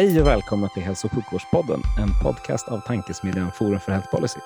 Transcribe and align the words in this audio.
Hej 0.00 0.20
och 0.20 0.26
välkomna 0.26 0.68
till 0.68 0.82
Hälso 0.82 1.06
och 1.06 1.12
sjukvårdspodden, 1.12 1.80
en 1.98 2.08
podcast 2.22 2.68
av 2.68 2.80
tankesmedjan 2.80 3.52
Forum 3.52 3.80
för 3.80 3.92
Health 3.92 4.10
Policy. 4.10 4.40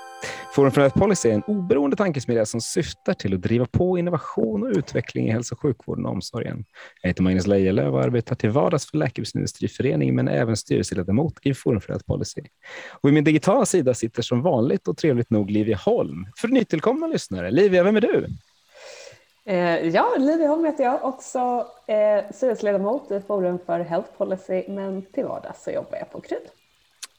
Forum 0.55 0.71
för 0.73 0.81
Health 0.81 0.99
Policy 0.99 1.29
är 1.29 1.35
en 1.35 1.43
oberoende 1.43 1.97
tankesmedja 1.97 2.47
som 2.47 2.61
syftar 2.61 3.15
till 3.15 3.35
att 3.35 3.43
driva 3.43 3.67
på 3.67 3.98
innovation 3.98 4.62
och 4.62 4.69
utveckling 4.69 5.29
i 5.29 5.31
hälso 5.31 5.55
och 5.55 5.61
sjukvården 5.61 6.07
och 6.07 6.12
omsorgen. 6.12 6.65
Jag 7.03 7.09
heter 7.09 7.23
Magnus 7.23 7.47
Lejelöw 7.47 7.89
och 7.97 8.03
arbetar 8.03 8.37
till 8.37 8.51
vardags 8.51 8.91
för 8.91 8.98
Läkemedelsindustriföreningen 8.98 10.15
men 10.15 10.29
även 10.29 10.57
styrelseledamot 10.57 11.35
i 11.43 11.55
Forum 11.55 11.81
för 11.81 11.89
Health 11.89 12.07
Policy. 12.07 12.43
Och 13.01 13.09
I 13.09 13.12
min 13.12 13.25
digitala 13.25 13.67
sida 13.67 13.95
sitter 13.95 14.23
som 14.23 14.43
vanligt 14.43 14.89
och 14.89 14.97
trevligt 14.97 15.31
nog 15.31 15.51
Livia 15.51 15.77
Holm. 15.77 16.27
För 16.37 16.48
nytillkomna 16.48 17.07
lyssnare, 17.07 17.51
Livia, 17.51 17.83
vem 17.83 17.97
är 17.97 18.01
du? 18.01 18.27
Eh, 19.47 19.89
ja, 19.89 20.16
Livia 20.19 20.48
Holm 20.48 20.65
heter 20.65 20.84
jag, 20.84 21.05
också 21.05 21.66
eh, 21.87 22.33
styrelseledamot 22.34 23.11
i 23.11 23.20
Forum 23.20 23.59
för 23.67 23.81
Health 23.81 24.09
Policy, 24.19 24.64
men 24.69 25.03
till 25.03 25.25
vardags 25.25 25.62
så 25.64 25.70
jobbar 25.70 25.98
jag 25.98 26.12
på 26.12 26.20
KRYD. 26.20 26.48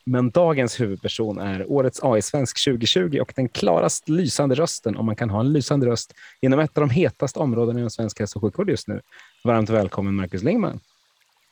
Men 0.04 0.30
dagens 0.30 0.80
huvudperson 0.80 1.40
är 1.40 1.72
årets 1.72 2.03
AI-svensk 2.03 2.66
2020 2.66 3.20
och 3.22 3.34
den 3.36 3.50
klarast 3.50 4.09
lysande 4.09 4.56
rösten, 4.56 4.98
om 4.98 5.06
man 5.06 5.16
kan 5.16 5.30
ha 5.30 5.40
en 5.40 5.53
lysande 5.53 5.88
röst, 5.88 6.14
inom 6.42 6.59
ett 6.59 6.78
av 6.78 6.81
de 6.81 6.90
hetaste 6.90 7.40
områdena 7.40 7.80
inom 7.80 7.90
svensk 7.90 8.20
hälso 8.20 8.40
och 8.40 8.44
sjukvård 8.44 8.70
just 8.70 8.88
nu. 8.88 9.02
Varmt 9.44 9.70
välkommen 9.70 10.16
Marcus 10.16 10.44
Lingman. 10.44 10.80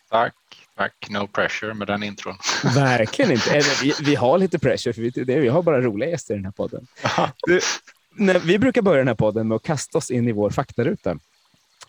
Tack, 0.09 0.33
tack. 0.77 1.07
No 1.09 1.27
pressure 1.27 1.73
med 1.73 1.87
den 1.87 2.03
intron. 2.03 2.35
Verkligen 2.75 3.31
inte. 3.31 3.61
Vi, 3.81 3.93
vi 4.01 4.15
har 4.15 4.37
lite 4.37 4.59
pressure, 4.59 4.93
för 4.93 5.01
vi, 5.01 5.39
vi 5.39 5.47
har 5.47 5.61
bara 5.61 5.81
roliga 5.81 6.09
gäster 6.09 6.33
i 6.33 6.37
den 6.37 6.45
här 6.45 6.51
podden. 6.51 6.87
Du, 7.47 7.59
när 8.15 8.39
vi 8.39 8.59
brukar 8.59 8.81
börja 8.81 8.97
den 8.97 9.07
här 9.07 9.15
podden 9.15 9.47
med 9.47 9.55
att 9.55 9.63
kasta 9.63 9.97
oss 9.97 10.11
in 10.11 10.27
i 10.27 10.31
vår 10.31 10.49
faktaruta. 10.49 11.17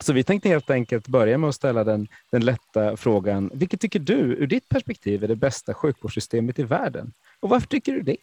Så 0.00 0.12
vi 0.12 0.24
tänkte 0.24 0.48
helt 0.48 0.70
enkelt 0.70 1.08
börja 1.08 1.38
med 1.38 1.48
att 1.48 1.54
ställa 1.54 1.84
den, 1.84 2.08
den 2.30 2.44
lätta 2.44 2.96
frågan. 2.96 3.50
Vilket 3.54 3.80
tycker 3.80 3.98
du 3.98 4.14
ur 4.14 4.46
ditt 4.46 4.68
perspektiv 4.68 5.24
är 5.24 5.28
det 5.28 5.36
bästa 5.36 5.74
sjukvårdssystemet 5.74 6.58
i 6.58 6.62
världen? 6.62 7.12
Och 7.40 7.48
varför 7.48 7.66
tycker 7.66 7.92
du 7.92 8.02
det? 8.02 8.16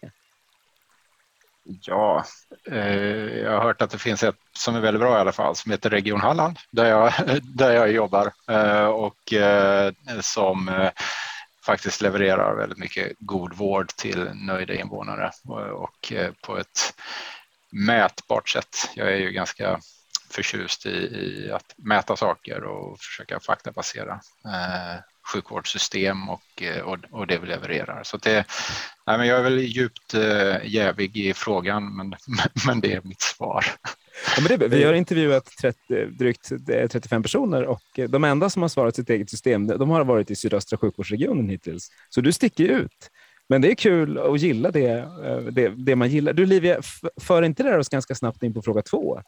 Ja, 1.63 2.25
eh, 2.67 2.95
jag 3.39 3.51
har 3.51 3.63
hört 3.63 3.81
att 3.81 3.89
det 3.89 3.97
finns 3.97 4.23
ett 4.23 4.35
som 4.53 4.75
är 4.75 4.79
väldigt 4.79 5.01
bra 5.01 5.17
i 5.17 5.21
alla 5.21 5.31
fall 5.31 5.55
som 5.55 5.71
heter 5.71 5.89
Region 5.89 6.21
Halland 6.21 6.57
där 6.71 6.85
jag, 6.85 7.13
där 7.43 7.71
jag 7.71 7.91
jobbar 7.91 8.31
eh, 8.49 8.85
och 8.85 9.33
eh, 9.33 9.93
som 10.21 10.69
eh, 10.69 10.89
faktiskt 11.65 12.01
levererar 12.01 12.55
väldigt 12.55 12.77
mycket 12.77 13.11
god 13.19 13.53
vård 13.53 13.87
till 13.87 14.29
nöjda 14.33 14.73
invånare 14.73 15.31
och, 15.47 15.83
och 15.83 16.13
eh, 16.13 16.31
på 16.41 16.57
ett 16.57 16.93
mätbart 17.71 18.49
sätt. 18.49 18.89
Jag 18.95 19.13
är 19.13 19.17
ju 19.17 19.31
ganska 19.31 19.79
förtjust 20.31 20.85
i, 20.85 20.89
i 20.89 21.51
att 21.51 21.75
mäta 21.77 22.15
saker 22.15 22.63
och 22.63 22.99
försöka 22.99 23.39
faktabasera 23.39 24.13
eh, 24.45 24.99
sjukvårdssystem 25.33 26.29
och, 26.29 26.61
eh, 26.61 26.81
och, 26.81 26.97
och, 27.11 27.27
det 27.27 27.37
vi 27.37 27.47
levererar. 27.47 28.03
Så 28.03 28.17
det, 28.17 28.45
nej, 29.07 29.17
men 29.17 29.27
jag 29.27 29.39
är 29.39 29.43
väl 29.43 29.59
djupt 29.59 30.13
eh, 30.13 30.57
jävig 30.63 31.17
i 31.17 31.33
frågan, 31.33 31.95
men, 31.95 32.15
men 32.65 32.79
det 32.81 32.93
är 32.93 33.01
mitt 33.03 33.21
svar. 33.21 33.65
Ja, 34.35 34.41
men 34.41 34.59
det, 34.59 34.67
vi 34.67 34.83
har 34.83 34.93
intervjuat 34.93 35.45
30, 35.61 36.05
drygt 36.05 36.49
35 36.67 37.17
eh, 37.17 37.21
personer 37.21 37.63
och 37.63 37.99
de 38.09 38.23
enda 38.23 38.49
som 38.49 38.61
har 38.61 38.69
svarat 38.69 38.95
sitt 38.95 39.09
eget 39.09 39.29
system, 39.29 39.67
de 39.67 39.89
har 39.89 40.03
varit 40.03 40.31
i 40.31 40.35
sydöstra 40.35 40.77
sjukvårdsregionen 40.77 41.49
hittills. 41.49 41.89
Så 42.09 42.21
du 42.21 42.31
sticker 42.31 42.63
ut. 42.63 43.09
Men 43.51 43.61
det 43.61 43.71
är 43.71 43.75
kul 43.75 44.17
att 44.17 44.39
gilla 44.39 44.71
det, 44.71 44.89
eh, 45.25 45.37
det, 45.37 45.67
det 45.67 45.95
man 45.95 46.09
gillar. 46.09 46.33
Du 46.33 46.45
Livia, 46.45 46.81
för 47.21 47.43
inte 47.43 47.63
det 47.63 47.77
oss 47.77 47.89
ganska 47.89 48.15
snabbt 48.15 48.43
in 48.43 48.53
på 48.53 48.61
fråga 48.61 48.81
två? 48.81 49.21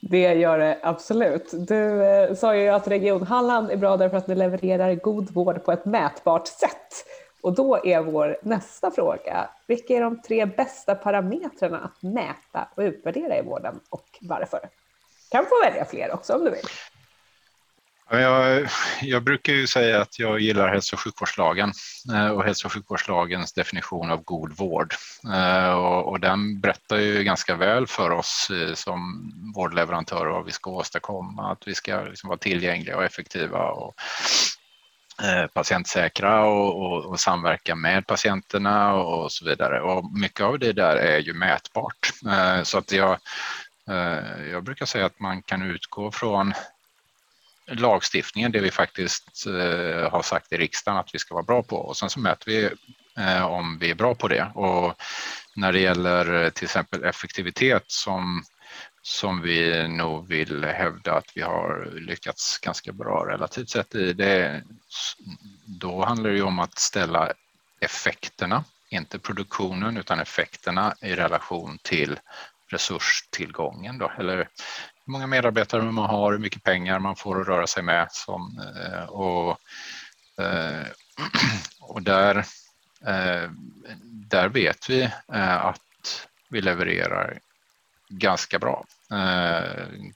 Det 0.00 0.34
gör 0.34 0.58
det 0.58 0.78
absolut. 0.82 1.50
Du 1.68 2.04
eh, 2.04 2.34
sa 2.34 2.56
ju 2.56 2.68
att 2.68 2.88
Region 2.88 3.22
Halland 3.22 3.70
är 3.70 3.76
bra 3.76 3.96
därför 3.96 4.16
att 4.16 4.26
ni 4.26 4.34
levererar 4.34 4.94
god 4.94 5.30
vård 5.30 5.64
på 5.64 5.72
ett 5.72 5.84
mätbart 5.84 6.46
sätt. 6.46 7.06
Och 7.42 7.54
då 7.54 7.84
är 7.84 8.00
vår 8.00 8.38
nästa 8.42 8.90
fråga, 8.90 9.50
vilka 9.66 9.94
är 9.94 10.00
de 10.00 10.22
tre 10.22 10.46
bästa 10.46 10.94
parametrarna 10.94 11.78
att 11.78 12.02
mäta 12.02 12.68
och 12.74 12.80
utvärdera 12.80 13.38
i 13.38 13.42
vården 13.42 13.80
och 13.90 14.06
varför? 14.20 14.60
Kan 15.30 15.44
få 15.44 15.54
välja 15.64 15.84
fler 15.84 16.14
också 16.14 16.34
om 16.34 16.44
du 16.44 16.50
vill. 16.50 16.66
Jag, 18.10 18.68
jag, 19.02 19.24
brukar 19.24 19.52
ju 19.52 19.66
säga 19.66 20.00
att 20.00 20.18
jag 20.18 20.40
gillar 20.40 20.68
hälso 20.68 20.96
och 20.96 21.00
sjukvårdslagen 21.00 21.72
eh, 22.14 22.28
och 22.28 22.44
hälso 22.44 22.66
och 22.66 22.72
sjukvårdslagens 22.72 23.52
definition 23.52 24.10
av 24.10 24.22
god 24.22 24.56
vård. 24.56 24.94
Eh, 25.34 25.72
och, 25.72 26.06
och 26.06 26.20
den 26.20 26.60
berättar 26.60 26.96
ju 26.96 27.24
ganska 27.24 27.54
väl 27.54 27.86
för 27.86 28.10
oss 28.10 28.50
eh, 28.50 28.74
som 28.74 29.32
vårdleverantörer 29.56 30.30
vad 30.30 30.44
vi 30.44 30.52
ska 30.52 30.70
åstadkomma, 30.70 31.52
att 31.52 31.68
vi 31.68 31.74
ska 31.74 32.02
liksom 32.02 32.28
vara 32.28 32.38
tillgängliga 32.38 32.96
och 32.96 33.04
effektiva 33.04 33.70
och 33.70 33.94
patientsäkra 35.54 36.44
och, 36.44 36.82
och, 36.82 37.04
och, 37.04 37.20
samverka 37.20 37.74
med 37.74 38.06
patienterna 38.06 38.94
och 38.94 39.32
så 39.32 39.44
vidare. 39.44 39.80
Och 39.80 40.18
mycket 40.18 40.40
av 40.40 40.58
det 40.58 40.72
där 40.72 40.96
är 40.96 41.18
ju 41.18 41.34
mätbart. 41.34 42.10
Så 42.62 42.78
att 42.78 42.92
jag, 42.92 43.18
jag 44.50 44.64
brukar 44.64 44.86
säga 44.86 45.06
att 45.06 45.20
man 45.20 45.42
kan 45.42 45.62
utgå 45.62 46.10
från 46.10 46.52
lagstiftningen, 47.68 48.52
det 48.52 48.60
vi 48.60 48.70
faktiskt 48.70 49.46
eh, 49.46 50.10
har 50.10 50.22
sagt 50.22 50.52
i 50.52 50.56
riksdagen 50.56 50.98
att 50.98 51.14
vi 51.14 51.18
ska 51.18 51.34
vara 51.34 51.44
bra 51.44 51.62
på 51.62 51.76
och 51.76 51.96
sen 51.96 52.10
så 52.10 52.20
mäter 52.20 52.46
vi 52.46 52.70
eh, 53.24 53.44
om 53.44 53.78
vi 53.78 53.90
är 53.90 53.94
bra 53.94 54.14
på 54.14 54.28
det. 54.28 54.50
Och 54.54 54.94
när 55.56 55.72
det 55.72 55.80
gäller 55.80 56.44
eh, 56.44 56.50
till 56.50 56.64
exempel 56.64 57.04
effektivitet 57.04 57.84
som, 57.86 58.42
som 59.02 59.42
vi 59.42 59.88
nog 59.88 60.28
vill 60.28 60.64
hävda 60.64 61.14
att 61.14 61.32
vi 61.34 61.42
har 61.42 61.92
lyckats 62.00 62.58
ganska 62.58 62.92
bra 62.92 63.26
relativt 63.28 63.70
sett 63.70 63.94
i 63.94 64.12
det, 64.12 64.62
då 65.64 66.04
handlar 66.04 66.30
det 66.30 66.36
ju 66.36 66.42
om 66.42 66.58
att 66.58 66.78
ställa 66.78 67.32
effekterna, 67.80 68.64
inte 68.90 69.18
produktionen 69.18 69.96
utan 69.96 70.20
effekterna 70.20 70.94
i 71.00 71.14
relation 71.14 71.78
till 71.82 72.18
resurstillgången 72.70 73.98
då, 73.98 74.12
eller 74.18 74.48
hur 75.08 75.12
många 75.12 75.26
medarbetare 75.26 75.82
man 75.82 76.10
har, 76.10 76.32
hur 76.32 76.38
mycket 76.38 76.62
pengar 76.62 76.98
man 76.98 77.16
får 77.16 77.40
att 77.40 77.48
röra 77.48 77.66
sig 77.66 77.82
med. 77.82 78.08
Som, 78.10 78.60
eh, 78.76 79.04
och, 79.04 79.58
eh, 80.44 80.86
och 81.80 82.02
där, 82.02 82.36
eh, 83.06 83.50
där 84.02 84.48
vet 84.48 84.90
vi 84.90 85.10
att 85.26 86.28
vi 86.50 86.60
levererar 86.60 87.38
ganska 88.08 88.58
bra, 88.58 88.84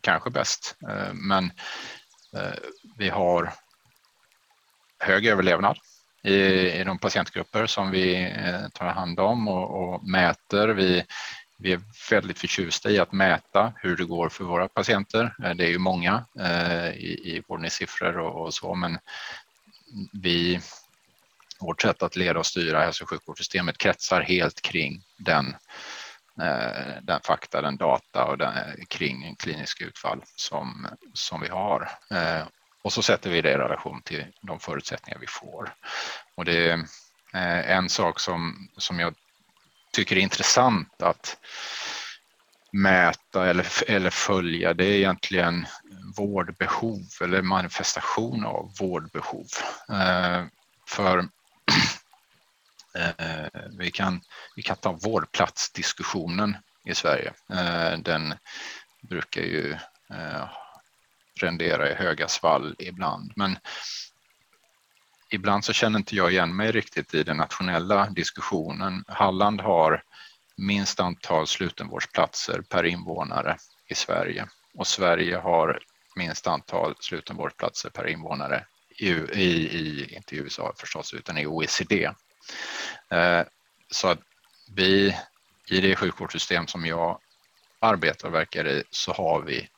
kanske 0.00 0.30
bäst, 0.30 0.76
men 1.12 1.52
vi 2.96 3.08
har 3.08 3.52
hög 4.98 5.26
överlevnad 5.26 5.78
i, 6.22 6.34
i 6.70 6.84
de 6.84 6.98
patientgrupper 6.98 7.66
som 7.66 7.90
vi 7.90 8.34
tar 8.72 8.86
hand 8.86 9.20
om 9.20 9.48
och, 9.48 9.94
och 9.94 10.08
mäter. 10.08 10.68
Vi 10.68 11.04
vi 11.62 11.72
är 11.72 11.80
väldigt 12.10 12.38
förtjusta 12.38 12.90
i 12.90 12.98
att 12.98 13.12
mäta 13.12 13.72
hur 13.76 13.96
det 13.96 14.04
går 14.04 14.28
för 14.28 14.44
våra 14.44 14.68
patienter. 14.68 15.34
Eh, 15.44 15.50
det 15.50 15.64
är 15.64 15.68
ju 15.68 15.78
många 15.78 16.24
eh, 16.40 16.88
i, 16.88 17.36
i 17.36 17.42
och, 17.48 18.46
och 18.46 18.54
så, 18.54 18.74
men 18.74 18.98
vi, 20.12 20.60
vårt 21.60 21.82
sätt 21.82 22.02
att 22.02 22.16
leda 22.16 22.38
och 22.38 22.46
styra 22.46 22.84
hälso 22.84 23.04
och 23.04 23.10
sjukvårdssystemet 23.10 23.78
kretsar 23.78 24.20
helt 24.20 24.62
kring 24.62 25.02
den, 25.16 25.56
eh, 26.40 27.02
den 27.02 27.20
fakta, 27.20 27.62
den 27.62 27.76
data 27.76 28.24
och 28.24 28.38
den, 28.38 28.54
kring 28.88 29.36
klinisk 29.36 29.80
utfall 29.80 30.22
som, 30.36 30.88
som 31.14 31.40
vi 31.40 31.48
har. 31.48 31.88
Och 32.82 32.92
så 32.92 33.02
sätter 33.02 33.30
vi 33.30 33.40
det 33.40 33.50
i 33.50 33.56
relation 33.56 34.02
till 34.02 34.24
de 34.40 34.60
förutsättningar 34.60 35.18
vi 35.18 35.26
får. 35.26 35.74
Och 36.34 36.44
det 36.44 36.70
är 37.32 37.62
en 37.62 37.88
sak 37.88 38.20
som, 38.20 38.68
som 38.76 38.98
jag 38.98 39.14
tycker 39.92 40.16
är 40.16 40.20
intressant 40.20 41.02
att 41.02 41.36
mäta 42.72 43.46
eller, 43.46 43.90
eller 43.90 44.10
följa 44.10 44.74
det 44.74 44.84
är 44.84 44.96
egentligen 44.96 45.66
vårdbehov 46.16 47.02
eller 47.20 47.42
manifestation 47.42 48.44
av 48.44 48.72
vårdbehov. 48.80 49.46
Eh, 49.88 50.44
för 50.88 51.18
eh, 52.94 53.46
vi, 53.78 53.90
kan, 53.90 54.20
vi 54.56 54.62
kan 54.62 54.76
ta 54.76 54.92
vårdplatsdiskussionen 54.92 56.56
i 56.84 56.94
Sverige. 56.94 57.32
Eh, 57.52 57.98
den, 57.98 58.34
brukar 59.02 59.42
ju 59.42 59.72
eh, 60.14 60.48
rendera 61.40 61.90
i 61.90 61.94
höga 61.94 62.28
svall 62.28 62.76
ibland. 62.78 63.32
Men 63.36 63.58
ibland 65.32 65.64
så 65.64 65.72
känner 65.72 65.98
inte 65.98 66.16
jag 66.16 66.32
igen 66.32 66.56
mig 66.56 66.72
riktigt 66.72 67.14
i 67.14 67.22
den 67.22 67.36
nationella 67.36 68.10
diskussionen. 68.10 69.04
Halland 69.08 69.60
har 69.60 70.02
minst 70.56 71.00
antal 71.00 71.46
slutenvårdsplatser 71.46 72.62
per 72.68 72.84
invånare 72.84 73.56
i 73.88 73.94
Sverige 73.94 74.46
och 74.74 74.86
Sverige 74.86 75.36
har 75.36 75.80
minst 76.16 76.46
antal 76.46 76.94
slutenvårdsplatser 77.00 77.90
per 77.90 78.06
invånare 78.06 78.66
i, 78.98 79.08
i, 79.10 79.78
i 79.78 80.14
inte 80.14 80.34
i 80.34 80.38
USA 80.38 80.74
förstås, 80.76 81.14
utan 81.14 81.38
i 81.38 81.46
OECD. 81.46 82.10
Eh, 83.10 83.42
så 83.90 84.08
att 84.08 84.20
vi 84.74 85.16
i 85.68 85.80
det 85.80 85.96
sjukvårdssystem 85.96 86.66
som 86.66 86.86
jag 86.86 87.18
arbetar 87.80 88.28
och 88.28 88.34
verkar 88.34 88.66
i 88.66 88.84
så 88.90 89.12
har 89.12 89.42
vi 89.42 89.58
eh, 89.60 89.68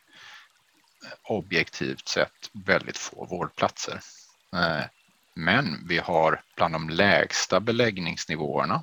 objektivt 1.23 2.09
sett 2.09 2.51
väldigt 2.53 2.99
få 2.99 3.27
vårdplatser. 3.27 4.01
Eh, 4.57 4.85
men 5.35 5.87
vi 5.89 5.99
har 5.99 6.43
bland 6.57 6.75
de 6.75 6.89
lägsta 6.89 7.61
beläggningsnivåerna. 7.61 8.83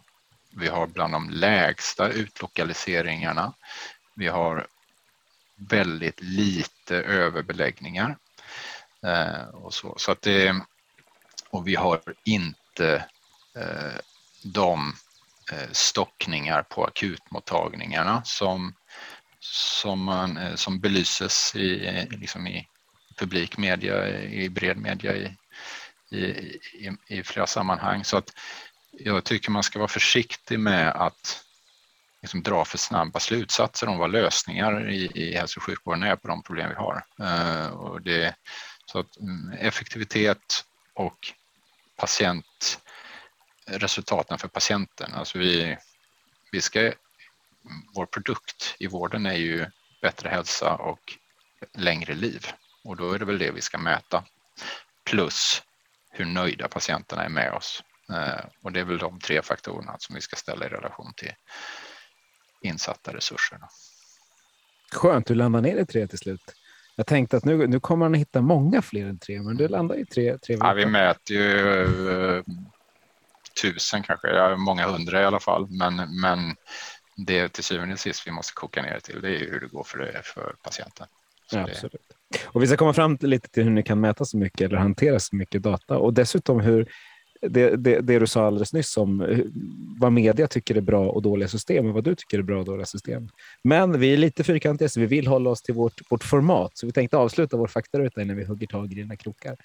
Vi 0.49 0.67
har 0.67 0.87
bland 0.87 1.13
de 1.13 1.29
lägsta 1.29 2.09
utlokaliseringarna. 2.09 3.53
Vi 4.15 4.27
har 4.27 4.67
väldigt 5.55 6.21
lite 6.21 6.95
överbeläggningar. 6.95 8.17
Eh, 9.03 9.47
och 9.47 9.73
så, 9.73 9.95
så 9.97 10.11
att 10.11 10.21
det, 10.21 10.61
och 11.49 11.67
vi 11.67 11.75
har 11.75 12.01
inte 12.23 13.05
eh, 13.55 13.99
de 14.43 14.93
eh, 15.51 15.71
stockningar 15.71 16.63
på 16.63 16.85
akutmottagningarna 16.85 18.23
som 18.23 18.73
som, 19.41 20.03
man, 20.03 20.37
eh, 20.37 20.55
som 20.55 20.79
belyses 20.79 21.55
i, 21.55 21.87
eh, 21.87 22.19
liksom 22.19 22.47
i 22.47 22.67
publik 23.17 23.57
media, 23.57 24.19
i 24.19 24.49
bred 24.49 24.77
media 24.77 25.15
i, 25.15 25.35
i, 26.11 26.19
i, 26.73 26.91
i 27.07 27.23
flera 27.23 27.47
sammanhang. 27.47 28.03
Så 28.03 28.17
att 28.17 28.33
jag 28.91 29.23
tycker 29.23 29.51
man 29.51 29.63
ska 29.63 29.79
vara 29.79 29.87
försiktig 29.87 30.59
med 30.59 30.89
att 30.89 31.45
liksom 32.21 32.43
dra 32.43 32.65
för 32.65 32.77
snabba 32.77 33.19
slutsatser 33.19 33.87
om 33.87 33.97
vad 33.97 34.11
lösningar 34.11 34.89
i, 34.89 35.11
i 35.15 35.35
hälso 35.35 35.59
och 35.59 35.63
sjukvården 35.63 36.03
är 36.03 36.15
på 36.15 36.27
de 36.27 36.43
problem 36.43 36.69
vi 36.69 36.75
har. 36.75 37.03
Uh, 37.21 37.67
och 37.67 38.01
det, 38.01 38.35
så 38.85 38.99
att, 38.99 39.17
um, 39.17 39.53
effektivitet 39.59 40.65
och 40.93 41.17
patientresultaten 41.97 44.37
för 44.37 44.47
patienten. 44.47 45.13
Alltså 45.13 45.37
vi, 45.37 45.77
vi 46.51 46.61
ska 46.61 46.93
vår 47.93 48.05
produkt 48.05 48.75
i 48.79 48.87
vården 48.87 49.25
är 49.25 49.33
ju 49.33 49.65
bättre 50.01 50.29
hälsa 50.29 50.75
och 50.75 51.17
längre 51.73 52.15
liv 52.15 52.47
och 52.83 52.97
då 52.97 53.11
är 53.11 53.19
det 53.19 53.25
väl 53.25 53.37
det 53.37 53.51
vi 53.51 53.61
ska 53.61 53.77
mäta. 53.77 54.23
Plus 55.03 55.63
hur 56.11 56.25
nöjda 56.25 56.67
patienterna 56.67 57.25
är 57.25 57.29
med 57.29 57.53
oss. 57.53 57.83
Eh, 58.13 58.45
och 58.63 58.71
det 58.71 58.79
är 58.79 58.83
väl 58.83 58.97
de 58.97 59.19
tre 59.19 59.41
faktorerna 59.41 59.95
som 59.99 60.15
vi 60.15 60.21
ska 60.21 60.35
ställa 60.35 60.65
i 60.65 60.69
relation 60.69 61.13
till 61.17 61.33
insatta 62.61 63.13
resurser. 63.13 63.59
Skönt, 64.91 65.27
du 65.27 65.35
landar 65.35 65.61
ner 65.61 65.77
i 65.77 65.85
tre 65.85 66.07
till 66.07 66.17
slut. 66.17 66.41
Jag 66.95 67.07
tänkte 67.07 67.37
att 67.37 67.45
nu, 67.45 67.67
nu 67.67 67.79
kommer 67.79 68.05
han 68.05 68.13
hitta 68.13 68.41
många 68.41 68.81
fler 68.81 69.05
än 69.05 69.19
tre, 69.19 69.41
men 69.41 69.57
du 69.57 69.67
landar 69.67 69.95
i 69.95 70.05
tre. 70.05 70.37
tre 70.37 70.57
ja, 70.59 70.73
vi 70.73 70.85
mäter 70.85 71.35
ju 71.35 71.43
uh, 71.43 72.43
tusen 73.61 74.03
kanske, 74.03 74.55
många 74.55 74.87
hundra 74.87 75.21
i 75.21 75.25
alla 75.25 75.39
fall, 75.39 75.67
men, 75.69 76.21
men 76.21 76.55
det 77.15 77.49
till 77.49 77.63
syvende 77.63 77.93
och 77.93 77.99
sist 77.99 78.27
vi 78.27 78.31
måste 78.31 78.53
koka 78.53 78.81
ner 78.81 78.99
till 78.99 79.21
det 79.21 79.35
är 79.35 79.51
hur 79.51 79.59
det 79.59 79.67
går 79.67 79.83
för, 79.83 80.21
för 80.23 80.55
patienten. 80.63 81.07
Ja, 81.51 81.59
absolut. 81.59 82.10
Och 82.45 82.63
vi 82.63 82.67
ska 82.67 82.77
komma 82.77 82.93
fram 82.93 83.17
till 83.17 83.29
lite 83.29 83.49
till 83.49 83.63
hur 83.63 83.71
ni 83.71 83.83
kan 83.83 83.99
mäta 83.99 84.25
så 84.25 84.37
mycket 84.37 84.61
eller 84.61 84.77
hantera 84.77 85.19
så 85.19 85.35
mycket 85.35 85.63
data 85.63 85.97
och 85.97 86.13
dessutom 86.13 86.59
hur 86.59 86.89
det, 87.41 87.75
det, 87.75 88.01
det 88.01 88.19
du 88.19 88.27
sa 88.27 88.47
alldeles 88.47 88.73
nyss 88.73 88.97
om 88.97 89.21
eh, 89.21 89.39
vad 89.99 90.11
media 90.11 90.47
tycker 90.47 90.75
är 90.75 90.81
bra 90.81 91.09
och 91.09 91.21
dåliga 91.21 91.47
system 91.47 91.87
och 91.87 91.93
vad 91.93 92.03
du 92.03 92.15
tycker 92.15 92.39
är 92.39 92.43
bra 92.43 92.59
och 92.59 92.65
dåliga 92.65 92.85
system. 92.85 93.29
Men 93.63 93.99
vi 93.99 94.13
är 94.13 94.17
lite 94.17 94.43
fyrkantiga 94.43 94.89
så 94.89 94.99
vi 94.99 95.05
vill 95.05 95.27
hålla 95.27 95.49
oss 95.49 95.61
till 95.61 95.73
vårt, 95.73 96.11
vårt 96.11 96.23
format 96.23 96.71
så 96.77 96.85
vi 96.85 96.91
tänkte 96.91 97.17
avsluta 97.17 97.57
vår 97.57 97.67
faktaruta 97.67 98.21
innan 98.21 98.35
vi 98.35 98.43
hugger 98.43 98.67
tag 98.67 98.91
i 98.91 98.95
dina 98.95 99.15
krokar. 99.15 99.57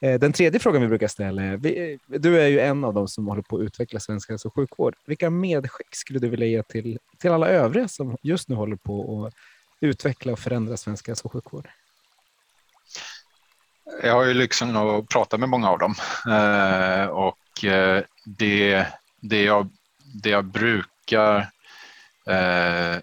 Eh, 0.00 0.18
den 0.20 0.32
tredje 0.32 0.60
frågan 0.60 0.82
vi 0.82 0.88
brukar 0.88 1.08
ställa 1.08 1.42
är, 1.42 2.18
du 2.18 2.40
är 2.40 2.48
ju 2.48 2.60
en 2.60 2.84
av 2.84 2.94
dem 2.94 3.08
som 3.08 3.26
håller 3.26 3.42
på 3.42 3.56
att 3.56 3.62
utveckla 3.62 4.00
svensk 4.00 4.30
hälso 4.30 4.48
och 4.48 4.54
sjukvård. 4.54 4.94
Vilka 5.06 5.30
medskick 5.30 5.94
skulle 5.96 6.18
du 6.18 6.28
vilja 6.28 6.46
ge 6.46 6.62
till, 6.62 6.98
till 7.18 7.30
alla 7.30 7.48
övriga 7.48 7.88
som 7.88 8.16
just 8.22 8.48
nu 8.48 8.54
håller 8.54 8.76
på 8.76 9.26
att 9.26 9.34
utveckla 9.80 10.32
och 10.32 10.38
förändra 10.38 10.76
svensk 10.76 11.08
hälso 11.08 11.26
och 11.26 11.32
sjukvård? 11.32 11.68
Jag 14.02 14.14
har 14.14 14.24
ju 14.24 14.34
lyxen 14.34 14.76
att 14.76 15.08
prata 15.08 15.38
med 15.38 15.48
många 15.48 15.70
av 15.70 15.78
dem 15.78 15.94
eh, 16.26 17.06
och 17.06 17.64
eh, 17.64 18.02
det, 18.24 18.86
det, 19.20 19.42
jag, 19.42 19.68
det 20.22 20.30
jag 20.30 20.44
brukar 20.44 21.50
eh, 22.26 22.96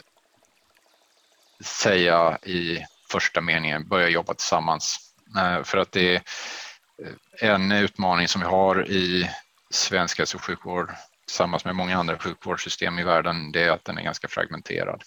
säga 1.63 2.37
i 2.43 2.85
första 3.11 3.41
meningen, 3.41 3.87
börja 3.87 4.09
jobba 4.09 4.33
tillsammans. 4.33 4.97
Eh, 5.37 5.63
för 5.63 5.77
att 5.77 5.91
det, 5.91 6.23
är 7.41 7.51
en 7.51 7.71
utmaning 7.71 8.27
som 8.27 8.41
vi 8.41 8.47
har 8.47 8.87
i 8.87 9.29
svensk 9.69 10.17
hälso 10.17 10.37
och 10.37 10.43
sjukvård 10.43 10.91
tillsammans 11.25 11.65
med 11.65 11.75
många 11.75 11.97
andra 11.97 12.17
sjukvårdssystem 12.17 12.99
i 12.99 13.03
världen, 13.03 13.51
det 13.51 13.63
är 13.63 13.69
att 13.69 13.85
den 13.85 13.97
är 13.97 14.03
ganska 14.03 14.27
fragmenterad. 14.27 15.03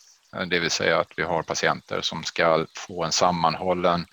Det 0.47 0.59
vill 0.59 0.71
säga 0.71 1.01
att 1.01 1.13
vi 1.17 1.23
har 1.23 1.43
patienter 1.43 2.01
som 2.01 2.25
ska 2.25 2.67
få 2.77 3.05
en 3.05 3.13
sammanhållen 3.13 4.07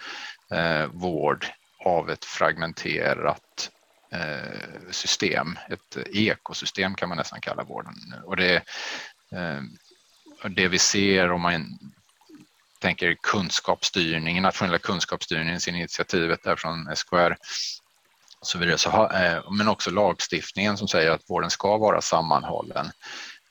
eh, 0.55 0.87
vård 0.93 1.45
av 1.85 2.09
ett 2.09 2.25
fragmenterat 2.25 3.69
eh, 4.11 4.91
system. 4.91 5.59
Ett 5.69 5.97
ekosystem 6.13 6.95
kan 6.95 7.09
man 7.09 7.17
nästan 7.17 7.41
kalla 7.41 7.63
vården. 7.63 7.95
Och 8.23 8.35
det, 8.35 8.55
eh, 9.31 9.61
det 10.49 10.67
vi 10.67 10.79
ser 10.79 11.31
om 11.31 11.41
man 11.41 11.79
tänker 12.79 13.15
kunskapsstyrning, 13.21 14.41
nationella 14.41 14.77
kunskapsstyrningsinitiativet 14.77 16.43
där 16.43 16.55
från 16.55 16.95
SKR 16.95 17.35
så 18.45 18.57
vidare, 18.57 18.77
så 18.77 18.89
ha, 18.89 19.25
eh, 19.25 19.51
men 19.51 19.67
också 19.67 19.91
lagstiftningen 19.91 20.77
som 20.77 20.87
säger 20.87 21.11
att 21.11 21.29
vården 21.29 21.49
ska 21.49 21.77
vara 21.77 22.01
sammanhållen. 22.01 22.91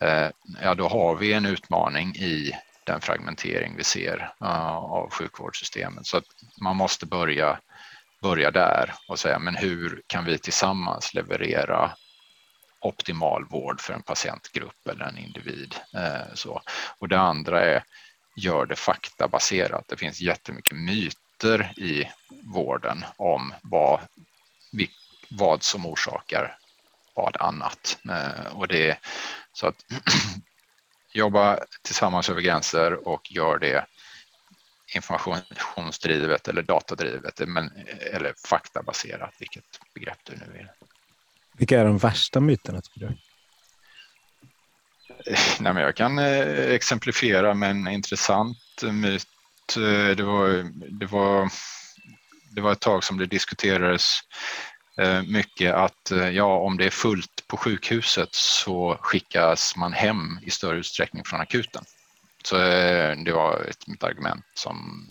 Eh, 0.00 0.29
ja, 0.62 0.75
då 0.75 0.89
har 0.89 1.17
vi 1.17 1.33
en 1.33 1.47
utmaning 1.47 2.17
i 2.17 2.53
den 2.87 3.01
fragmentering 3.01 3.77
vi 3.77 3.85
ser 3.85 4.33
uh, 4.43 4.77
av 4.77 5.11
sjukvårdssystemet. 5.11 6.07
Så 6.07 6.17
att 6.17 6.25
man 6.62 6.76
måste 6.76 7.07
börja, 7.07 7.61
börja 8.23 8.50
där 8.50 8.95
och 9.09 9.19
säga, 9.19 9.38
men 9.38 9.57
hur 9.57 10.03
kan 10.07 10.25
vi 10.25 10.38
tillsammans 10.38 11.14
leverera 11.14 11.93
optimal 12.81 13.45
vård 13.45 13.81
för 13.81 13.95
en 13.95 14.03
patientgrupp 14.03 14.88
eller 14.91 15.05
en 15.05 15.19
individ? 15.19 15.75
Uh, 15.97 16.35
så. 16.35 16.62
Och 16.99 17.09
det 17.09 17.19
andra 17.19 17.64
är 17.64 17.83
gör 18.37 18.67
det 18.67 18.76
faktabaserat. 18.76 19.85
Det 19.88 19.97
finns 19.97 20.21
jättemycket 20.21 20.76
myter 20.76 21.73
i 21.76 22.11
vården 22.55 23.05
om 23.17 23.55
vad, 23.62 24.00
vad 25.31 25.62
som 25.62 25.87
orsakar 25.87 26.59
vad 27.14 27.37
annat. 27.37 27.99
Eh, 28.11 28.57
och 28.57 28.69
det, 28.69 28.99
så 29.53 29.67
att 29.67 29.76
jobba 31.14 31.59
tillsammans 31.83 32.30
över 32.30 32.40
gränser 32.40 33.09
och 33.09 33.33
gör 33.33 33.59
det 33.59 33.87
informationsdrivet 34.94 36.49
eller 36.49 36.62
datadrivet 36.62 37.40
men, 37.49 37.71
eller 38.12 38.35
faktabaserat, 38.49 39.35
vilket 39.38 39.64
begrepp 39.94 40.18
du 40.25 40.33
nu 40.33 40.52
vill. 40.52 40.68
Vilka 41.52 41.80
är 41.80 41.85
de 41.85 41.99
värsta 41.99 42.40
myterna 42.40 42.80
tycker 42.80 43.00
du? 43.00 43.16
Nej, 45.61 45.75
men 45.75 45.83
jag 45.83 45.97
kan 45.97 46.18
eh, 46.18 46.71
exemplifiera 46.71 47.54
med 47.54 47.71
en 47.71 47.88
intressant 47.88 48.83
myt. 48.83 49.26
Eh, 49.76 50.16
det 50.16 50.23
var, 50.23 50.49
det 51.00 51.06
var, 51.06 51.50
det 52.50 52.61
var 52.61 52.73
ett 52.73 52.80
tag 52.80 53.04
som 53.04 53.18
det 53.18 53.26
diskuterades 53.26 54.04
eh, 54.12 54.74
Eh, 54.97 55.23
mycket 55.23 55.75
att 55.75 56.11
eh, 56.11 56.29
ja, 56.29 56.59
om 56.59 56.77
det 56.77 56.87
är 56.87 56.91
fullt 56.91 57.45
på 57.47 57.57
sjukhuset 57.57 58.29
så 58.33 58.99
skickas 59.01 59.77
man 59.77 59.93
hem 59.93 60.39
i 60.43 60.51
större 60.51 60.77
utsträckning 60.77 61.25
från 61.25 61.41
akuten. 61.41 61.85
Så 62.45 62.57
eh, 62.57 63.17
det 63.17 63.33
var 63.33 63.65
ett, 63.69 63.87
mitt 63.87 64.05
argument 64.05 64.45
som 64.55 65.09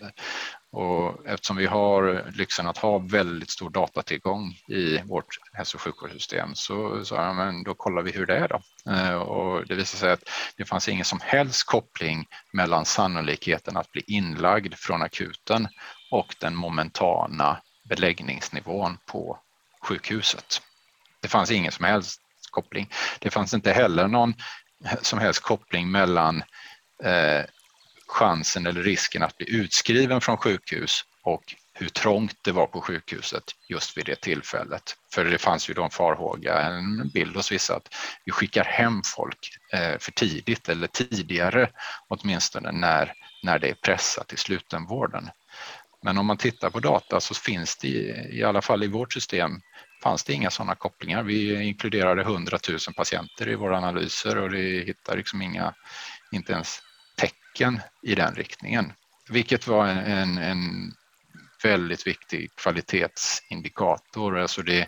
och 0.72 1.26
eftersom 1.26 1.56
vi 1.56 1.66
har 1.66 2.32
lyxen 2.34 2.66
att 2.66 2.78
ha 2.78 2.98
väldigt 2.98 3.50
stor 3.50 3.70
datatillgång 3.70 4.50
i 4.68 4.98
vårt 4.98 5.26
hälso 5.52 5.76
och 5.76 5.80
sjukvårdssystem 5.80 6.54
så 6.54 7.04
sa 7.04 7.24
jag, 7.24 7.36
men 7.36 7.62
då 7.62 7.74
kollar 7.74 8.02
vi 8.02 8.10
hur 8.10 8.26
det 8.26 8.36
är 8.36 8.48
då. 8.48 8.60
Och 9.18 9.66
det 9.66 9.74
visade 9.74 10.00
sig 10.00 10.12
att 10.12 10.30
det 10.56 10.64
fanns 10.64 10.88
ingen 10.88 11.04
som 11.04 11.20
helst 11.22 11.66
koppling 11.66 12.26
mellan 12.52 12.84
sannolikheten 12.84 13.76
att 13.76 13.92
bli 13.92 14.02
inlagd 14.06 14.74
från 14.74 15.02
akuten 15.02 15.68
och 16.10 16.34
den 16.40 16.54
momentana 16.54 17.60
beläggningsnivån 17.88 18.98
på 19.06 19.38
sjukhuset. 19.84 20.62
Det 21.20 21.28
fanns 21.28 21.50
ingen 21.50 21.72
som 21.72 21.84
helst 21.84 22.20
koppling. 22.50 22.90
Det 23.18 23.30
fanns 23.30 23.54
inte 23.54 23.72
heller 23.72 24.08
någon 24.08 24.34
som 25.02 25.18
helst 25.18 25.40
koppling 25.40 25.90
mellan 25.90 26.42
eh, 27.04 27.44
chansen 28.06 28.66
eller 28.66 28.82
risken 28.82 29.22
att 29.22 29.36
bli 29.36 29.50
utskriven 29.50 30.20
från 30.20 30.36
sjukhus 30.36 31.04
och 31.22 31.54
hur 31.72 31.88
trångt 31.88 32.36
det 32.42 32.52
var 32.52 32.66
på 32.66 32.80
sjukhuset 32.80 33.44
just 33.68 33.96
vid 33.98 34.06
det 34.06 34.20
tillfället. 34.20 34.96
För 35.14 35.24
det 35.24 35.38
fanns 35.38 35.70
ju 35.70 35.74
då 35.74 35.84
en 35.84 35.90
farhåga, 35.90 36.60
en 36.60 37.08
bild 37.08 37.36
hos 37.36 37.52
vissa 37.52 37.76
att 37.76 37.94
vi 38.24 38.32
skickar 38.32 38.64
hem 38.64 39.02
folk 39.16 39.50
eh, 39.72 39.98
för 39.98 40.12
tidigt 40.12 40.68
eller 40.68 40.86
tidigare 40.86 41.70
åtminstone 42.08 42.72
när, 42.72 43.12
när 43.42 43.58
det 43.58 43.68
är 43.68 43.74
pressat 43.74 44.32
i 44.32 44.36
slutenvården. 44.36 45.30
Men 46.04 46.18
om 46.18 46.26
man 46.26 46.36
tittar 46.36 46.70
på 46.70 46.80
data 46.80 47.20
så 47.20 47.34
finns 47.34 47.76
det 47.76 47.88
i 48.32 48.42
alla 48.42 48.62
fall 48.62 48.82
i 48.84 48.86
vårt 48.86 49.12
system 49.12 49.60
fanns 50.02 50.24
det 50.24 50.32
inga 50.32 50.50
sådana 50.50 50.74
kopplingar. 50.74 51.22
Vi 51.22 51.62
inkluderade 51.62 52.22
100 52.22 52.58
000 52.68 52.78
patienter 52.96 53.48
i 53.48 53.54
våra 53.54 53.76
analyser 53.76 54.38
och 54.38 54.50
det 54.50 54.86
hittar 54.86 55.16
liksom 55.16 55.42
inga, 55.42 55.74
inte 56.32 56.52
ens 56.52 56.78
tecken 57.16 57.80
i 58.02 58.14
den 58.14 58.34
riktningen. 58.34 58.92
Vilket 59.30 59.66
var 59.66 59.86
en, 59.86 59.98
en, 59.98 60.38
en 60.38 60.92
väldigt 61.62 62.06
viktig 62.06 62.50
kvalitetsindikator. 62.56 64.38
Alltså 64.38 64.62
det, 64.62 64.80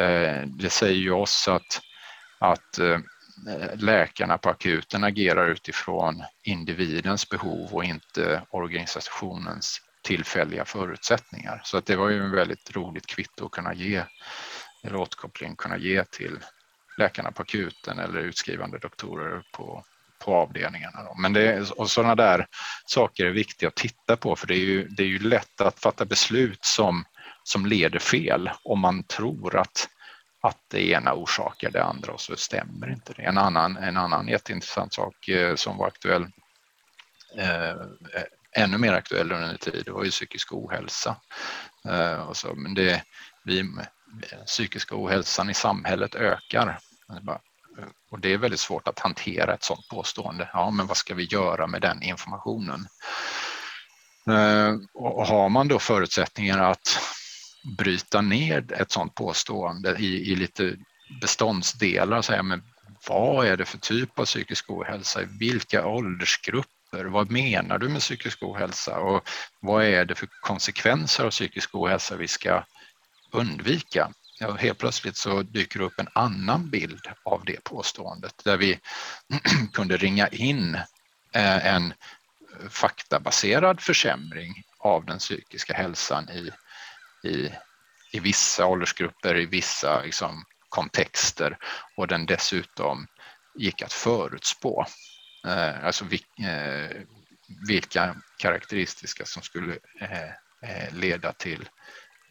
eh, 0.00 0.42
det 0.46 0.70
säger 0.70 1.00
ju 1.00 1.10
oss 1.10 1.48
att, 1.48 1.80
att 2.38 2.78
eh, 2.78 2.98
läkarna 3.74 4.38
på 4.38 4.50
akuten 4.50 5.04
agerar 5.04 5.48
utifrån 5.48 6.22
individens 6.42 7.28
behov 7.28 7.74
och 7.74 7.84
inte 7.84 8.42
organisationens 8.50 9.80
tillfälliga 10.02 10.64
förutsättningar. 10.64 11.60
Så 11.64 11.76
att 11.76 11.86
det 11.86 11.96
var 11.96 12.08
ju 12.08 12.18
en 12.18 12.30
väldigt 12.30 12.76
roligt 12.76 13.06
kvitto 13.06 13.46
att 13.46 13.52
kunna 13.52 13.74
ge, 13.74 14.04
eller 14.84 14.96
återkoppling 14.96 15.56
kunna 15.56 15.78
ge 15.78 16.04
till 16.04 16.38
läkarna 16.98 17.32
på 17.32 17.42
akuten 17.42 17.98
eller 17.98 18.20
utskrivande 18.20 18.78
doktorer 18.78 19.42
på, 19.52 19.84
på 20.18 20.34
avdelningarna. 20.34 21.02
Då. 21.02 21.14
Men 21.14 21.32
det, 21.32 21.70
och 21.70 21.90
sådana 21.90 22.14
där 22.14 22.46
saker 22.86 23.26
är 23.26 23.30
viktiga 23.30 23.68
att 23.68 23.74
titta 23.74 24.16
på 24.16 24.36
för 24.36 24.46
det 24.46 24.54
är 24.54 24.64
ju, 24.64 24.88
det 24.88 25.02
är 25.02 25.06
ju 25.06 25.18
lätt 25.18 25.60
att 25.60 25.80
fatta 25.80 26.04
beslut 26.04 26.64
som, 26.64 27.04
som 27.42 27.66
leder 27.66 27.98
fel 27.98 28.50
om 28.64 28.80
man 28.80 29.04
tror 29.04 29.56
att, 29.56 29.88
att 30.42 30.58
det 30.70 30.88
ena 30.88 31.14
orsakar 31.14 31.70
det 31.70 31.84
andra 31.84 32.12
och 32.12 32.20
så 32.20 32.36
stämmer 32.36 32.90
inte 32.90 33.12
det. 33.12 33.22
En 33.22 33.38
annan, 33.38 33.76
en 33.76 33.96
annan 33.96 34.28
jätteintressant 34.28 34.94
sak 34.94 35.28
eh, 35.28 35.54
som 35.54 35.76
var 35.76 35.86
aktuell 35.86 36.26
eh, 37.38 37.76
ännu 38.56 38.78
mer 38.78 38.92
aktuell 38.92 39.32
under 39.32 39.48
en 39.48 39.58
tid, 39.58 39.82
det 39.84 39.92
var 39.92 40.04
ju 40.04 40.10
psykisk 40.10 40.52
ohälsa. 40.52 41.16
Eh, 41.88 42.22
och 42.22 42.36
så, 42.36 42.54
men 42.54 42.74
det, 42.74 43.02
vi, 43.44 43.64
psykiska 44.46 44.94
ohälsan 44.96 45.50
i 45.50 45.54
samhället 45.54 46.14
ökar. 46.14 46.78
Och 48.10 48.20
det 48.20 48.32
är 48.32 48.38
väldigt 48.38 48.60
svårt 48.60 48.88
att 48.88 48.98
hantera 48.98 49.54
ett 49.54 49.64
sådant 49.64 49.88
påstående. 49.88 50.50
Ja, 50.52 50.70
men 50.70 50.86
vad 50.86 50.96
ska 50.96 51.14
vi 51.14 51.24
göra 51.24 51.66
med 51.66 51.82
den 51.82 52.02
informationen? 52.02 52.86
Eh, 54.28 54.74
och 54.94 55.26
har 55.26 55.48
man 55.48 55.68
då 55.68 55.78
förutsättningar 55.78 56.58
att 56.58 56.98
bryta 57.78 58.20
ner 58.20 58.72
ett 58.72 58.92
sådant 58.92 59.14
påstående 59.14 59.96
i, 59.98 60.32
i 60.32 60.36
lite 60.36 60.76
beståndsdelar, 61.20 62.22
säga, 62.22 62.42
men 62.42 62.62
vad 63.08 63.46
är 63.46 63.56
det 63.56 63.64
för 63.64 63.78
typ 63.78 64.18
av 64.18 64.24
psykisk 64.24 64.70
ohälsa? 64.70 65.22
I 65.22 65.26
vilka 65.38 65.86
åldersgrupper? 65.86 66.81
Vad 66.92 67.30
menar 67.30 67.78
du 67.78 67.88
med 67.88 68.00
psykisk 68.00 68.42
ohälsa? 68.42 68.98
Och 68.98 69.28
vad 69.60 69.84
är 69.84 70.04
det 70.04 70.14
för 70.14 70.28
konsekvenser 70.40 71.24
av 71.24 71.30
psykisk 71.30 71.74
ohälsa 71.74 72.16
vi 72.16 72.28
ska 72.28 72.64
undvika? 73.32 74.12
Ja, 74.40 74.52
helt 74.52 74.78
plötsligt 74.78 75.16
så 75.16 75.42
dyker 75.42 75.78
det 75.78 75.84
upp 75.84 76.00
en 76.00 76.08
annan 76.12 76.70
bild 76.70 77.06
av 77.22 77.44
det 77.44 77.64
påståendet 77.64 78.34
där 78.44 78.56
vi 78.56 78.80
kunde 79.72 79.96
ringa 79.96 80.28
in 80.28 80.74
eh, 81.34 81.66
en 81.66 81.94
faktabaserad 82.68 83.80
försämring 83.80 84.62
av 84.78 85.04
den 85.04 85.18
psykiska 85.18 85.74
hälsan 85.74 86.28
i, 86.30 86.50
i, 87.28 87.52
i 88.12 88.20
vissa 88.20 88.66
åldersgrupper, 88.66 89.36
i 89.36 89.46
vissa 89.46 90.02
liksom, 90.02 90.44
kontexter 90.68 91.58
och 91.96 92.08
den 92.08 92.26
dessutom 92.26 93.06
gick 93.58 93.82
att 93.82 93.92
förutspå. 93.92 94.86
Eh, 95.46 95.84
alltså 95.84 96.04
eh, 96.04 96.96
vilka 97.68 98.16
karaktäristiska 98.38 99.24
som 99.24 99.42
skulle 99.42 99.78
eh, 100.00 100.28
eh, 100.62 100.94
leda 100.94 101.32
till 101.32 101.68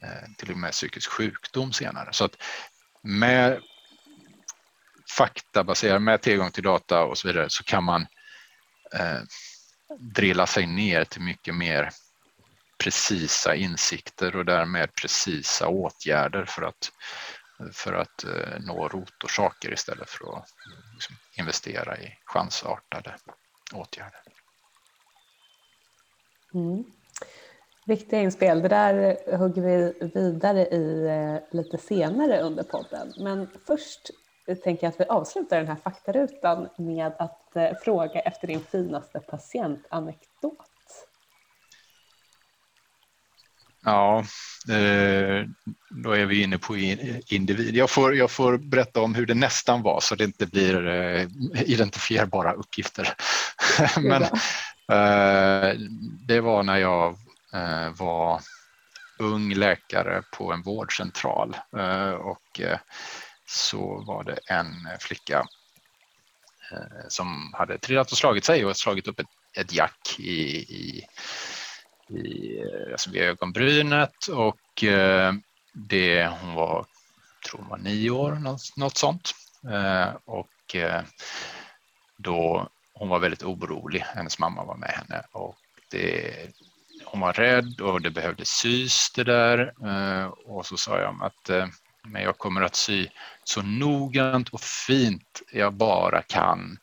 Eh, 0.04 0.30
till 0.38 0.52
och 0.52 0.58
med 0.58 0.72
psykisk 0.72 1.10
sjukdom 1.10 1.74
senare. 1.74 2.14
Så 2.14 2.26
att 2.26 2.44
med 3.04 3.62
faktabaserad, 5.18 6.02
med 6.02 6.22
tillgång 6.22 6.52
till 6.52 6.64
data 6.64 7.04
och 7.04 7.18
så 7.18 7.28
vidare 7.28 7.46
så 7.50 7.64
kan 7.64 7.84
man 7.84 8.02
eh, 8.94 9.20
drilla 10.00 10.48
sig 10.48 10.66
ner 10.68 11.04
till 11.04 11.22
mycket 11.22 11.56
mer 11.56 11.90
precisa 12.78 13.56
insikter 13.56 14.36
och 14.36 14.46
därmed 14.46 14.96
precisa 14.96 15.68
åtgärder 15.68 16.46
för 16.46 16.62
att, 16.62 16.92
för 17.74 17.94
att 17.94 18.24
eh, 18.24 18.60
nå 18.60 18.88
rotorsaker 18.88 19.74
istället 19.74 20.10
för 20.10 20.38
att 20.38 20.50
liksom, 20.94 21.16
investera 21.38 21.98
i 21.98 22.18
chansartade 22.26 23.16
åtgärder. 23.74 24.22
Mm. 26.54 26.84
Viktiga 27.86 28.20
inspel. 28.20 28.62
Det 28.62 28.68
där 28.68 29.18
hugger 29.38 29.62
vi 29.62 30.10
vidare 30.14 30.68
i 30.68 31.08
eh, 31.08 31.58
lite 31.58 31.78
senare 31.78 32.42
under 32.42 32.64
podden. 32.64 33.14
Men 33.18 33.48
först 33.68 34.12
tänker 34.64 34.88
jag 34.88 34.92
att 34.92 35.00
vi 35.00 35.06
avslutar 35.06 35.58
den 35.58 35.68
här 35.68 35.76
faktarutan 35.76 36.70
med 36.78 37.14
att 37.20 37.56
eh, 37.56 37.72
fråga 37.84 38.20
efter 38.20 38.48
din 38.48 38.60
finaste 38.60 39.20
patientanekdot. 39.20 40.71
Ja, 43.86 44.20
eh, 44.70 45.46
då 46.04 46.12
är 46.12 46.26
vi 46.26 46.44
inne 46.44 46.58
på 46.58 46.78
individ. 47.28 47.76
Jag 47.76 47.90
får, 47.90 48.16
jag 48.16 48.32
får 48.32 48.58
berätta 48.58 49.02
om 49.02 49.16
hur 49.16 49.26
det 49.26 49.34
nästan 49.34 49.82
var 49.82 50.00
så 50.00 50.16
det 50.16 50.24
inte 50.24 50.46
blir 50.46 50.88
identifierbara 51.66 52.54
uppgifter. 52.54 53.14
Men 54.02 54.24
det 56.28 56.42
var 56.42 56.64
när 56.64 56.78
jag 56.78 57.18
Eh, 57.54 57.90
var 57.98 58.42
ung 59.20 59.54
läkare 59.54 60.24
på 60.32 60.54
en 60.54 60.62
vårdcentral 60.62 61.58
eh, 61.78 62.12
och 62.12 62.60
eh, 62.60 62.80
så 63.48 64.04
var 64.08 64.24
det 64.24 64.40
en 64.48 64.88
flicka 65.00 65.46
som 67.08 67.54
hade 67.58 67.78
trillat 67.78 68.12
och 68.12 68.18
slagit 68.18 68.46
sig 68.46 68.66
och 68.66 68.78
slagit 68.78 69.08
upp 69.08 69.20
ett, 69.20 69.28
ett 69.58 69.74
jack 69.74 70.16
i, 70.20 70.58
i, 70.58 71.06
i 72.12 72.64
alltså 72.92 73.12
vid 73.12 73.22
ögonbrynet 73.22 74.28
och 74.28 74.84
eh, 74.84 75.34
det, 75.74 76.28
hon 76.28 76.54
var, 76.54 76.86
tror 77.46 77.60
hon 77.60 77.70
var 77.70 77.78
nio 77.78 78.10
år, 78.10 78.32
något, 78.32 78.78
något 78.78 78.98
sånt. 78.98 79.32
Eh, 79.72 80.10
och 80.26 80.76
eh, 80.76 81.02
då, 82.18 82.70
hon 82.94 83.10
var 83.10 83.20
väldigt 83.20 83.44
orolig, 83.44 84.00
hennes 84.00 84.40
mamma 84.40 84.64
var 84.64 84.78
med 84.78 84.90
henne 84.90 85.24
och 85.32 85.58
det, 85.92 86.34
hon 87.06 87.20
var 87.22 87.34
rädd 87.34 87.82
och 87.82 88.02
det 88.02 88.12
behövde 88.12 88.46
sys 88.46 89.12
det 89.16 89.24
där. 89.24 89.74
Och 90.46 90.66
så 90.66 90.78
sa 90.78 91.00
jag 91.00 91.24
att 91.24 91.72
men 92.04 92.22
jag 92.22 92.38
kommer 92.38 92.62
att 92.62 92.76
sy 92.76 93.08
så 93.44 93.62
noggrant 93.62 94.50
och 94.50 94.62
fint 94.62 95.42
jag 95.52 95.74
bara 95.74 96.22
kan 96.22 96.78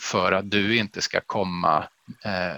för 0.00 0.32
att 0.32 0.50
du 0.50 0.76
inte 0.76 1.02
ska 1.02 1.20
komma 1.20 1.88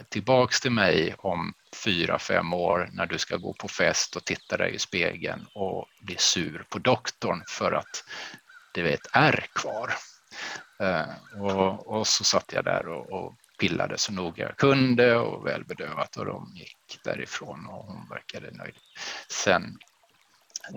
tillbaks 0.08 0.60
till 0.60 0.72
mig 0.72 1.14
om 1.18 1.54
fyra, 1.74 2.18
fem 2.18 2.52
år 2.52 2.88
när 2.92 3.06
du 3.06 3.18
ska 3.18 3.36
gå 3.36 3.52
på 3.52 3.68
fest 3.68 4.16
och 4.16 4.24
titta 4.24 4.56
dig 4.56 4.74
i 4.74 4.78
spegeln 4.78 5.46
och 5.54 5.86
bli 6.00 6.16
sur 6.18 6.66
på 6.68 6.78
doktorn 6.78 7.42
för 7.48 7.72
att 7.72 8.04
det 8.74 8.80
är 8.80 8.84
ett 8.94 9.08
ärr 9.12 9.46
kvar. 9.54 9.94
Eh, 10.80 11.40
och, 11.40 11.86
och, 11.86 12.06
så 12.06 12.24
satt 12.24 12.52
jag 12.52 12.64
där 12.64 12.88
och, 12.88 13.12
och 13.12 13.34
pillade 13.58 13.98
så 13.98 14.12
noga 14.12 14.44
jag 14.44 14.56
kunde 14.56 15.16
och 15.16 15.46
välbedövat 15.46 16.16
och 16.16 16.24
de 16.24 16.52
gick 16.54 16.98
därifrån 17.04 17.66
och 17.66 17.84
hon 17.84 18.08
verkade 18.08 18.50
nöjd. 18.50 18.74
Sen, 19.30 19.78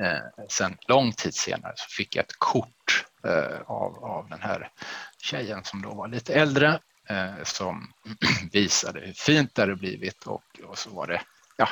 eh, 0.02 0.46
sen 0.50 0.78
lång 0.88 1.12
tid 1.12 1.34
senare 1.34 1.74
så 1.76 1.90
fick 1.90 2.16
jag 2.16 2.24
ett 2.24 2.38
kort 2.38 3.06
eh, 3.24 3.62
av, 3.66 4.04
av 4.06 4.30
den 4.30 4.42
här 4.42 4.72
tjejen 5.18 5.64
som 5.64 5.82
då 5.82 5.94
var 5.94 6.08
lite 6.08 6.34
äldre 6.34 6.80
eh, 7.10 7.44
som 7.44 7.94
visade 8.52 9.00
hur 9.00 9.14
fint 9.14 9.56
det 9.56 9.62
hade 9.62 9.76
blivit 9.76 10.24
och, 10.24 10.60
och 10.64 10.78
så 10.78 10.90
var 10.90 11.08
det 11.08 11.22
ja, 11.58 11.70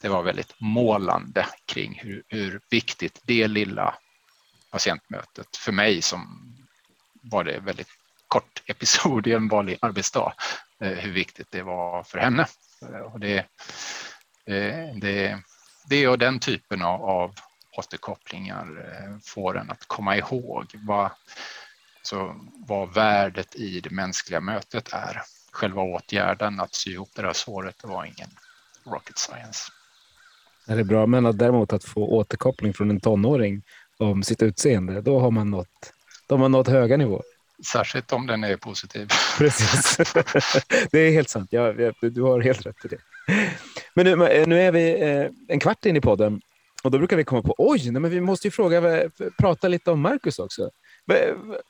det 0.00 0.08
var 0.08 0.22
väldigt 0.22 0.54
målande 0.58 1.46
kring 1.66 2.00
hur, 2.02 2.22
hur 2.28 2.60
viktigt 2.70 3.20
det 3.24 3.48
lilla 3.48 3.94
patientmötet 4.70 5.56
för 5.56 5.72
mig 5.72 6.02
som 6.02 6.50
var 7.22 7.44
det 7.44 7.58
väldigt 7.58 7.88
kort 8.28 8.62
episod 8.66 9.26
i 9.26 9.32
en 9.32 9.48
vanlig 9.48 9.78
arbetsdag, 9.80 10.34
eh, 10.80 10.92
hur 10.92 11.12
viktigt 11.12 11.50
det 11.50 11.62
var 11.62 12.02
för 12.02 12.18
henne. 12.18 12.46
Eh, 12.82 13.00
och 13.00 13.20
det, 13.20 13.38
eh, 14.46 14.96
det, 15.00 15.42
det 15.88 16.08
och 16.08 16.18
den 16.18 16.38
typen 16.38 16.82
av, 16.82 17.04
av 17.04 17.34
återkopplingar 17.76 18.66
eh, 18.66 19.18
får 19.24 19.58
en 19.58 19.70
att 19.70 19.86
komma 19.86 20.16
ihåg 20.16 20.66
vad, 20.74 21.10
så 22.06 22.36
vad 22.66 22.94
värdet 22.94 23.54
i 23.54 23.80
det 23.80 23.90
mänskliga 23.90 24.40
mötet 24.40 24.92
är. 24.92 25.22
själva 25.52 25.82
åtgärden 25.82 26.60
att 26.60 26.74
sy 26.74 26.92
ihop 26.92 27.08
det 27.16 27.22
där 27.22 27.32
såret, 27.32 27.74
det 27.82 27.88
var 27.88 28.04
ingen 28.04 28.30
rocket 28.86 29.18
science. 29.18 29.72
Det 30.66 30.72
är 30.72 30.84
bra, 30.84 31.06
men 31.06 31.26
att 31.26 31.38
däremot 31.38 31.72
att 31.72 31.84
få 31.84 32.08
återkoppling 32.08 32.74
från 32.74 32.90
en 32.90 33.00
tonåring 33.00 33.62
om 33.98 34.22
sitt 34.22 34.42
utseende, 34.42 35.00
då 35.00 35.20
har 35.20 35.30
man 35.30 35.50
nått, 35.50 35.92
då 36.26 36.34
har 36.34 36.40
man 36.40 36.52
nått 36.52 36.68
höga 36.68 36.96
nivåer. 36.96 37.22
Särskilt 37.72 38.12
om 38.12 38.26
den 38.26 38.44
är 38.44 38.56
positiv. 38.56 39.08
Precis. 39.38 39.96
det 40.90 40.98
är 40.98 41.12
helt 41.12 41.28
sant. 41.28 41.48
Ja, 41.52 41.72
du 42.00 42.22
har 42.22 42.40
helt 42.40 42.66
rätt 42.66 42.84
i 42.84 42.88
det. 42.88 42.98
Men 43.94 44.06
nu, 44.06 44.46
nu 44.46 44.60
är 44.60 44.72
vi 44.72 45.02
eh, 45.02 45.30
en 45.48 45.60
kvart 45.60 45.86
in 45.86 45.96
i 45.96 46.00
podden 46.00 46.40
och 46.84 46.90
då 46.90 46.98
brukar 46.98 47.16
vi 47.16 47.24
komma 47.24 47.42
på 47.42 47.54
oj, 47.58 47.90
nej, 47.90 48.02
men 48.02 48.10
vi 48.10 48.20
måste 48.20 48.46
ju 48.46 48.50
fråga, 48.50 49.08
prata 49.38 49.68
lite 49.68 49.90
om 49.90 50.00
Marcus 50.00 50.38
också. 50.38 50.70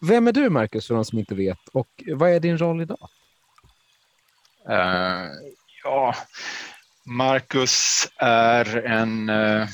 Vem 0.01 0.27
är 0.29 0.33
du, 0.33 0.51
Marcus, 0.51 0.87
för 0.87 0.95
de 0.95 1.05
som 1.05 1.19
inte 1.19 1.35
vet 1.35 1.69
och 1.73 1.89
vad 2.07 2.31
är 2.31 2.41
din 2.41 2.59
roll 2.59 2.81
idag? 2.81 3.09
Uh, 4.71 5.31
ja, 5.85 6.15
Marcus 7.07 8.09
är 8.17 8.77
en 8.77 9.29
eh, 9.29 9.63
uh, 9.63 9.69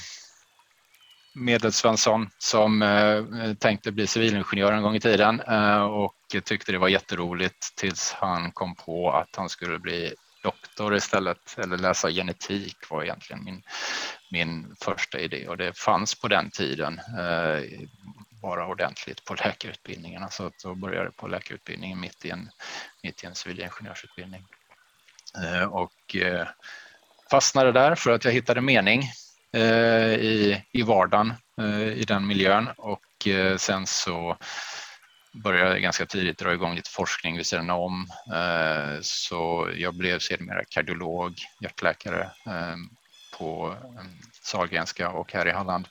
medelsvensson 1.35 2.31
som 2.39 2.83
uh, 2.83 3.55
tänkte 3.55 3.93
bli 3.93 4.07
civilingenjör 4.07 4.73
en 4.73 4.83
gång 4.83 4.97
i 4.97 5.01
tiden 5.01 5.41
uh, 5.41 5.83
och 5.83 6.15
tyckte 6.45 6.73
det 6.73 6.79
var 6.79 6.89
jätteroligt 6.89 7.77
tills 7.77 8.13
han 8.13 8.53
kom 8.53 8.75
på 8.75 9.13
att 9.13 9.37
han 9.37 9.49
skulle 9.49 9.79
bli 9.79 10.15
doktor 10.43 10.97
istället 10.97 11.59
eller 11.59 11.79
läsa 11.79 12.11
genetik 12.11 12.77
var 12.91 13.03
egentligen 13.03 13.45
min, 13.45 13.63
min 14.31 14.77
första 14.81 15.19
idé 15.19 15.49
och 15.49 15.57
det 15.57 15.79
fanns 15.79 16.21
på 16.21 16.29
den 16.29 16.51
tiden 16.51 17.01
bara 18.43 18.67
ordentligt 18.67 19.25
på 19.25 19.35
läkarutbildningarna 19.45 20.31
så 20.31 20.47
att 20.47 20.59
då 20.63 20.75
började 20.75 21.05
jag 21.05 21.17
på 21.17 21.29
läkarutbildningen 21.29 22.01
mitt 22.01 22.25
i 22.25 22.31
en, 22.31 22.51
mitt 23.03 23.25
i 23.25 23.27
en 23.27 23.35
civilingenjörsutbildning. 23.35 24.45
Eh, 25.45 25.63
och 25.63 26.17
eh, 26.17 26.49
fastnade 27.31 27.73
där 27.73 27.95
för 27.95 28.11
att 28.11 28.25
jag 28.25 28.33
hittade 28.33 28.61
mening 28.61 29.03
eh, 29.53 30.15
i, 30.15 30.65
i 30.73 30.83
vardagen 30.83 31.35
eh, 31.61 31.89
i 31.89 32.05
den 32.05 32.27
miljön 32.27 32.69
och 32.77 33.29
eh, 33.29 33.57
sen 33.57 33.87
så 33.87 34.37
började 35.33 35.71
jag 35.71 35.83
ganska 35.83 36.07
tidigt 36.07 36.39
dra 36.39 36.53
igång 36.53 36.75
lite 36.75 36.91
forskning 36.91 37.37
vid 37.37 37.47
sidan 37.47 37.71
om. 37.71 38.07
Eh, 38.35 39.01
så 39.03 39.71
jag 39.77 39.95
blev 39.95 40.19
sedermera 40.19 40.65
kardiolog, 40.65 41.35
hjärtläkare 41.61 42.31
på 43.39 43.75
Sahlgrenska 44.43 45.11
och 45.11 45.33
här 45.33 45.49
i 45.49 45.51
Halland 45.51 45.89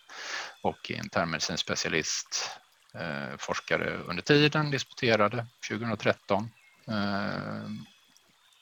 och 0.62 0.92
internmedicinsk 0.92 1.66
specialist. 1.66 2.50
Eh, 2.94 3.38
Forskade 3.38 3.98
under 3.98 4.24
tiden, 4.24 4.72
disputerade 4.72 5.46
2013 5.70 6.50
eh, 6.88 7.70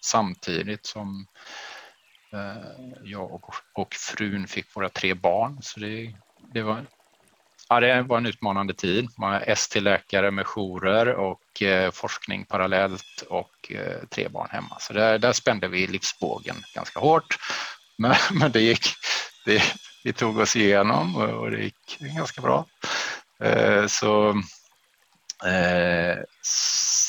samtidigt 0.01 0.85
som 0.85 1.27
Eh, 2.33 2.71
jag 3.03 3.33
och, 3.33 3.55
och 3.73 3.93
frun 3.93 4.47
fick 4.47 4.75
våra 4.75 4.89
tre 4.89 5.13
barn. 5.13 5.57
Så 5.61 5.79
det, 5.79 6.13
det, 6.53 6.61
var, 6.61 6.85
ja, 7.69 7.79
det 7.79 8.01
var 8.01 8.17
en 8.17 8.25
utmanande 8.25 8.73
tid. 8.73 9.09
Man 9.17 9.33
är 9.33 9.49
ST-läkare 9.49 10.31
med 10.31 10.45
jourer 10.45 11.07
och 11.07 11.61
eh, 11.61 11.91
forskning 11.91 12.45
parallellt 12.45 13.23
och 13.29 13.71
eh, 13.71 14.03
tre 14.09 14.27
barn 14.27 14.47
hemma. 14.51 14.77
Så 14.79 14.93
där, 14.93 15.19
där 15.19 15.33
spände 15.33 15.67
vi 15.67 15.87
livsbågen 15.87 16.55
ganska 16.75 16.99
hårt. 16.99 17.37
Men, 17.97 18.15
men 18.31 18.51
det 18.51 18.61
gick. 18.61 18.87
Det, 19.45 19.63
vi 20.03 20.13
tog 20.13 20.37
oss 20.37 20.55
igenom 20.55 21.15
och, 21.15 21.29
och 21.29 21.51
det 21.51 21.63
gick 21.63 21.99
ganska 21.99 22.41
bra. 22.41 22.65
Eh, 23.43 23.87
så 23.87 24.41
Eh, 25.45 26.23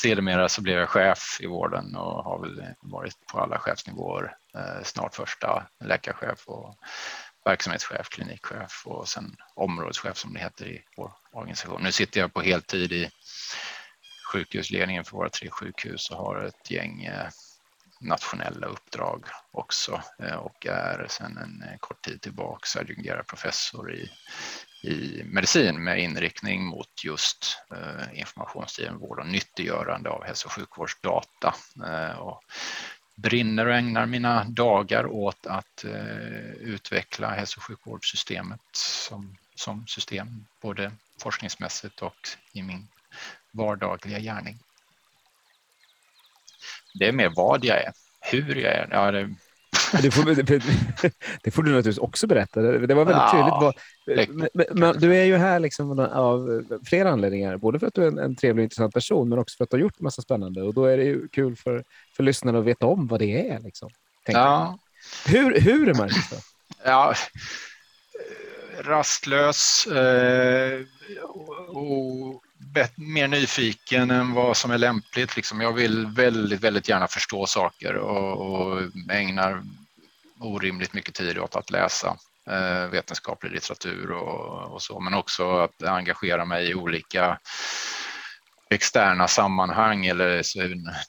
sedermera 0.01 0.49
så 0.49 0.61
blev 0.61 0.77
jag 0.79 0.89
chef 0.89 1.37
i 1.39 1.47
vården 1.47 1.95
och 1.95 2.23
har 2.23 2.39
väl 2.39 2.63
varit 2.81 3.27
på 3.31 3.39
alla 3.39 3.59
chefsnivåer. 3.59 4.35
Eh, 4.55 4.83
snart 4.83 5.15
första 5.15 5.67
läkarchef 5.83 6.47
och 6.47 6.75
verksamhetschef, 7.45 8.09
klinikchef 8.09 8.83
och 8.85 9.07
sen 9.07 9.35
områdeschef 9.55 10.17
som 10.17 10.33
det 10.33 10.39
heter 10.39 10.67
i 10.67 10.83
vår 10.97 11.11
organisation. 11.31 11.83
Nu 11.83 11.91
sitter 11.91 12.19
jag 12.19 12.33
på 12.33 12.41
heltid 12.41 12.91
i 12.91 13.09
sjukhusledningen 14.31 15.03
för 15.03 15.17
våra 15.17 15.29
tre 15.29 15.49
sjukhus 15.49 16.09
och 16.09 16.17
har 16.17 16.43
ett 16.43 16.71
gäng 16.71 17.03
eh, 17.03 17.27
nationella 17.99 18.67
uppdrag 18.67 19.25
också 19.51 20.01
eh, 20.19 20.35
och 20.35 20.65
är 20.65 21.07
sedan 21.09 21.37
en 21.37 21.69
eh, 21.69 21.77
kort 21.79 22.01
tid 22.01 22.21
tillbaka 22.21 22.79
adjungerad 22.79 23.27
professor 23.27 23.93
i 23.93 24.11
i 24.83 25.23
medicin 25.25 25.83
med 25.83 25.99
inriktning 25.99 26.65
mot 26.65 27.03
just 27.03 27.57
eh, 27.71 28.19
informationsdriven 28.19 28.97
vård 28.97 29.19
och 29.19 29.27
nyttiggörande 29.27 30.09
av 30.09 30.23
hälso 30.23 30.47
och 30.47 30.51
sjukvårdsdata. 30.51 31.55
Och 32.17 32.43
brinner 33.15 33.65
och 33.65 33.73
ägnar 33.73 34.05
mina 34.05 34.43
dagar 34.43 35.05
åt 35.05 35.45
att 35.45 35.85
utveckla 36.59 37.29
hälso 37.29 37.57
och 37.57 37.63
sjukvårdssystemet 37.63 38.61
som, 38.71 39.37
som 39.55 39.87
system, 39.87 40.45
både 40.61 40.91
forskningsmässigt 41.21 42.01
och 42.01 42.29
i 42.53 42.61
min 42.61 42.87
vardagliga 43.51 44.19
gärning. 44.19 44.59
Det 46.93 47.07
är 47.07 47.11
mer 47.11 47.33
vad 47.35 47.65
jag 47.65 47.77
är, 47.77 47.91
hur 48.19 48.55
jag 48.55 48.73
är. 48.73 48.87
Ja, 48.91 49.11
det, 49.11 49.29
det 50.01 50.11
får, 50.11 50.25
det 51.43 51.51
får, 51.51 51.63
du 51.63 51.69
naturligtvis 51.69 51.97
också 51.97 52.27
berätta. 52.27 52.61
Det 52.61 52.93
var 52.93 53.05
väldigt 53.05 53.23
ja, 53.33 53.73
tydligt. 54.05 54.35
Men, 54.53 54.65
men, 54.79 54.99
du 54.99 55.15
är 55.15 55.23
ju 55.23 55.37
här 55.37 55.59
liksom 55.59 55.99
av 55.99 56.63
flera 56.85 57.09
anledningar. 57.09 57.57
Både 57.57 57.79
för 57.79 57.87
att 57.87 57.93
du 57.93 58.03
är 58.03 58.07
en, 58.07 58.17
en 58.19 58.35
trevlig 58.35 58.61
och 58.61 58.63
intressant 58.63 58.93
person, 58.93 59.29
men 59.29 59.39
också 59.39 59.57
för 59.57 59.63
att 59.63 59.69
du 59.69 59.77
har 59.77 59.81
gjort 59.81 59.99
massa 59.99 60.21
spännande. 60.21 60.61
Och 60.61 60.73
då 60.73 60.85
är 60.85 60.97
det 60.97 61.03
ju 61.03 61.27
kul 61.27 61.55
för, 61.55 61.83
för 62.15 62.23
lyssnarna 62.23 62.59
att 62.59 62.65
veta 62.65 62.85
om 62.85 63.07
vad 63.07 63.19
det 63.19 63.49
är. 63.49 63.59
Liksom, 63.59 63.89
ja. 64.27 64.79
Hur, 65.25 65.59
hur 65.59 65.89
är 65.89 65.93
Marcus? 65.93 66.29
Då? 66.29 66.37
Ja, 66.85 67.13
rastlös 68.81 69.87
eh, 69.87 70.79
och 71.67 72.43
mer 72.95 73.27
nyfiken 73.27 74.11
än 74.11 74.33
vad 74.33 74.57
som 74.57 74.71
är 74.71 74.77
lämpligt. 74.77 75.35
Liksom 75.35 75.61
jag 75.61 75.73
vill 75.73 76.05
väldigt, 76.05 76.61
väldigt 76.61 76.89
gärna 76.89 77.07
förstå 77.07 77.45
saker 77.45 77.95
och, 77.95 78.51
och 78.51 78.81
ägnar 79.11 79.63
orimligt 80.39 80.93
mycket 80.93 81.15
tid 81.15 81.37
åt 81.37 81.55
att 81.55 81.71
läsa 81.71 82.17
eh, 82.49 82.87
vetenskaplig 82.91 83.51
litteratur 83.51 84.11
och, 84.11 84.73
och, 84.73 84.81
så, 84.81 84.99
men 84.99 85.13
också 85.13 85.57
att 85.57 85.83
engagera 85.83 86.45
mig 86.45 86.69
i 86.69 86.75
olika 86.75 87.39
externa 88.69 89.27
sammanhang 89.27 90.05
eller 90.05 90.43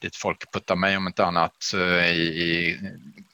dit 0.01 0.17
folk 0.17 0.53
puttar 0.53 0.77
mig 0.77 0.97
om 0.97 1.07
inte 1.07 1.25
annat 1.25 1.57
eh, 1.75 2.11
i, 2.11 2.23
i 2.23 2.81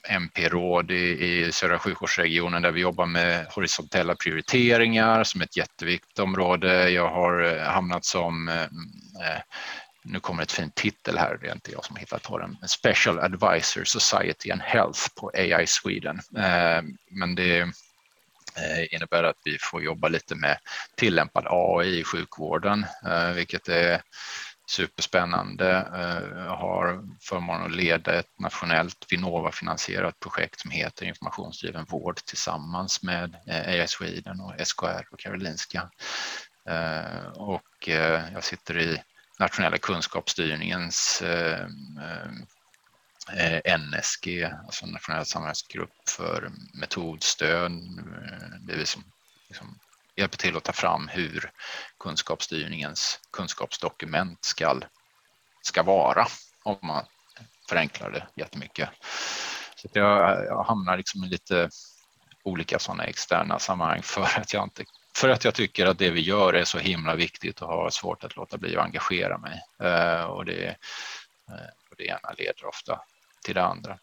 MP-råd 0.09 0.91
i, 0.91 1.25
i 1.27 1.53
södra 1.53 1.79
sjukvårdsregionen 1.79 2.62
där 2.62 2.71
vi 2.71 2.81
jobbar 2.81 3.07
med 3.07 3.47
horisontella 3.47 4.15
prioriteringar 4.15 5.25
som 5.25 5.41
ett 5.41 5.57
jätteviktigt 5.57 6.19
område. 6.19 6.91
Jag 6.91 7.11
har 7.11 7.45
eh, 7.45 7.62
hamnat 7.62 8.05
som 8.05 8.49
eh, 8.49 8.62
eh, 8.62 9.41
nu 10.05 10.21
kommer 10.21 10.43
ett 10.43 10.53
fint 10.53 10.75
titel 10.75 11.19
här, 11.19 11.39
det 11.41 11.49
är 11.49 11.53
inte 11.53 11.73
jag 11.73 11.85
som 11.85 11.97
har 11.97 12.01
hittat 12.01 12.23
på 12.23 12.39
den, 12.39 12.57
Special 12.69 13.19
Advisor 13.19 13.85
Society 13.85 14.51
and 14.51 14.62
Health 14.62 15.01
på 15.21 15.31
AI 15.35 15.67
Sweden. 15.67 16.21
Men 17.11 17.35
det 17.35 17.73
Eh, 18.57 18.95
innebär 18.95 19.23
att 19.23 19.37
vi 19.45 19.59
får 19.61 19.83
jobba 19.83 20.09
lite 20.09 20.35
med 20.35 20.59
tillämpad 20.97 21.47
AI 21.49 22.01
i 22.01 22.05
sjukvården, 22.05 22.87
eh, 23.07 23.31
vilket 23.31 23.69
är 23.69 24.03
superspännande. 24.71 25.87
Jag 26.37 26.57
har 26.57 27.03
förmånen 27.21 27.66
att 27.66 27.77
leda 27.77 28.14
ett 28.14 28.38
nationellt 28.38 29.07
Vinnova-finansierat 29.11 30.21
projekt 30.21 30.61
som 30.61 30.71
heter 30.71 31.07
Informationsdriven 31.07 31.85
vård 31.85 32.16
tillsammans 32.16 33.03
med 33.03 33.37
AI 33.47 33.87
Sweden 33.88 34.40
och 34.40 34.66
SKR 34.66 35.07
och 35.11 35.19
Karolinska. 35.19 35.90
Och 37.35 37.88
jag 38.33 38.45
sitter 38.45 38.79
i 38.79 39.03
nationella 39.38 39.79
kunskapsstyrningens 39.79 41.23
Eh, 43.33 43.79
NSG, 43.79 44.45
alltså 44.67 44.87
nationell 44.87 45.27
samarbetsgrupp 45.27 46.09
för 46.09 46.51
metodstöd. 46.75 47.73
Eh, 47.73 48.59
det 48.61 48.73
är 48.73 48.77
vi 48.77 48.87
som 48.87 49.05
liksom 49.49 49.79
hjälper 50.17 50.39
till 50.39 50.57
att 50.57 50.65
ta 50.65 50.73
fram 50.73 51.09
hur 51.09 51.51
kunskapsstyrningens 51.99 53.21
kunskapsdokument 53.33 54.45
ska, 54.45 54.81
ska 55.62 55.83
vara 55.83 56.27
om 56.62 56.79
man 56.83 57.05
förenklar 57.69 58.11
det 58.11 58.27
jättemycket. 58.43 58.89
Så 59.77 59.89
jag, 59.93 60.45
jag 60.45 60.65
hamnar 60.65 60.97
liksom 60.97 61.25
i 61.25 61.29
lite 61.29 61.71
olika 62.45 62.79
sådana 62.79 63.05
externa 63.05 63.59
sammanhang 63.59 64.03
för 64.05 64.41
att 64.41 64.53
jag 64.53 64.65
inte 64.65 64.85
för 65.17 65.29
att 65.29 65.45
jag 65.45 65.55
tycker 65.55 65.87
att 65.87 65.99
det 65.99 66.11
vi 66.11 66.21
gör 66.21 66.53
är 66.53 66.65
så 66.65 66.79
himla 66.79 67.15
viktigt 67.15 67.62
och 67.62 67.69
har 67.69 67.91
svårt 67.91 68.25
att 68.25 68.37
låta 68.37 68.59
bli 68.59 68.77
att 68.77 68.85
engagera 68.85 69.39
mig. 69.39 69.62
Eh, 69.83 70.25
och, 70.25 70.45
det, 70.45 70.77
och 71.91 71.97
det 71.97 72.05
ena 72.05 72.33
leder 72.39 72.67
ofta 72.67 73.01
till 73.47 73.55
det 73.55 73.65
andra. 73.65 73.99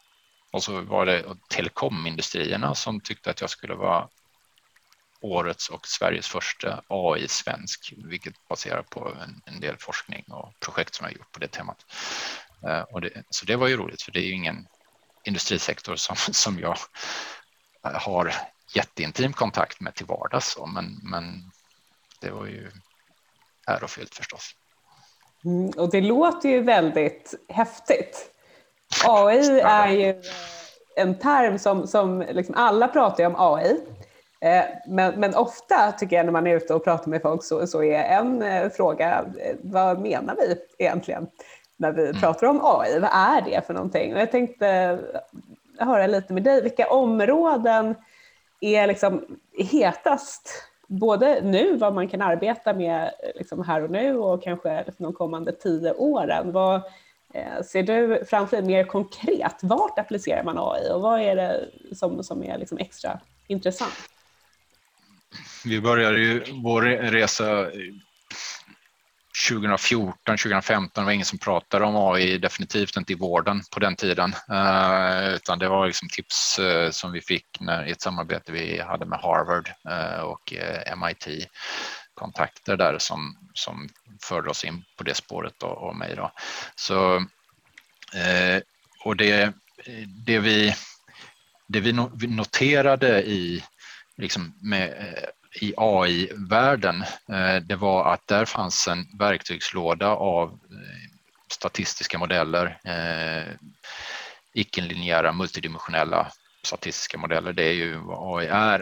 Och 0.52 0.64
så 0.64 0.82
var 0.82 1.06
det 1.06 1.26
telekomindustrierna 1.50 2.76
som 2.76 3.02
tyckte 3.02 3.30
att 3.30 3.42
jag 3.42 3.50
skulle 3.50 3.76
vara 3.76 4.10
årets 5.22 5.70
och 5.70 5.88
Sveriges 5.88 6.28
första 6.28 6.84
AI-svensk, 6.88 7.94
vilket 7.98 8.48
baserar 8.48 8.84
på 8.84 9.16
en, 9.22 9.42
en, 9.46 9.60
del 9.60 9.78
forskning 9.80 10.24
och 10.28 10.54
projekt 10.60 10.96
som 10.96 11.06
jag 11.06 11.18
gjort 11.18 11.32
på 11.32 11.40
det 11.40 11.48
temat. 11.48 11.86
Eh, 12.68 12.82
och 12.82 13.02
det, 13.02 13.24
så 13.30 13.46
det 13.46 13.56
var 13.56 13.68
ju 13.68 13.78
roligt 13.78 14.02
för 14.02 14.12
det 14.12 14.20
är 14.20 14.26
ju 14.26 14.34
ingen 14.34 14.68
industrisektor 15.24 15.96
som, 15.96 16.16
som 16.16 16.60
jag 16.60 16.78
eh, 17.86 18.02
har 18.02 18.34
jätteintim 18.76 19.34
kontakt 19.34 19.82
med 19.82 19.96
till 19.96 20.06
vardags. 20.06 20.58
Men, 20.74 21.00
men 21.04 21.52
det 22.22 22.32
var 22.32 22.46
ju 22.46 22.72
ärofyllt 23.68 24.16
förstås. 24.16 24.52
Mm, 25.46 25.70
och 25.70 25.92
det 25.92 26.02
låter 26.02 26.50
ju 26.50 26.62
väldigt 26.62 27.34
häftigt. 27.50 28.33
AI 29.08 29.60
är 29.60 29.88
ju 29.88 30.22
en 30.96 31.16
term 31.16 31.60
som, 31.60 31.88
som 31.88 32.22
liksom 32.22 32.56
alla 32.58 32.88
pratar 32.88 33.26
om 33.26 33.36
AI. 33.38 33.80
Eh, 34.42 34.64
men, 34.88 35.20
men, 35.20 35.36
ofta 35.36 35.92
tycker 35.92 36.16
jag 36.16 36.26
när 36.26 36.34
man 36.34 36.48
är 36.48 36.56
ute 36.56 36.74
och 36.74 36.84
pratar 36.84 37.10
med 37.10 37.22
folk 37.22 37.44
så, 37.44 37.68
så 37.68 37.84
är 37.84 38.04
en 38.04 38.42
eh, 38.42 38.70
fråga, 38.70 39.26
eh, 39.40 39.56
vad 39.62 40.00
menar 40.00 40.36
vi 40.36 40.58
egentligen 40.78 41.28
när 41.78 41.92
vi 41.92 42.04
mm. 42.04 42.22
pratar 42.22 42.48
om 42.48 42.60
AI? 42.64 43.00
Vad 43.00 43.10
är 43.14 43.42
det 43.42 43.66
för 43.68 43.74
någonting? 43.74 44.14
Och 44.14 44.22
jag 44.22 44.32
tänkte 44.32 45.00
höra 45.80 46.08
lite 46.08 46.34
med 46.34 46.44
dig, 46.44 46.62
vilka 46.62 46.90
områden 46.90 47.96
är 48.62 48.88
liksom 48.88 49.38
hetast 49.72 50.50
både 50.88 51.42
nu, 51.42 51.78
vad 51.78 51.94
man 51.94 52.08
kan 52.08 52.22
arbeta 52.22 52.74
med 52.74 53.12
liksom 53.36 53.64
här 53.64 53.84
och 53.84 53.92
nu 53.92 54.18
och 54.18 54.44
kanske 54.44 54.86
de 54.98 55.14
kommande 55.14 55.52
tio 55.52 55.94
åren. 55.94 56.52
Vad 56.52 56.76
eh, 56.76 56.82
Eh, 57.34 57.64
ser 57.64 57.84
du 57.84 58.26
framför 58.30 58.58
dig 58.58 58.66
mer 58.66 58.84
konkret? 58.84 59.56
Vart 59.62 60.00
applicerar 60.00 60.44
man 60.44 60.58
AI 60.58 60.90
och 60.92 61.02
vad 61.02 61.22
är 61.22 61.36
det 61.36 61.70
som, 61.96 62.24
som 62.24 62.44
är 62.44 62.58
liksom 62.58 62.78
extra 62.78 63.20
intressant? 63.48 64.10
Vi 65.66 65.82
började 65.82 66.20
ju 66.20 66.44
vår 66.64 66.82
resa 66.82 67.72
2014, 69.50 70.38
2015 70.38 71.06
var 71.06 71.12
ingen 71.12 71.26
som 71.26 71.40
pratade 71.40 71.86
om 71.86 71.96
AI, 71.96 72.38
definitivt 72.38 72.98
inte 72.98 73.14
i 73.14 73.16
vården 73.16 73.62
på 73.74 73.80
den 73.80 73.96
tiden, 73.96 74.34
eh, 74.50 75.34
utan 75.34 75.60
det 75.60 75.70
var 75.70 75.86
liksom 75.86 76.08
tips 76.10 76.60
eh, 76.60 76.90
som 76.90 77.12
vi 77.12 77.22
fick 77.22 77.46
när, 77.60 77.86
i 77.88 77.92
ett 77.92 78.02
samarbete 78.02 78.52
vi 78.52 78.82
hade 78.82 79.06
med 79.06 79.20
Harvard 79.20 79.70
och 80.24 80.54
MIT 80.98 81.48
kontakter 82.14 82.78
där 82.78 82.98
som, 82.98 83.38
som 83.54 83.90
förde 84.22 84.50
oss 84.50 84.66
in 84.66 84.84
på 84.98 85.04
det 85.04 85.14
spåret 85.14 85.54
då, 85.58 85.68
och 85.68 85.96
mig. 85.96 86.16
Då. 86.16 86.32
Så, 86.76 87.16
eh, 88.16 88.62
och 89.04 89.16
det, 89.16 89.54
det, 90.26 90.40
vi, 90.40 90.76
det 91.68 91.80
vi 91.80 91.94
noterade 92.28 93.24
i, 93.24 93.64
liksom 94.18 94.54
med, 94.62 94.90
eh, 94.90 95.30
i 95.62 95.74
AI-världen, 95.78 97.02
eh, 97.30 97.56
det 97.56 97.76
var 97.76 98.14
att 98.14 98.28
där 98.28 98.46
fanns 98.46 98.88
en 98.88 99.18
verktygslåda 99.18 100.08
av 100.08 100.50
eh, 100.50 101.12
statistiska 101.52 102.18
modeller, 102.18 102.80
eh, 102.84 103.54
icke-linjära 104.54 105.32
multidimensionella 105.32 106.32
statistiska 106.64 107.18
modeller. 107.18 107.54
Det 107.54 107.64
är 107.64 107.74
ju 107.74 107.98
vad 107.98 108.40
AI 108.40 108.48
är, 108.48 108.80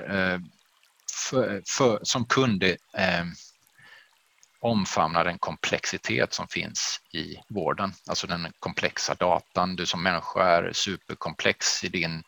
för, 1.12 1.62
för, 1.68 2.00
som 2.04 2.26
kunde 2.26 2.70
eh, 2.98 3.26
omfamna 4.60 5.24
den 5.24 5.38
komplexitet 5.38 6.34
som 6.34 6.48
finns 6.48 7.02
i 7.14 7.38
vården, 7.48 7.94
alltså 8.08 8.28
den 8.28 8.54
komplexa 8.60 9.16
datan. 9.16 9.76
Du 9.76 9.86
som 9.86 10.04
människa 10.04 10.44
är 10.44 10.74
superkomplex 10.74 11.84
i 11.84 11.90
din 11.90 12.24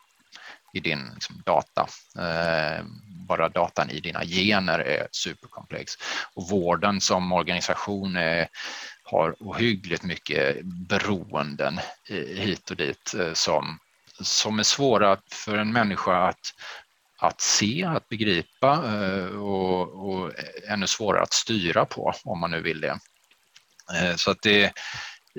i 0.74 0.80
din 0.80 1.10
liksom, 1.13 1.41
data. 1.46 1.88
Eh, 2.17 2.86
bara 3.28 3.50
datan 3.50 3.89
i 3.89 4.00
dina 4.00 4.26
gener 4.26 4.80
är 4.80 5.08
superkomplex. 5.12 5.93
Och 6.34 6.50
vården 6.50 7.02
som 7.02 7.32
organisation 7.32 8.15
är, 8.15 8.48
har 9.04 9.36
ohyggligt 9.39 10.04
mycket 10.04 10.65
beroenden 10.65 11.80
eh, 12.10 12.38
hit 12.38 12.72
och 12.72 12.78
dit 12.78 13.13
eh, 13.13 13.34
som, 13.34 13.80
som 14.22 14.60
är 14.60 14.63
svåra 14.63 15.17
för 15.32 15.58
en 15.58 15.74
människa 15.74 16.28
att, 16.28 16.54
att 17.23 17.41
se, 17.41 17.83
att 17.83 18.09
begripa 18.09 18.73
eh, 18.73 19.25
och, 19.25 20.09
och 20.09 20.31
ännu 20.67 20.88
svårare 20.88 21.23
att 21.23 21.33
styra 21.33 21.86
på 21.86 22.13
om 22.23 22.39
man 22.39 22.51
nu 22.51 22.62
vill 22.62 22.81
det. 22.81 22.99
Eh, 23.95 24.15
så 24.15 24.31
att 24.31 24.41
det 24.41 24.73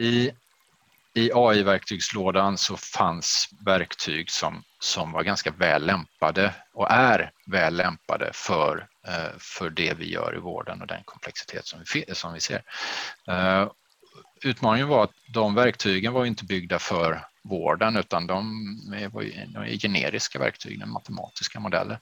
i 0.00 0.30
i 1.16 1.30
AI-verktygslådan 1.34 2.58
så 2.58 2.76
fanns 2.76 3.48
verktyg 3.66 4.30
som, 4.30 4.62
som 4.78 5.12
var 5.12 5.22
ganska 5.22 5.50
väl 5.50 5.86
lämpade 5.86 6.54
och 6.72 6.90
är 6.90 7.30
väl 7.50 7.76
lämpade 7.76 8.30
för, 8.34 8.88
eh, 9.06 9.38
för 9.38 9.70
det 9.70 9.94
vi 9.94 10.12
gör 10.12 10.36
i 10.36 10.40
vården 10.40 10.80
och 10.80 10.86
den 10.86 11.04
komplexitet 11.04 11.66
som 11.66 11.84
vi, 11.94 12.14
som 12.14 12.32
vi 12.32 12.40
ser. 12.40 12.62
Utmaningen 14.42 14.88
var 14.88 15.04
att 15.04 15.14
de 15.34 15.54
verktygen 15.54 16.12
var 16.12 16.24
inte 16.24 16.44
byggda 16.44 16.78
för 16.78 17.24
vården 17.44 17.96
utan 17.96 18.26
de 18.26 18.42
är, 18.94 19.08
de 19.52 19.56
är 19.56 19.78
generiska 19.78 20.38
verktyg, 20.38 20.86
matematiska 20.86 21.60
modeller 21.60 21.98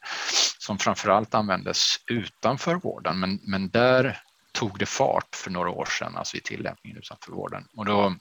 som 0.58 0.78
framförallt 0.78 1.34
användes 1.34 1.96
utanför 2.06 2.74
vården 2.74 3.20
men, 3.20 3.40
men 3.42 3.70
där 3.70 4.20
tog 4.52 4.78
det 4.78 4.86
fart 4.86 5.36
för 5.36 5.50
några 5.50 5.70
år 5.70 5.84
sedan, 5.84 6.16
alltså 6.16 6.36
i 6.36 6.40
tillämpningen 6.40 6.98
utanför 6.98 7.32
vården. 7.32 7.68
Och 7.76 7.84
då 7.84 8.14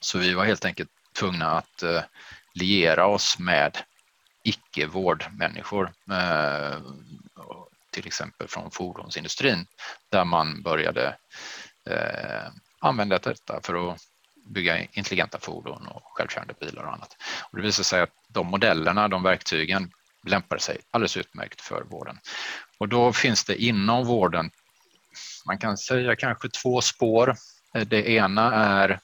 så 0.00 0.18
vi 0.18 0.34
var 0.34 0.44
helt 0.44 0.64
enkelt 0.64 0.90
tvungna 1.18 1.50
att 1.50 1.82
eh, 1.82 2.02
liera 2.54 3.06
oss 3.06 3.38
med 3.38 3.78
icke-vårdmänniskor, 4.44 5.92
eh, 6.12 6.78
till 7.92 8.06
exempel 8.06 8.48
från 8.48 8.70
fordonsindustrin, 8.70 9.66
där 10.08 10.24
man 10.24 10.62
började 10.62 11.16
eh, 11.90 12.52
använda 12.80 13.18
detta 13.18 13.60
för 13.62 13.92
att 13.92 14.00
bygga 14.50 14.84
intelligenta 14.92 15.38
fordon 15.38 15.86
och 15.86 16.02
självkörande 16.04 16.54
bilar 16.60 16.82
och 16.82 16.92
annat. 16.92 17.16
Och 17.50 17.56
det 17.56 17.62
visar 17.62 17.84
sig 17.84 18.00
att 18.00 18.10
de 18.28 18.46
modellerna, 18.46 19.08
de 19.08 19.22
verktygen 19.22 19.92
lämpar 20.26 20.58
sig 20.58 20.78
alldeles 20.90 21.16
utmärkt 21.16 21.60
för 21.60 21.82
vården. 21.82 22.18
Och 22.78 22.88
då 22.88 23.12
finns 23.12 23.44
det 23.44 23.62
inom 23.62 24.06
vården, 24.06 24.50
man 25.46 25.58
kan 25.58 25.78
säga 25.78 26.16
kanske 26.16 26.48
två 26.48 26.80
spår. 26.80 27.36
Eh, 27.74 27.86
det 27.86 28.08
ena 28.08 28.54
är 28.54 29.00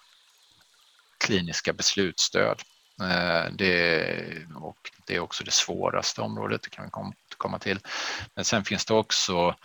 kliniska 1.19 1.73
beslutsstöd. 1.73 2.63
Eh, 3.03 3.53
det, 3.53 4.47
och 4.55 4.79
det 5.07 5.17
är 5.17 5.21
också 5.21 5.45
det 5.45 5.51
svåraste 5.51 6.21
området, 6.21 6.63
det 6.63 6.71
kan 6.71 6.85
vi 6.85 6.91
komma 7.37 7.59
till. 7.59 7.79
Men 8.35 8.45
sen 8.45 8.65
finns 8.65 8.85
det 8.85 8.95
också 8.95 9.57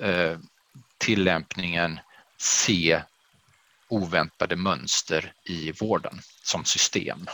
eh, 0.00 0.38
tillämpningen 0.98 2.00
se 2.36 3.02
oväntade 3.92 4.56
mönster 4.56 5.32
i 5.44 5.72
vården 5.72 6.20
som 6.42 6.64
system. 6.64 7.26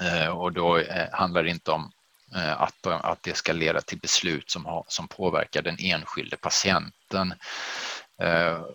Eh, 0.00 0.28
och 0.28 0.52
då 0.52 0.78
eh, 0.78 1.08
handlar 1.12 1.42
det 1.42 1.50
inte 1.50 1.70
om 1.70 1.92
eh, 2.34 2.62
att, 2.62 2.86
att 2.86 3.22
det 3.22 3.36
ska 3.36 3.52
leda 3.52 3.80
till 3.80 3.98
beslut 3.98 4.50
som, 4.50 4.66
har, 4.66 4.84
som 4.88 5.08
påverkar 5.08 5.62
den 5.62 5.76
enskilde 5.80 6.36
patienten. 6.36 7.34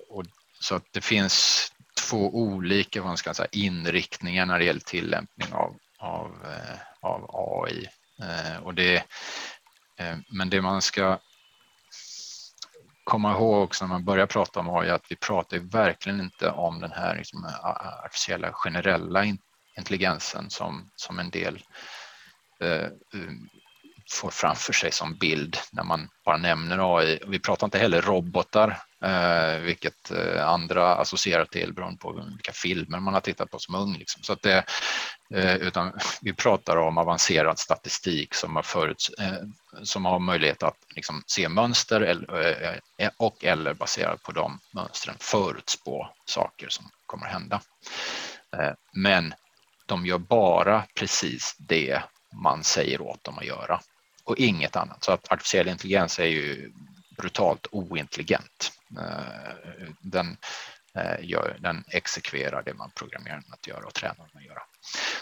Och 0.09 0.23
så 0.59 0.75
att 0.75 0.85
det 0.91 1.01
finns 1.01 1.67
två 2.09 2.35
olika 2.35 3.01
vad 3.01 3.19
ska 3.19 3.33
säga, 3.33 3.47
inriktningar 3.51 4.45
när 4.45 4.59
det 4.59 4.65
gäller 4.65 4.79
tillämpning 4.79 5.53
av, 5.53 5.75
av, 5.99 6.31
av 7.01 7.29
AI. 7.33 7.87
Och 8.63 8.73
det, 8.73 9.03
men 10.29 10.49
det 10.49 10.61
man 10.61 10.81
ska 10.81 11.19
komma 13.03 13.31
ihåg 13.31 13.63
också 13.63 13.85
när 13.85 13.89
man 13.89 14.05
börjar 14.05 14.27
prata 14.27 14.59
om 14.59 14.69
AI 14.69 14.89
att 14.89 15.05
vi 15.09 15.15
pratar 15.15 15.57
verkligen 15.57 16.21
inte 16.21 16.49
om 16.49 16.79
den 16.79 16.91
här 16.91 17.17
liksom, 17.17 17.45
artificiella 18.03 18.51
generella 18.53 19.25
intelligensen 19.77 20.49
som, 20.49 20.91
som 20.95 21.19
en 21.19 21.29
del 21.29 21.59
eh, 22.59 22.83
eh 22.83 22.89
får 24.13 24.29
framför 24.29 24.73
sig 24.73 24.91
som 24.91 25.15
bild 25.15 25.57
när 25.71 25.83
man 25.83 26.09
bara 26.25 26.37
nämner 26.37 26.97
AI. 26.97 27.19
Vi 27.27 27.39
pratar 27.39 27.67
inte 27.67 27.77
heller 27.77 28.01
robotar, 28.01 28.79
eh, 29.03 29.59
vilket 29.59 30.11
eh, 30.11 30.47
andra 30.47 30.95
associerar 30.95 31.45
till 31.45 31.73
beroende 31.73 31.97
på 31.99 32.25
vilka 32.35 32.51
filmer 32.51 32.99
man 32.99 33.13
har 33.13 33.21
tittat 33.21 33.51
på 33.51 33.59
som 33.59 33.75
ung. 33.75 33.97
Liksom. 33.97 34.23
Så 34.23 34.33
att 34.33 34.41
det, 34.41 34.63
eh, 35.33 35.55
utan 35.55 35.91
vi 36.21 36.33
pratar 36.33 36.77
om 36.77 36.97
avancerad 36.97 37.59
statistik 37.59 38.33
som 38.33 38.55
har, 38.55 38.63
föruts, 38.63 39.09
eh, 39.09 39.43
som 39.83 40.05
har 40.05 40.19
möjlighet 40.19 40.63
att 40.63 40.77
liksom, 40.95 41.23
se 41.27 41.49
mönster 41.49 42.01
eller, 42.01 42.41
eh, 42.41 42.77
eh, 42.97 43.11
och 43.17 43.45
eller 43.45 43.73
baserat 43.73 44.23
på 44.23 44.31
de 44.31 44.59
mönstren 44.73 45.15
förutspå 45.19 46.09
saker 46.25 46.69
som 46.69 46.89
kommer 47.05 47.25
att 47.25 47.33
hända. 47.33 47.61
Eh, 48.57 48.73
men 48.93 49.33
de 49.85 50.05
gör 50.05 50.17
bara 50.17 50.83
precis 50.95 51.55
det 51.59 52.01
man 52.33 52.63
säger 52.63 53.01
åt 53.01 53.23
dem 53.23 53.37
att 53.37 53.45
göra 53.45 53.79
och 54.23 54.37
inget 54.37 54.75
annat. 54.75 55.03
Så 55.03 55.11
att 55.11 55.31
artificiell 55.31 55.67
intelligens 55.67 56.19
är 56.19 56.25
ju 56.25 56.71
brutalt 57.17 57.67
ointelligent. 57.71 58.71
Eh, 58.99 59.87
den, 59.99 60.37
eh, 60.95 61.25
gör, 61.25 61.57
den 61.59 61.83
exekverar 61.87 62.63
det 62.63 62.73
man 62.73 62.91
programmerar 62.95 63.35
den 63.35 63.53
att 63.53 63.67
göra 63.67 63.85
och 63.85 63.93
tränar 63.93 64.15
den 64.15 64.37
att 64.37 64.45
göra. 64.45 64.61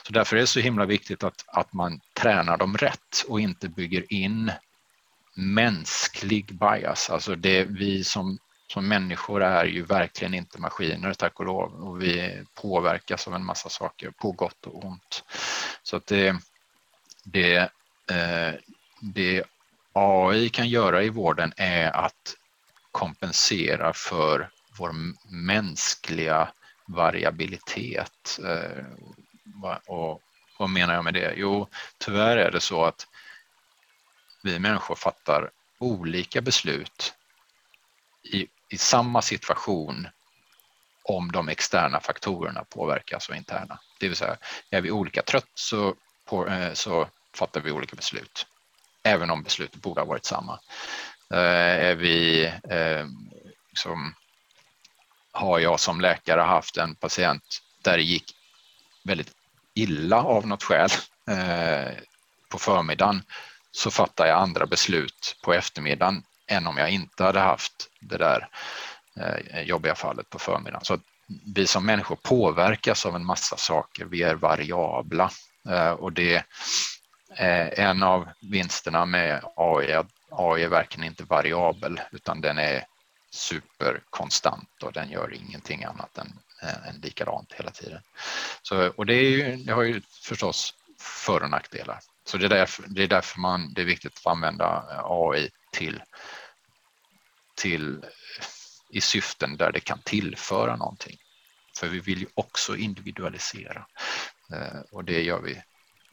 Så 0.08 0.14
därför 0.14 0.36
är 0.36 0.42
det 0.42 0.48
så 0.48 0.60
himla 0.60 0.86
viktigt 0.86 1.24
att, 1.24 1.44
att 1.48 1.74
man 1.74 2.00
tränar 2.14 2.58
dem 2.58 2.78
rätt 2.78 3.26
och 3.28 3.40
inte 3.40 3.70
bygger 3.70 4.14
in 4.14 4.52
mänsklig 5.36 6.60
bias, 6.60 7.10
alltså 7.10 7.36
det 7.36 7.64
vi 7.64 8.04
som 8.04 8.38
som 8.72 8.88
människor 8.88 9.44
är 9.44 9.66
ju 9.66 9.84
verkligen 9.84 10.34
inte 10.34 10.60
maskiner, 10.60 11.14
tack 11.14 11.40
och 11.40 11.46
lov. 11.46 11.74
Och 11.74 12.02
vi 12.02 12.44
påverkas 12.54 13.28
av 13.28 13.36
en 13.36 13.46
massa 13.46 13.70
saker, 13.70 14.12
på 14.12 14.32
gott 14.32 14.66
och 14.66 14.86
ont. 14.86 15.24
Så 15.84 15.98
att 15.98 16.08
det, 16.08 16.36
det, 17.24 17.58
eh, 18.12 18.54
det 19.02 19.44
AI 19.94 20.50
kan 20.50 20.70
göra 20.70 21.04
i 21.04 21.10
vården 21.10 21.54
är 21.58 21.92
att 21.92 22.36
kompensera 22.92 23.94
för 23.94 24.50
vår 24.78 24.94
mänskliga 25.32 26.52
variabilitet. 26.86 28.40
Eh, 28.46 28.86
och 29.86 30.22
vad 30.60 30.70
menar 30.70 30.94
jag 30.94 31.04
med 31.04 31.14
det? 31.14 31.34
Jo, 31.38 31.68
tyvärr 31.98 32.38
är 32.38 32.52
det 32.52 32.62
så 32.62 32.86
att 32.86 33.08
vi 34.44 34.60
människor 34.60 34.96
fattar 34.96 35.52
olika 35.80 36.42
beslut 36.42 37.14
i, 38.24 38.48
i 38.70 38.78
samma 38.78 39.22
situation 39.22 40.08
om 41.04 41.32
de 41.32 41.50
externa 41.50 42.00
faktorerna 42.00 42.64
påverkas 42.64 43.30
och 43.30 43.36
interna. 43.36 43.80
Det 44.00 44.08
vill 44.08 44.18
säga, 44.18 44.38
är 44.70 44.82
vi 44.82 44.92
olika 44.92 45.22
trött 45.22 45.52
så, 45.54 45.96
på, 46.26 46.48
eh, 46.48 46.74
så 46.74 47.08
fattar 47.34 47.62
vi 47.62 47.72
olika 47.72 47.96
beslut, 47.96 48.48
även 49.04 49.30
om 49.30 49.44
beslutet 49.44 49.82
borde 49.82 50.02
ha 50.02 50.06
varit 50.06 50.26
samma. 50.26 50.60
Eh, 51.34 51.86
är 51.90 51.96
vi, 51.96 52.46
eh, 52.46 53.06
liksom, 53.70 54.16
har 55.32 55.60
jag 55.60 55.80
som 55.80 56.02
läkare 56.02 56.42
haft 56.42 56.78
en 56.78 56.96
patient 56.96 57.62
där 57.84 57.98
det 57.98 58.04
gick 58.04 58.36
väldigt 59.04 59.32
illa 59.74 60.24
av 60.24 60.48
något 60.48 60.64
skäl 60.64 60.90
eh, 61.30 61.94
på 62.50 62.58
förmiddagen 62.58 63.24
så 63.72 63.92
fattar 63.92 64.26
jag 64.26 64.40
andra 64.40 64.66
beslut 64.66 65.38
på 65.44 65.54
eftermiddagen 65.54 66.24
än 66.48 66.68
om 66.68 66.78
jag 66.78 66.90
inte 66.90 67.24
hade 67.24 67.40
haft 67.40 67.90
det 68.00 68.18
där 68.18 68.50
eh, 69.20 69.62
jobbiga 69.62 69.96
fallet 69.96 70.30
på 70.30 70.40
förmiddagen. 70.40 70.86
Så 70.86 71.00
vi 71.56 71.68
som 71.68 71.86
människor 71.86 72.16
påverkas 72.16 73.06
av 73.06 73.16
en 73.16 73.26
massa 73.26 73.58
saker, 73.58 74.06
vi 74.06 74.24
är 74.24 74.36
variabla 74.36 75.32
eh, 75.70 75.92
och 75.92 76.14
det 76.14 76.44
Eh, 77.36 77.80
en 77.80 78.04
av 78.04 78.30
vinsterna 78.41 79.06
med 79.06 79.44
AI. 79.56 79.91
är 79.91 79.98
att 79.98 80.12
AI 80.32 80.63
är 80.63 80.67
verkligen 80.67 81.08
inte 81.08 81.24
variabel 81.24 82.02
utan 82.12 82.41
den 82.41 82.58
är 82.58 82.86
superkonstant 83.32 84.84
och 84.84 84.94
den 84.94 85.10
gör 85.10 85.34
ingenting 85.34 85.84
annat 85.84 86.17
än, 86.17 86.39
eh, 86.62 86.88
än 86.88 86.96
likadant 87.02 87.54
hela 87.54 87.72
tiden. 87.72 88.02
Så, 88.62 88.88
och 88.89 89.06
det, 89.06 89.13
är 89.13 89.30
ju, 89.30 89.56
det 89.56 89.74
har 89.74 89.84
ju 89.84 90.02
förstås 90.22 90.74
för 91.00 91.44
och 91.44 91.50
nackdelar. 91.50 92.00
Så 92.26 92.38
det 92.38 92.46
är, 92.46 92.50
därför, 92.50 92.84
det 92.88 93.04
är 93.04 93.08
därför 93.08 93.39
man, 93.39 93.74
det 93.74 93.82
är 93.82 93.86
viktigt 93.86 94.17
att 94.17 94.32
använda 94.32 94.86
eh, 94.91 95.06
AI 95.06 95.50
till, 95.72 96.04
till 97.56 98.06
i 98.89 99.02
syften 99.02 99.58
där 99.58 99.72
det 99.72 99.80
kan 99.80 100.02
tillföra 100.02 100.76
någonting. 100.76 101.17
För 101.80 101.88
vi 101.88 102.00
vill 102.00 102.20
ju 102.20 102.28
också 102.34 102.76
individualisera 102.76 103.86
och 104.91 105.04
det 105.04 105.22
gör 105.22 105.41
vi 105.41 105.62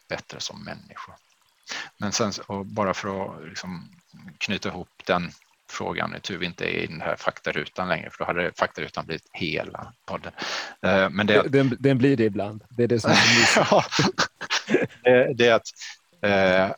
bättre 0.08 0.40
som 0.40 0.64
människor. 0.64 1.14
Men 1.98 2.12
sen 2.12 2.32
bara 2.64 2.94
för 2.94 3.24
att 3.24 3.48
liksom 3.48 3.88
knyta 4.38 4.68
ihop 4.68 4.88
den 5.06 5.30
frågan, 5.70 6.14
är 6.14 6.18
tur 6.18 6.38
vi 6.38 6.46
inte 6.46 6.64
är 6.64 6.78
i 6.78 6.86
den 6.86 7.00
här 7.00 7.16
faktarutan 7.16 7.88
längre, 7.88 8.10
för 8.10 8.18
då 8.18 8.24
hade 8.24 8.52
faktarutan 8.56 9.06
blivit 9.06 9.28
hela 9.32 9.92
podden. 10.06 10.32
Eh, 10.82 11.10
men 11.10 11.26
det, 11.26 11.42
den, 11.48 11.76
den 11.80 11.98
blir 11.98 12.16
det 12.16 12.24
ibland. 12.24 12.64
Det 12.70 12.82
är 12.82 12.88
det 12.88 13.00
som 13.00 13.10
är 13.10 13.84
det, 15.02 15.34
det 15.34 15.46
är 15.46 15.54
att 15.54 15.68
eh, 16.22 16.76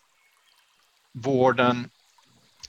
vården 1.13 1.91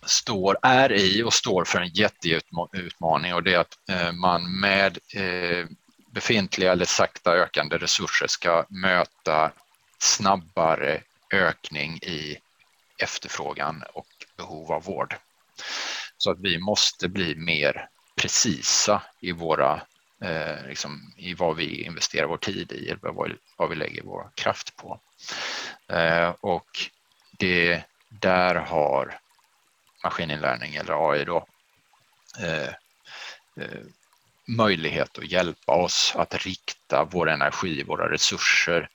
står, 0.06 0.58
är 0.62 0.91
i 0.91 1.24
och 1.24 1.34
står 1.34 1.65
för 1.65 1.82
en 1.82 1.89
jätteutmaning 1.89 3.34
och 3.34 3.43
det 3.43 3.54
är 3.54 3.60
att 3.60 3.89
eh, 3.89 4.12
man 4.12 4.60
med 4.60 4.97
eh, 5.15 5.65
befintliga 6.12 6.71
eller 6.71 6.86
sakta 6.86 7.32
ökande 7.32 7.78
resurser 7.78 8.28
ska 8.28 8.65
möta 8.69 9.52
snabbare 10.01 11.03
ökning 11.33 11.97
i 11.97 12.37
efterfrågan 12.97 13.83
och 13.93 14.07
behov 14.37 14.71
av 14.71 14.83
vård. 14.83 15.15
Så 16.17 16.31
att 16.31 16.39
vi 16.39 16.59
måste 16.59 17.09
bli 17.09 17.35
mer 17.35 17.87
precisa 18.15 19.01
i 19.19 19.31
våra 19.31 19.81
eh, 20.23 20.67
liksom, 20.67 21.13
i 21.17 21.33
vad 21.33 21.55
vi 21.55 21.83
investerar 21.83 22.27
vår 22.27 22.37
tid 22.37 22.71
i 22.71 22.89
eller 22.89 23.11
vad, 23.11 23.31
vad 23.57 23.69
vi 23.69 23.75
lägger 23.75 24.03
vår 24.03 24.31
kraft 24.35 24.75
på. 24.75 24.99
Eh, 25.87 26.29
och 26.41 26.69
det 27.31 27.83
där 28.09 28.55
har 28.55 29.19
maskininlärning 30.03 30.75
eller 30.75 31.11
AI 31.11 31.25
då 31.25 31.45
eh, 32.39 32.69
eh, 33.65 33.81
möjlighet 34.47 35.17
att 35.17 35.31
hjälpa 35.31 35.73
oss 35.73 36.13
att 36.15 36.45
rikta 36.45 37.07
vår 37.11 37.29
energi, 37.29 37.83
våra 37.83 38.11
resurser 38.11 38.89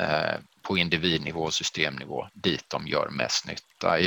Eh, 0.00 0.34
på 0.62 0.78
individnivå 0.78 1.42
och 1.42 1.54
systemnivå 1.54 2.28
dit 2.34 2.64
de 2.68 2.86
gör 2.86 3.08
mest 3.08 3.46
nytta. 3.46 4.00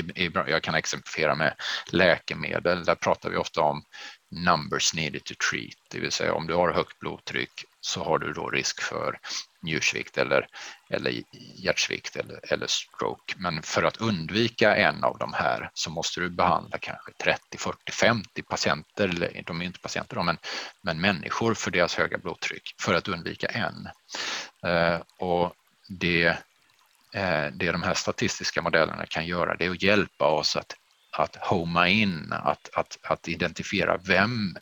Jag 0.50 0.64
kan 0.64 0.76
exemplifiera 0.76 1.36
med 1.36 1.56
läkemedel. 1.92 2.84
Där 2.84 2.96
pratar 2.96 3.30
vi 3.30 3.38
ofta 3.38 3.62
om 3.62 3.84
numbers 4.32 4.94
needed 4.94 5.24
to 5.24 5.34
treat, 5.50 5.78
det 5.92 6.00
vill 6.00 6.12
säga 6.12 6.34
om 6.34 6.48
du 6.48 6.54
har 6.54 6.74
högt 6.74 7.00
blodtryck 7.00 7.52
så 7.82 8.04
har 8.04 8.20
du 8.20 8.34
då 8.34 8.50
risk 8.50 8.82
för 8.82 9.20
njursvikt 9.62 10.18
eller, 10.18 10.48
eller 10.90 11.24
hjärtsvikt 11.56 12.16
eller, 12.16 12.54
eller 12.54 12.68
stroke. 12.68 13.34
Men 13.38 13.62
för 13.62 13.84
att 13.84 13.98
undvika 13.98 14.76
en 14.76 15.04
av 15.04 15.18
de 15.18 15.34
här 15.34 15.70
så 15.74 15.90
måste 15.90 16.20
du 16.20 16.30
behandla 16.30 16.78
kanske 16.78 17.12
30, 17.24 17.58
40, 17.58 17.92
50 17.92 18.44
patienter, 18.44 19.08
eller 19.08 19.44
de 19.46 19.62
är 19.62 19.66
inte 19.66 19.80
patienter 19.80 20.16
då, 20.16 20.24
men, 20.24 20.38
men 20.82 21.02
människor 21.02 21.54
för 21.54 21.72
deras 21.72 21.96
höga 21.96 22.18
blodtryck 22.18 22.76
för 22.82 22.94
att 22.94 23.08
undvika 23.08 23.48
en. 23.48 23.90
Eh, 24.72 25.02
och 25.20 25.54
det, 25.90 26.26
eh, 27.14 27.46
det 27.54 27.72
de 27.72 27.84
här 27.84 27.94
statistiska 27.94 28.62
modellerna 28.62 29.06
kan 29.06 29.26
göra 29.26 29.56
det 29.56 29.66
är 29.66 29.72
att 29.72 29.84
hjälpa 29.84 30.26
oss 30.26 30.56
att, 30.56 30.76
att 31.12 31.36
homa 31.36 31.88
in, 31.88 32.34
att, 32.34 32.70
att, 32.74 32.98
att 33.04 33.28
identifiera 33.28 33.98
vem 33.98 34.58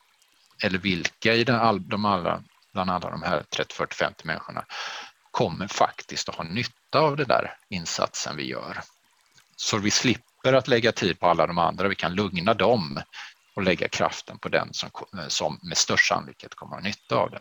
eller 0.64 0.80
vilka 0.80 1.34
i 1.34 1.44
den, 1.44 1.90
de 1.90 2.06
alla 2.06 2.44
bland 2.74 2.92
alla 2.92 3.10
de 3.10 3.22
här 3.24 3.44
30, 3.50 3.76
40, 3.76 3.96
50 3.96 4.28
människorna 4.28 4.66
kommer 5.32 5.68
faktiskt 5.68 6.30
att 6.30 6.36
ha 6.36 6.44
nytta 6.44 7.00
av 7.00 7.18
den 7.18 7.28
där 7.28 7.56
insatsen 7.70 8.38
vi 8.38 8.48
gör. 8.48 8.82
Så 9.56 9.78
vi 9.78 9.92
slipper 9.92 10.54
att 10.54 10.68
lägga 10.68 10.92
tid 10.92 11.20
på 11.20 11.28
alla 11.28 11.48
de 11.48 11.58
andra, 11.58 11.88
vi 11.88 11.96
kan 11.96 12.16
lugna 12.16 12.54
dem 12.54 13.02
och 13.58 13.64
lägga 13.64 13.88
kraften 13.88 14.38
på 14.38 14.50
den 14.50 14.74
som, 14.74 14.90
eh, 15.18 15.28
som 15.28 15.60
med 15.64 15.78
störst 15.78 16.08
sannolikhet 16.08 16.56
kommer 16.56 16.76
att 16.76 16.84
ha 16.84 16.88
nytta 16.88 17.16
av 17.16 17.32
det. 17.32 17.40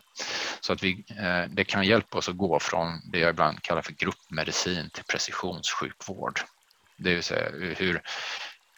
Så 0.61 0.73
att 0.73 0.83
vi, 0.83 1.05
eh, 1.19 1.43
det 1.49 1.63
kan 1.63 1.83
hjälpa 1.83 2.17
oss 2.17 2.29
att 2.29 2.37
gå 2.37 2.59
från 2.59 3.01
det 3.11 3.19
jag 3.19 3.29
ibland 3.29 3.61
kallar 3.61 3.81
för 3.81 3.93
gruppmedicin 3.93 4.89
till 4.89 5.03
precisionssjukvård. 5.03 6.39
Det 6.97 7.13
vill 7.13 7.23
säga 7.23 7.49
hur, 7.75 8.01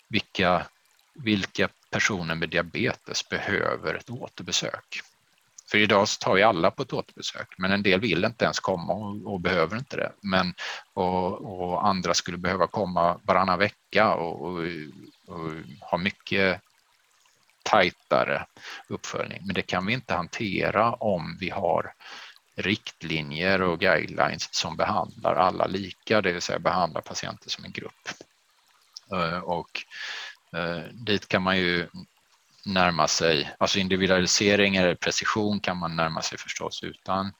vilka, 0.09 0.65
vilka 1.13 1.69
personer 1.89 2.35
med 2.35 2.49
diabetes 2.49 3.29
behöver 3.29 3.95
ett 3.95 4.09
återbesök? 4.09 5.01
För 5.71 5.77
idag 5.77 6.07
så 6.07 6.19
tar 6.19 6.33
vi 6.33 6.43
alla 6.43 6.71
på 6.71 6.81
ett 6.81 6.93
återbesök, 6.93 7.47
men 7.57 7.71
en 7.71 7.83
del 7.83 7.99
vill 7.99 8.25
inte 8.25 8.45
ens 8.45 8.59
komma 8.59 8.93
och, 8.93 9.33
och 9.33 9.39
behöver 9.39 9.77
inte 9.77 9.97
det. 9.97 10.11
Men, 10.21 10.53
och, 10.93 11.61
och, 11.61 11.87
andra 11.87 12.13
skulle 12.13 12.37
behöva 12.37 12.67
komma 12.67 13.19
varannan 13.23 13.59
vecka 13.59 14.13
och, 14.13 14.41
och, 14.41 14.63
och 15.27 15.51
ha 15.81 15.97
mycket 15.97 16.61
tajtare 17.69 18.45
uppföljning. 18.87 19.41
Men 19.45 19.53
det 19.53 19.61
kan 19.61 19.85
vi 19.85 19.93
inte 19.93 20.13
hantera 20.13 20.93
om 20.93 21.37
vi 21.39 21.49
har 21.49 21.93
riktlinjer 22.55 23.61
och 23.61 23.79
guidelines 23.79 24.53
som 24.53 24.77
behandlar 24.77 25.35
alla 25.35 25.65
lika, 25.65 26.21
det 26.21 26.31
vill 26.31 26.41
säga 26.41 26.59
behandlar 26.59 27.01
patienter 27.01 27.49
som 27.49 27.65
en 27.65 27.71
grupp. 27.71 28.09
Eh, 29.11 29.39
och 29.39 29.83
eh, 30.55 30.83
dit 30.93 31.27
kan 31.27 31.41
man 31.41 31.57
ju 31.57 31.87
närma 32.65 33.07
sig, 33.07 33.51
alltså 33.59 33.79
individualisering 33.79 34.75
eller 34.75 34.95
precision 34.95 35.59
kan 35.59 35.77
man 35.77 35.95
närma 35.95 36.21
sig 36.21 36.37
förstås 36.37 36.83
utan, 36.83 37.33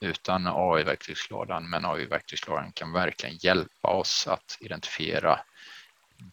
utan 0.00 0.46
AI-verktygslådan, 0.46 1.70
men 1.70 1.84
AI-verktygslådan 1.84 2.72
kan 2.72 2.92
verkligen 2.92 3.36
hjälpa 3.40 3.88
oss 3.88 4.26
att 4.28 4.58
identifiera 4.60 5.40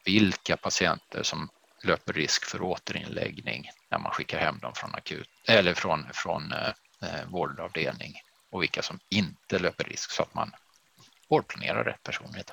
vilka 0.05 0.57
patienter 0.57 1.23
som 1.23 1.49
löper 1.85 2.13
risk 2.13 2.45
för 2.45 2.61
återinläggning 2.61 3.69
när 3.91 3.99
man 3.99 4.11
skickar 4.11 4.39
hem 4.39 4.59
dem 4.61 4.71
från 4.75 4.95
akut 4.95 5.29
eller 5.47 5.73
från, 5.73 6.05
från 6.13 6.51
eh, 6.51 6.67
eh 7.01 7.29
vårdavdelning 7.29 8.13
och 8.51 8.63
vilka 8.63 8.81
som 8.81 8.99
inte 9.09 9.59
löper 9.59 9.83
risk 9.83 10.11
så 10.11 10.23
att 10.23 10.33
man 10.33 10.51
vårdplanerar 11.29 11.83
rätt 11.83 12.03
personer. 12.03 12.43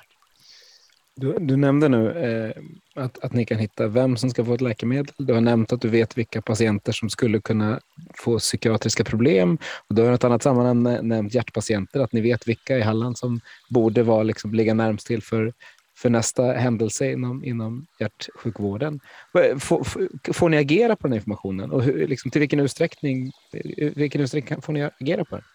Du, 1.15 1.37
du, 1.39 1.55
nämnde 1.55 1.89
nu 1.89 2.11
eh, 2.11 2.63
att, 3.03 3.23
att 3.23 3.33
ni 3.33 3.45
kan 3.45 3.57
hitta 3.57 3.87
vem 3.87 4.17
som 4.17 4.29
ska 4.29 4.45
få 4.45 4.53
ett 4.53 4.61
läkemedel. 4.61 5.13
Du 5.17 5.33
har 5.33 5.41
nämnt 5.41 5.73
att 5.73 5.81
du 5.81 5.89
vet 5.89 6.17
vilka 6.17 6.41
patienter 6.41 6.91
som 6.91 7.09
skulle 7.09 7.41
kunna 7.41 7.79
få 8.17 8.39
psykiatriska 8.39 9.03
problem. 9.03 9.57
Och 9.87 9.95
du 9.95 10.01
har 10.01 10.11
i 10.11 10.15
ett 10.15 10.23
annat 10.23 10.43
sammanhang 10.43 11.07
nämnt 11.07 11.33
hjärtpatienter, 11.33 11.99
att 11.99 12.13
ni 12.13 12.21
vet 12.21 12.47
vilka 12.47 12.77
i 12.77 12.81
Halland 12.81 13.17
som 13.17 13.41
borde 13.69 14.03
vara, 14.03 14.23
liksom, 14.23 14.53
ligga 14.53 14.73
närmst 14.73 15.07
till 15.07 15.23
för, 15.23 15.53
för 16.03 16.09
nästa 16.09 16.43
händelse 16.43 17.11
inom, 17.11 17.43
inom 17.43 17.87
hjärtsjukvården. 17.99 18.99
Får, 19.59 19.83
får, 20.33 20.49
ni 20.49 20.57
agera 20.57 20.95
på 20.95 21.07
den 21.07 21.15
informationen 21.15 21.71
och 21.71 21.83
hur, 21.83 22.07
liksom, 22.07 22.31
till 22.31 22.39
vilken 22.39 22.59
utsträckning, 22.59 23.31
vilken 23.95 24.21
utsträckning 24.21 24.61
får 24.61 24.73
ni 24.73 24.89
agera 25.01 25.25
på 25.25 25.35
den? 25.35 25.45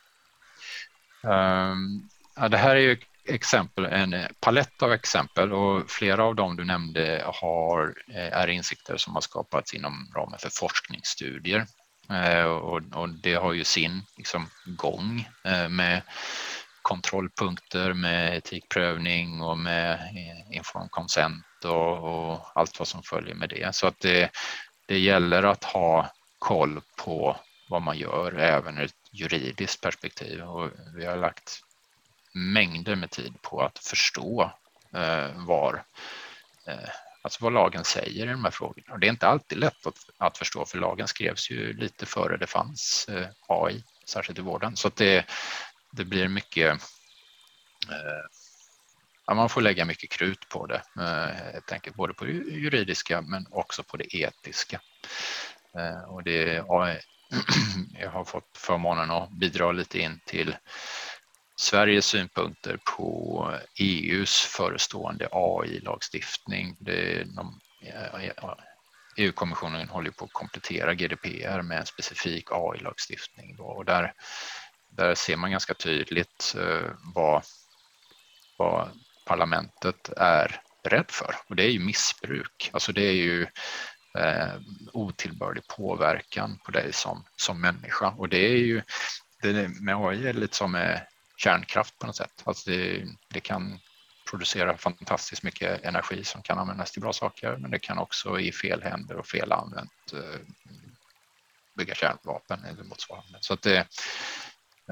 Um, 1.32 2.08
ja, 2.37 2.48
det 2.48 2.56
här 2.56 2.76
är 2.76 2.80
ju 2.80 2.96
exempel, 3.24 3.84
en 3.84 4.14
palett 4.40 4.82
av 4.82 4.92
exempel 4.92 5.52
och 5.52 5.90
flera 5.90 6.24
av 6.24 6.34
dem 6.34 6.56
du 6.56 6.64
nämnde 6.64 7.22
har, 7.26 7.94
eh, 8.14 8.38
är 8.38 8.48
insikter 8.48 8.96
som 8.96 9.14
har 9.14 9.20
skapats 9.20 9.74
inom 9.74 10.12
ramen 10.16 10.38
för 10.38 10.50
forskningsstudier. 10.50 11.66
Eh, 12.11 12.44
och, 12.44 12.82
och 12.94 13.08
det 13.08 13.34
har 13.34 13.52
ju 13.52 13.64
sin 13.64 14.02
liksom, 14.16 14.46
gång 14.66 15.28
eh, 15.44 15.68
med 15.68 16.02
kontrollpunkter 16.88 17.92
med 17.92 18.37
etikprövning 18.37 19.42
och 19.42 19.59
med 19.59 19.92
eh, 19.92 20.57
inform 20.57 20.88
consent 20.88 21.64
och, 21.64 21.98
och, 22.05 22.40
allt 22.55 22.79
vad 22.79 22.88
som 22.88 23.03
följer 23.03 23.35
med 23.35 23.48
det. 23.48 23.74
Så 23.74 23.87
att 23.87 24.01
det, 24.01 24.31
det 24.87 24.98
gäller 24.98 25.42
att 25.42 25.64
ha 25.64 26.11
koll 26.38 26.81
på 27.05 27.37
vad 27.68 27.83
man 27.83 27.98
gör 27.98 28.38
även 28.38 28.79
ur 28.79 28.85
ett 28.85 28.94
juridiskt 29.12 29.81
perspektiv 29.81 30.42
och 30.42 30.70
vi 30.96 31.05
har 31.05 31.16
lagt 31.16 31.61
mängder 32.35 32.96
med 32.96 33.11
tid 33.11 33.42
på 33.42 33.62
att 33.62 33.79
förstå 33.79 34.53
eh, 34.94 35.46
var, 35.46 35.85
eh, 36.66 36.90
alltså 37.22 37.44
vad 37.44 37.53
lagen 37.53 37.85
säger 37.85 38.27
i 38.27 38.31
de 38.31 38.44
här 38.44 38.51
frågorna. 38.51 38.92
Och 38.92 39.01
det 39.01 39.07
är 39.07 39.11
inte 39.11 39.29
alltid 39.29 39.59
lätt 39.59 39.87
att, 39.87 39.98
att 40.18 40.38
förstå 40.38 40.64
för 40.64 40.79
lagen 40.79 41.09
skrevs 41.09 41.51
ju 41.51 41.72
lite 41.72 42.07
före 42.07 42.37
det 42.37 42.46
fanns 42.46 43.07
eh, 43.09 43.27
AI, 43.48 43.85
särskilt 44.07 44.38
i 44.38 44.42
vården. 44.42 44.77
Så 44.77 44.88
att 44.88 44.96
det, 44.96 45.27
det 45.98 46.04
blir 46.04 46.28
mycket 46.28 46.82
eh, 47.90 48.24
ja, 49.26 49.34
man 49.34 49.48
får 49.48 49.61
lägga 49.61 49.84
mycket 49.84 50.11
krut 50.11 50.48
på 50.48 50.66
det, 50.66 50.82
eh, 51.00 51.52
helt 51.52 51.72
enkelt, 51.72 51.96
både 51.96 52.14
på 52.14 52.24
det 52.24 52.32
juridiska 52.32 53.20
men 53.20 53.46
också 53.50 53.82
på 53.82 53.96
det 53.96 54.16
etiska. 54.16 54.80
Eh, 55.78 56.02
och 56.02 56.22
det, 56.22 56.54
jag 58.00 58.11
har 58.11 58.24
fått 58.24 58.56
förmånen 58.56 59.11
att 59.11 59.30
bidra 59.30 59.72
lite 59.72 59.98
in 59.98 60.20
till 60.26 60.56
Sveriges 61.56 62.06
synpunkter 62.06 62.78
på 62.96 63.54
EUs 63.80 64.40
förestående 64.40 65.28
AI-lagstiftning. 65.32 66.76
EU-kommissionen 69.16 69.80
e 69.80 69.90
håller 69.90 70.11
på 70.11 70.24
att 70.24 70.32
komplettera 70.32 70.94
GDPR 70.94 71.62
med 71.62 71.78
en 71.78 71.87
specifik 71.87 72.50
AI-lagstiftning 72.50 73.58
och 73.58 73.84
där, 73.84 74.12
där 74.98 75.14
ser 75.14 75.37
man 75.37 75.50
ganska 75.50 75.74
tydligt 75.74 76.54
eh, 76.58 76.90
vad, 77.14 77.42
vad 78.56 78.88
parlamentet 79.26 80.11
är 80.16 80.61
rädd 80.82 81.06
för 81.08 81.34
och 81.48 81.56
det 81.56 81.62
är 81.62 81.70
ju 81.70 81.78
missbruk. 81.80 82.70
Alltså 82.72 82.92
det 82.92 83.02
är 83.02 83.12
ju 83.12 83.42
eh, 84.18 84.54
otillbörlig 84.92 85.66
påverkan 85.66 86.58
på 86.64 86.70
dig 86.70 86.92
som, 86.92 87.24
som 87.37 87.61
människa 87.61 88.08
och 88.08 88.28
det 88.28 88.38
är 88.38 88.56
ju 88.56 88.82
det 89.42 89.68
med 89.80 89.96
AI 89.96 90.28
är 90.28 90.32
lite 90.32 90.56
som 90.56 90.72
med 90.72 91.06
kärnkraft 91.37 91.98
på 91.98 92.06
något 92.06 92.16
sätt. 92.16 92.42
Alltså 92.44 92.70
det, 92.70 93.04
det, 93.28 93.40
kan 93.40 93.78
producera 94.30 94.76
fantastiskt 94.76 95.42
mycket 95.42 95.84
energi 95.84 96.24
som 96.24 96.42
kan 96.42 96.58
användas 96.58 96.92
till 96.92 97.02
bra 97.02 97.12
saker, 97.12 97.56
men 97.56 97.70
det 97.70 97.78
kan 97.78 97.98
också 97.98 98.40
i 98.40 98.52
fel 98.52 98.82
händer 98.82 99.16
och 99.16 99.26
fel 99.26 99.52
använt 99.52 100.12
eh, 100.12 100.40
bygga 101.76 101.94
kärnvapen 101.94 102.64
eller 102.64 102.82
motsvarande. 102.82 103.38
Så 103.40 103.54
att 103.54 103.62
det, 103.62 103.87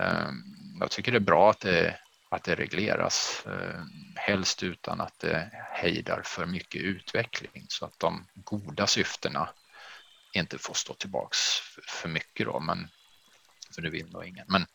Ehm, 0.01 0.43
jag 0.81 0.91
tycker 0.91 1.13
det 1.13 1.19
är 1.19 1.21
bra 1.21 1.51
att 1.51 1.61
det, 1.61 2.01
att 2.29 2.45
det 2.45 2.55
regleras, 2.55 3.47
ehm, 3.47 3.89
helst 4.17 4.63
utan 4.63 5.01
att 5.01 5.19
det 5.19 5.51
hejdar 5.73 6.23
för 6.25 6.47
mycket 6.47 6.83
utveckling 6.83 7.67
så 7.69 7.85
att 7.85 7.99
de 7.99 8.27
goda 8.35 8.87
syftena 8.87 9.49
inte 10.33 10.59
får 10.59 10.75
stå 10.75 10.95
tillbaks 10.95 11.39
för 11.89 12.09
mycket 12.09 12.47
då, 12.47 12.61
men 12.61 12.89
för 13.75 13.83
det 13.83 13.91
vill 13.91 14.11
nog 14.13 14.25
ingen. 14.25 14.47
Men 14.49 14.67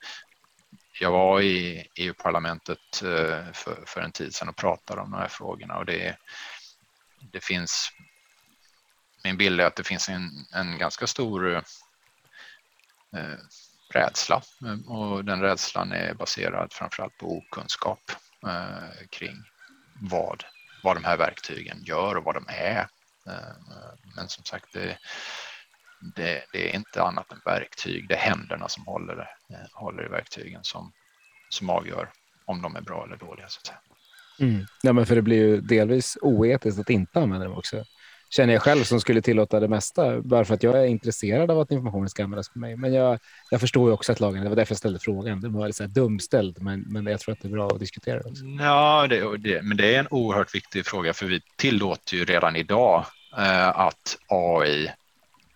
jag 0.99 1.11
var 1.11 1.41
i 1.41 1.87
EU-parlamentet 1.95 3.01
eh, 3.03 3.51
för, 3.53 3.83
för 3.85 4.01
en 4.01 4.11
tid 4.11 4.35
sedan 4.35 4.49
och 4.49 4.55
pratade 4.55 5.01
om 5.01 5.11
de 5.11 5.17
här 5.17 5.27
frågorna 5.27 5.77
och 5.77 5.85
det, 5.85 6.17
det 7.31 7.43
finns 7.43 7.89
min 9.23 9.37
bild 9.37 9.61
är 9.61 9.65
att 9.65 9.75
det 9.75 9.83
finns 9.83 10.09
en, 10.09 10.29
en 10.53 10.77
ganska 10.77 11.07
stor 11.07 11.55
eh, 11.55 11.61
rädsla 13.91 14.41
eh, 14.65 14.91
och 14.91 15.25
den 15.25 15.41
rädslan 15.41 15.91
är 15.91 16.13
baserad 16.13 16.73
framförallt 16.73 17.17
på 17.17 17.37
okunskap 17.37 17.99
eh, 18.47 19.07
kring 19.09 19.35
vad, 20.01 20.43
vad 20.83 20.95
de 20.95 21.03
här 21.03 21.17
verktygen 21.17 21.83
gör 21.83 22.15
och 22.15 22.23
vad 22.23 22.35
de 22.35 22.45
är. 22.47 22.87
Eh, 23.27 23.55
men 24.15 24.27
som 24.27 24.43
sagt, 24.43 24.73
det, 24.73 24.97
det, 26.15 26.43
det, 26.53 26.69
är 26.69 26.75
inte 26.75 27.03
annat 27.03 27.31
än 27.31 27.41
verktyg. 27.45 28.07
Det 28.07 28.15
är 28.15 28.19
händerna 28.19 28.67
som 28.67 28.85
håller, 28.85 29.19
eh, 29.49 29.67
håller 29.73 30.05
i 30.05 30.09
verktygen 30.09 30.63
som, 30.63 30.91
som 31.49 31.69
avgör 31.69 32.09
om 32.45 32.61
de 32.61 32.75
är 32.75 32.81
bra 32.81 33.05
eller 33.05 33.17
dåliga. 33.17 33.47
Så 33.49 33.59
att 33.59 33.67
säga. 33.67 33.79
Mm. 34.39 34.65
Ja, 34.81 34.93
men 34.93 35.05
för 35.05 35.15
det 35.15 35.21
blir 35.21 35.37
ju 35.37 35.61
delvis 35.61 36.17
oetiskt 36.21 36.79
att 36.79 36.89
inte 36.89 37.19
använda 37.19 37.45
dem 37.45 37.57
också. 37.57 37.85
Känner 38.33 38.53
jag 38.53 38.61
själv 38.61 38.83
som 38.83 38.99
skulle 38.99 39.21
tillåta 39.21 39.59
det 39.59 39.67
mesta 39.67 40.21
bara 40.21 40.45
för 40.45 40.53
att 40.53 40.63
jag 40.63 40.81
är 40.81 40.85
intresserad 40.85 41.51
av 41.51 41.59
att 41.59 41.71
informationen 41.71 42.09
ska 42.09 42.23
användas 42.23 42.49
på 42.49 42.59
mig. 42.59 42.77
Men 42.77 42.93
jag, 42.93 43.19
jag 43.51 43.61
förstår 43.61 43.89
ju 43.89 43.93
också 43.93 44.11
att 44.11 44.19
lagen, 44.19 44.43
det 44.43 44.49
var 44.49 44.55
därför 44.55 44.71
jag 44.71 44.77
ställde 44.77 44.99
frågan. 44.99 45.41
Det 45.41 45.49
var 45.49 45.67
lite 45.67 45.87
dumställd, 45.87 46.61
men, 46.61 46.81
men 46.87 47.05
jag 47.05 47.19
tror 47.19 47.33
att 47.33 47.41
det 47.41 47.47
är 47.47 47.51
bra 47.51 47.67
att 47.67 47.79
diskutera 47.79 48.19
det 48.19 48.29
också. 48.29 48.45
Ja, 48.59 49.07
det, 49.09 49.37
det, 49.37 49.61
men 49.61 49.77
det 49.77 49.95
är 49.95 49.99
en 49.99 50.07
oerhört 50.09 50.55
viktig 50.55 50.85
fråga 50.85 51.13
för 51.13 51.25
vi 51.25 51.41
tillåter 51.55 52.17
ju 52.17 52.25
redan 52.25 52.55
idag 52.55 53.05
eh, 53.37 53.67
att 53.67 54.17
AI 54.27 54.91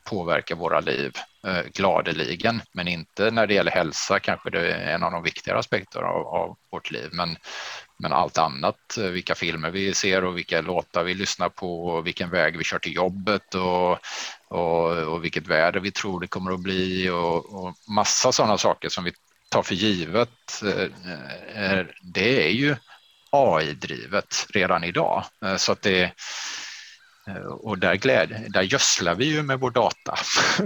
påverkar 0.03 0.55
våra 0.55 0.79
liv 0.79 1.11
eh, 1.47 1.63
gladeligen, 1.73 2.61
men 2.71 2.87
inte 2.87 3.31
när 3.31 3.47
det 3.47 3.53
gäller 3.53 3.71
hälsa 3.71 4.19
kanske 4.19 4.49
det 4.49 4.73
är 4.73 4.95
en 4.95 5.03
av 5.03 5.11
de 5.11 5.23
viktigare 5.23 5.59
aspekterna 5.59 6.07
av, 6.07 6.27
av, 6.27 6.57
vårt 6.71 6.91
liv. 6.91 7.09
Men, 7.11 7.37
men 7.97 8.13
allt 8.13 8.37
annat, 8.37 8.97
eh, 8.97 9.03
vilka 9.03 9.35
filmer 9.35 9.71
vi 9.71 9.93
ser 9.93 10.23
och 10.23 10.37
vilka 10.37 10.61
låtar 10.61 11.03
vi 11.03 11.13
lyssnar 11.13 11.49
på 11.49 11.87
och 11.87 12.07
vilken 12.07 12.29
väg 12.29 12.57
vi 12.57 12.63
kör 12.63 12.79
till 12.79 12.95
jobbet 12.95 13.55
och, 13.55 13.99
och, 14.47 14.97
och 14.97 15.23
vilket 15.23 15.47
väder 15.47 15.79
vi 15.79 15.91
tror 15.91 16.19
det 16.19 16.27
kommer 16.27 16.51
att 16.51 16.59
bli 16.59 17.09
och, 17.09 17.65
och 17.65 17.73
massa 17.89 18.31
sådana 18.31 18.57
saker 18.57 18.89
som 18.89 19.03
vi 19.03 19.13
tar 19.49 19.63
för 19.63 19.75
givet. 19.75 20.63
Eh, 20.63 21.63
eh, 21.63 21.85
det 22.01 22.45
är 22.45 22.51
ju 22.51 22.75
AI-drivet 23.31 24.47
redan 24.49 24.83
idag 24.83 25.23
så 25.57 25.71
att 25.71 25.81
det 25.81 26.11
och 27.49 27.77
där, 27.77 27.95
gläd, 27.95 28.45
där 28.49 28.61
gödslar 28.61 29.15
vi 29.15 29.25
ju 29.25 29.43
med 29.43 29.59
vår 29.59 29.71
data 29.71 30.17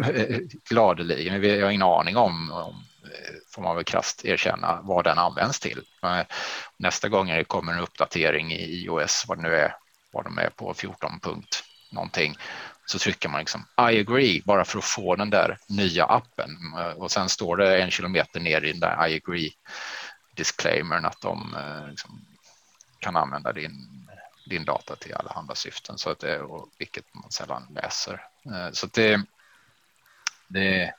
gladeligen. 0.69 1.41
Vi 1.41 1.61
har 1.61 1.69
ingen 1.69 1.83
aning 1.83 2.17
om, 2.17 2.51
om, 2.51 2.83
får 3.55 3.61
man 3.61 3.75
väl 3.75 3.85
krasst 3.85 4.25
erkänna, 4.25 4.79
vad 4.83 5.03
den 5.03 5.17
används 5.17 5.59
till. 5.59 5.83
Nästa 6.77 7.09
gång 7.09 7.27
det 7.27 7.43
kommer 7.43 7.73
en 7.73 7.79
uppdatering 7.79 8.51
i 8.51 8.83
iOS, 8.83 9.25
vad 9.27 9.37
det 9.37 9.41
nu 9.41 9.55
är, 9.55 9.75
vad 10.11 10.23
de 10.23 10.37
är 10.37 10.49
på 10.49 10.73
14 10.73 11.19
punkt 11.19 11.63
någonting, 11.91 12.37
så 12.85 12.99
trycker 12.99 13.29
man 13.29 13.39
liksom 13.39 13.61
I 13.77 13.99
agree 13.99 14.41
bara 14.45 14.65
för 14.65 14.77
att 14.77 14.85
få 14.85 15.15
den 15.15 15.29
där 15.29 15.57
nya 15.67 16.05
appen 16.05 16.57
eh, 16.77 16.89
och 16.89 17.11
sen 17.11 17.29
står 17.29 17.57
det 17.57 17.81
en 17.81 17.91
kilometer 17.91 18.39
ner 18.39 18.63
i 18.63 18.71
den 18.71 18.79
där 18.79 19.07
I 19.07 19.15
agree 19.15 19.51
disclaimern 20.35 21.05
att 21.05 21.21
de 21.21 21.55
eh, 21.55 21.89
liksom 21.89 22.25
kan 22.99 23.15
använda 23.15 23.53
din 23.53 23.99
din 24.49 24.65
data 24.65 24.95
till 24.95 25.13
alla 25.13 25.29
andra 25.29 25.55
syften, 25.55 25.97
så 25.97 26.09
att 26.09 26.19
det, 26.19 26.39
och 26.39 26.69
vilket 26.77 27.13
man 27.13 27.31
sällan 27.31 27.67
läser. 27.69 28.25
Eh, 28.45 28.71
så 28.71 28.87
det, 28.87 29.21
det, 30.47 30.93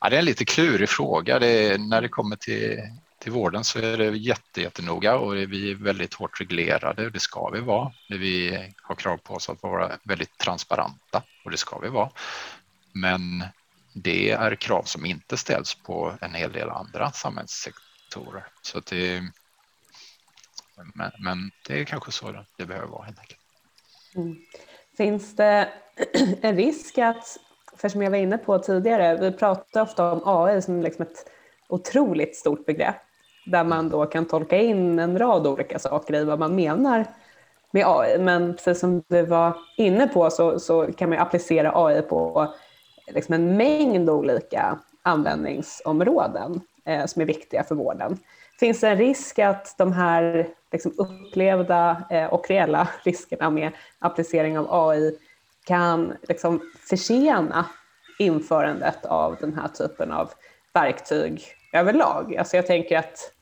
ja, 0.00 0.10
det 0.10 0.16
är 0.16 0.18
en 0.18 0.24
lite 0.24 0.44
klurig 0.44 0.88
fråga. 0.88 1.38
Det, 1.38 1.80
när 1.80 2.02
det 2.02 2.08
kommer 2.08 2.36
till, 2.36 2.78
till 3.18 3.32
vården 3.32 3.64
så 3.64 3.78
är 3.78 3.98
det 3.98 4.16
jätte, 4.16 4.60
jättenoga 4.60 5.16
och 5.16 5.36
vi 5.36 5.70
är 5.70 5.74
väldigt 5.74 6.14
hårt 6.14 6.40
reglerade 6.40 7.06
och 7.06 7.12
det 7.12 7.20
ska 7.20 7.50
vi 7.50 7.60
vara. 7.60 7.92
Vi 8.08 8.58
har 8.82 8.94
krav 8.94 9.16
på 9.16 9.34
oss 9.34 9.48
att 9.48 9.62
vara 9.62 9.98
väldigt 10.04 10.38
transparenta 10.38 11.22
och 11.44 11.50
det 11.50 11.56
ska 11.56 11.78
vi 11.78 11.88
vara. 11.88 12.10
Men 12.92 13.44
det 13.94 14.30
är 14.30 14.54
krav 14.54 14.82
som 14.82 15.06
inte 15.06 15.36
ställs 15.36 15.74
på 15.74 16.18
en 16.20 16.34
hel 16.34 16.52
del 16.52 16.70
andra 16.70 17.12
samhällssektorer. 17.12 18.46
Så 18.62 18.80
det, 18.80 19.22
men, 20.94 21.10
men 21.18 21.50
det 21.66 21.80
är 21.80 21.84
kanske 21.84 22.12
så 22.12 22.44
det 22.56 22.66
behöver 22.66 22.88
vara 22.88 23.04
helt 23.04 23.18
enkelt. 23.18 23.40
Mm. 24.14 24.36
Finns 24.96 25.36
det 25.36 25.72
en 26.42 26.56
risk 26.56 26.98
att, 26.98 27.36
för 27.80 27.88
som 27.88 28.02
jag 28.02 28.10
var 28.10 28.18
inne 28.18 28.38
på 28.38 28.58
tidigare, 28.58 29.16
vi 29.16 29.32
pratar 29.32 29.82
ofta 29.82 30.12
om 30.12 30.22
AI 30.24 30.62
som 30.62 30.82
liksom 30.82 31.02
ett 31.02 31.30
otroligt 31.68 32.36
stort 32.36 32.66
begrepp 32.66 32.96
där 33.46 33.64
man 33.64 33.88
då 33.88 34.06
kan 34.06 34.26
tolka 34.26 34.58
in 34.58 34.98
en 34.98 35.18
rad 35.18 35.46
olika 35.46 35.78
saker 35.78 36.14
i 36.14 36.24
vad 36.24 36.38
man 36.38 36.54
menar 36.54 37.04
med 37.70 37.84
AI. 37.86 38.18
Men 38.18 38.54
precis 38.54 38.80
som 38.80 39.02
du 39.08 39.22
var 39.22 39.56
inne 39.76 40.08
på 40.08 40.30
så, 40.30 40.58
så 40.58 40.92
kan 40.92 41.10
man 41.10 41.18
applicera 41.18 41.72
AI 41.74 42.02
på 42.02 42.54
liksom 43.06 43.34
en 43.34 43.56
mängd 43.56 44.10
olika 44.10 44.78
användningsområden 45.02 46.60
eh, 46.84 47.06
som 47.06 47.22
är 47.22 47.26
viktiga 47.26 47.64
för 47.64 47.74
vården. 47.74 48.18
Finns 48.60 48.80
det 48.80 48.88
en 48.88 48.98
risk 48.98 49.38
att 49.38 49.74
de 49.78 49.92
här 49.92 50.48
liksom 50.72 50.92
upplevda 50.98 52.02
eh, 52.10 52.26
och 52.26 52.50
reella 52.50 52.88
riskerna 53.02 53.50
med 53.50 53.70
applicering 53.98 54.58
av 54.58 54.66
AI 54.70 55.18
kan 55.66 56.16
liksom 56.22 56.60
försena 56.88 57.66
införandet 58.18 59.06
av 59.06 59.36
den 59.40 59.54
här 59.54 59.68
typen 59.68 60.12
av 60.12 60.30
verktyg 60.74 61.44
överlag. 61.72 62.36
Alltså 62.36 62.56
jag 62.56 62.66
tänker 62.66 62.98
att 62.98 63.32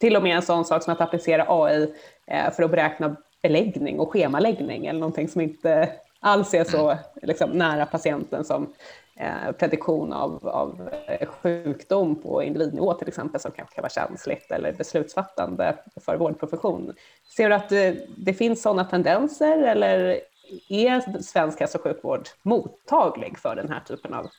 till 0.00 0.16
och 0.16 0.22
med 0.22 0.36
en 0.36 0.42
sån 0.42 0.64
sak 0.64 0.82
som 0.82 0.92
att 0.92 1.00
applicera 1.00 1.44
AI 1.48 1.94
eh, 2.26 2.52
för 2.52 2.62
att 2.62 2.70
beräkna 2.70 3.16
beläggning 3.42 4.00
och 4.00 4.12
schemaläggning 4.12 4.86
eller 4.86 5.00
någonting 5.00 5.28
som 5.28 5.40
inte 5.40 5.92
alls 6.20 6.54
är 6.54 6.64
så 6.64 6.98
liksom, 7.22 7.50
nära 7.50 7.86
patienten 7.86 8.44
som 8.44 8.72
eh, 9.16 9.52
prediktion 9.58 10.12
av, 10.12 10.48
av 10.48 10.90
eh, 11.06 11.28
sjukdom 11.28 12.22
på 12.22 12.42
individnivå 12.42 12.94
till 12.94 13.08
exempel 13.08 13.40
som 13.40 13.50
kanske 13.50 13.74
kan 13.74 13.82
vara 13.82 13.90
känsligt 13.90 14.50
eller 14.50 14.72
beslutsfattande 14.72 15.76
för 16.04 16.16
vårdprofession. 16.16 16.94
Ser 17.36 17.48
du 17.48 17.54
att 17.54 17.68
det, 17.68 18.06
det 18.16 18.34
finns 18.34 18.62
sådana 18.62 18.84
tendenser 18.84 19.58
eller 19.58 20.20
är 20.68 21.22
svensk 21.22 21.60
hälso 21.60 21.78
och 21.78 21.84
sjukvård 21.84 22.28
mottaglig 22.42 23.38
för 23.38 23.56
den 23.56 23.68
här 23.68 23.80
typen 23.80 24.14
av 24.14 24.30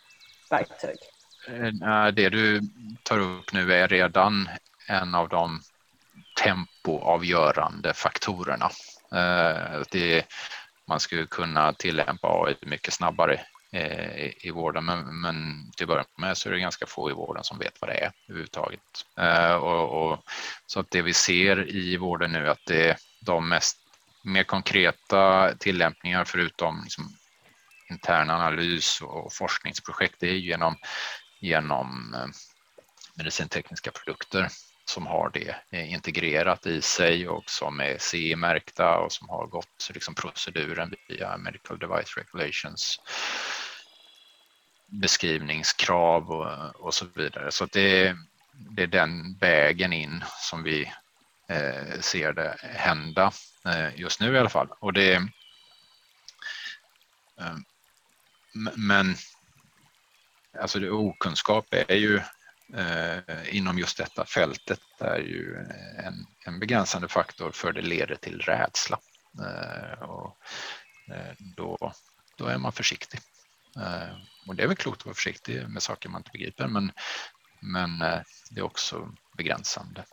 verktyg? 0.49 0.97
Eh, 1.47 2.07
det 2.07 2.29
du 2.29 2.61
tar 3.03 3.19
upp 3.19 3.53
nu 3.53 3.73
är 3.73 3.87
redan 3.87 4.49
en 4.87 5.15
av 5.15 5.29
de 5.29 5.61
tempoavgörande 6.43 7.93
faktorerna. 7.93 8.69
Eh, 9.11 9.81
det, 9.91 10.25
man 10.87 10.99
skulle 10.99 11.25
kunna 11.25 11.73
tillämpa 11.73 12.27
AI 12.27 12.55
mycket 12.61 12.93
snabbare 12.93 13.41
eh, 13.71 14.45
i 14.45 14.51
vården, 14.51 14.85
men, 14.85 15.21
men 15.21 15.71
till 15.77 15.83
att 15.83 15.87
börja 15.87 16.05
med 16.17 16.37
så 16.37 16.49
är 16.49 16.53
det 16.53 16.59
ganska 16.59 16.85
få 16.85 17.09
i 17.09 17.13
vården 17.13 17.43
som 17.43 17.57
vet 17.57 17.81
vad 17.81 17.89
det 17.89 17.97
är 17.97 18.11
överhuvudtaget. 18.29 18.81
Och, 19.61 20.11
och, 20.11 20.23
så 20.65 20.79
att 20.79 20.91
det 20.91 21.01
vi 21.01 21.13
ser 21.13 21.75
i 21.75 21.97
vården 21.97 22.31
nu 22.31 22.49
att 22.49 22.65
det 22.65 22.97
de 23.25 23.49
mest 23.49 23.80
mer 24.23 24.43
konkreta 24.43 25.53
tillämpningar 25.59 26.25
förutom 26.25 26.81
liksom 26.83 27.17
intern 27.89 28.29
analys 28.29 29.01
och 29.01 29.33
forskningsprojekt 29.33 30.15
det 30.19 30.29
är 30.29 30.33
genom, 30.33 30.75
genom 31.39 32.13
eh, 32.13 32.27
medicintekniska 33.15 33.91
produkter 33.91 34.47
som 34.85 35.07
har 35.07 35.29
det 35.29 35.55
eh, 35.71 35.93
integrerat 35.93 36.65
i 36.65 36.81
sig 36.81 37.27
och 37.27 37.49
som 37.49 37.79
är 37.79 37.97
CE-märkta 37.97 38.97
och 38.97 39.11
som 39.11 39.29
har 39.29 39.47
gått 39.47 39.89
liksom 39.93 40.15
proceduren 40.15 40.93
via 41.07 41.37
Medical 41.37 41.79
Device 41.79 42.17
Regulations 42.17 42.99
beskrivningskrav 45.01 46.31
och, 46.31 46.75
och 46.75 46.93
så 46.93 47.05
vidare. 47.15 47.51
Så 47.51 47.65
det, 47.65 48.15
det 48.75 48.83
är 48.83 48.87
den 48.87 49.37
vägen 49.37 49.93
in 49.93 50.23
som 50.41 50.63
vi 50.63 50.91
Eh, 51.51 51.99
ser 51.99 52.33
det 52.33 52.57
hända 52.61 53.31
eh, 53.65 53.99
just 53.99 54.19
nu 54.19 54.35
i 54.35 54.39
alla 54.39 54.49
fall. 54.49 54.67
Och 54.79 54.93
det, 54.93 55.13
eh, 57.39 57.57
men 58.75 59.15
alltså 60.59 60.79
det, 60.79 60.89
okunskap 60.89 61.65
är 61.71 61.95
ju 61.95 62.21
eh, 62.73 63.55
inom 63.55 63.79
just 63.79 63.97
detta 63.97 64.25
fältet 64.25 64.79
är 64.99 65.19
ju 65.19 65.55
en, 65.97 66.25
en 66.45 66.59
begränsande 66.59 67.07
faktor 67.07 67.51
för 67.51 67.71
det 67.71 67.81
leder 67.81 68.15
till 68.15 68.39
rädsla. 68.39 68.99
Eh, 69.39 70.01
och, 70.01 70.37
eh, 71.13 71.35
då, 71.57 71.93
då 72.37 72.45
är 72.45 72.57
man 72.57 72.71
försiktig. 72.71 73.19
Eh, 73.77 74.15
och 74.47 74.55
det 74.55 74.63
är 74.63 74.67
väl 74.67 74.77
klokt 74.77 75.01
att 75.01 75.05
vara 75.05 75.15
försiktig 75.15 75.69
med 75.69 75.83
saker 75.83 76.09
man 76.09 76.19
inte 76.19 76.31
begriper 76.31 76.67
men, 76.67 76.91
men 77.59 78.01
eh, 78.01 78.21
det 78.49 78.59
är 78.59 78.65
också 78.65 79.15
begränsande. 79.37 80.05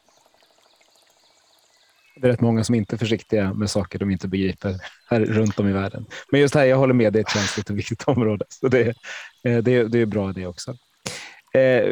Det 2.20 2.26
är 2.26 2.30
rätt 2.30 2.40
många 2.40 2.64
som 2.64 2.74
inte 2.74 2.96
är 2.96 2.98
försiktiga 2.98 3.54
med 3.54 3.70
saker 3.70 3.98
de 3.98 4.10
inte 4.10 4.28
begriper 4.28 4.74
här 5.10 5.20
runt 5.20 5.60
om 5.60 5.68
i 5.68 5.72
världen. 5.72 6.06
Men 6.32 6.40
just 6.40 6.54
här, 6.54 6.64
jag 6.64 6.76
håller 6.76 6.94
med, 6.94 7.12
det 7.12 7.18
är 7.18 7.20
ett 7.20 7.30
känsligt 7.30 7.70
och 7.70 7.78
viktigt 7.78 8.04
område. 8.04 8.44
Så 8.48 8.68
det, 8.68 8.88
eh, 9.44 9.58
det, 9.58 9.88
det 9.88 9.98
är 9.98 10.06
bra 10.06 10.32
det 10.32 10.46
också. 10.46 10.70
Eh, 11.54 11.82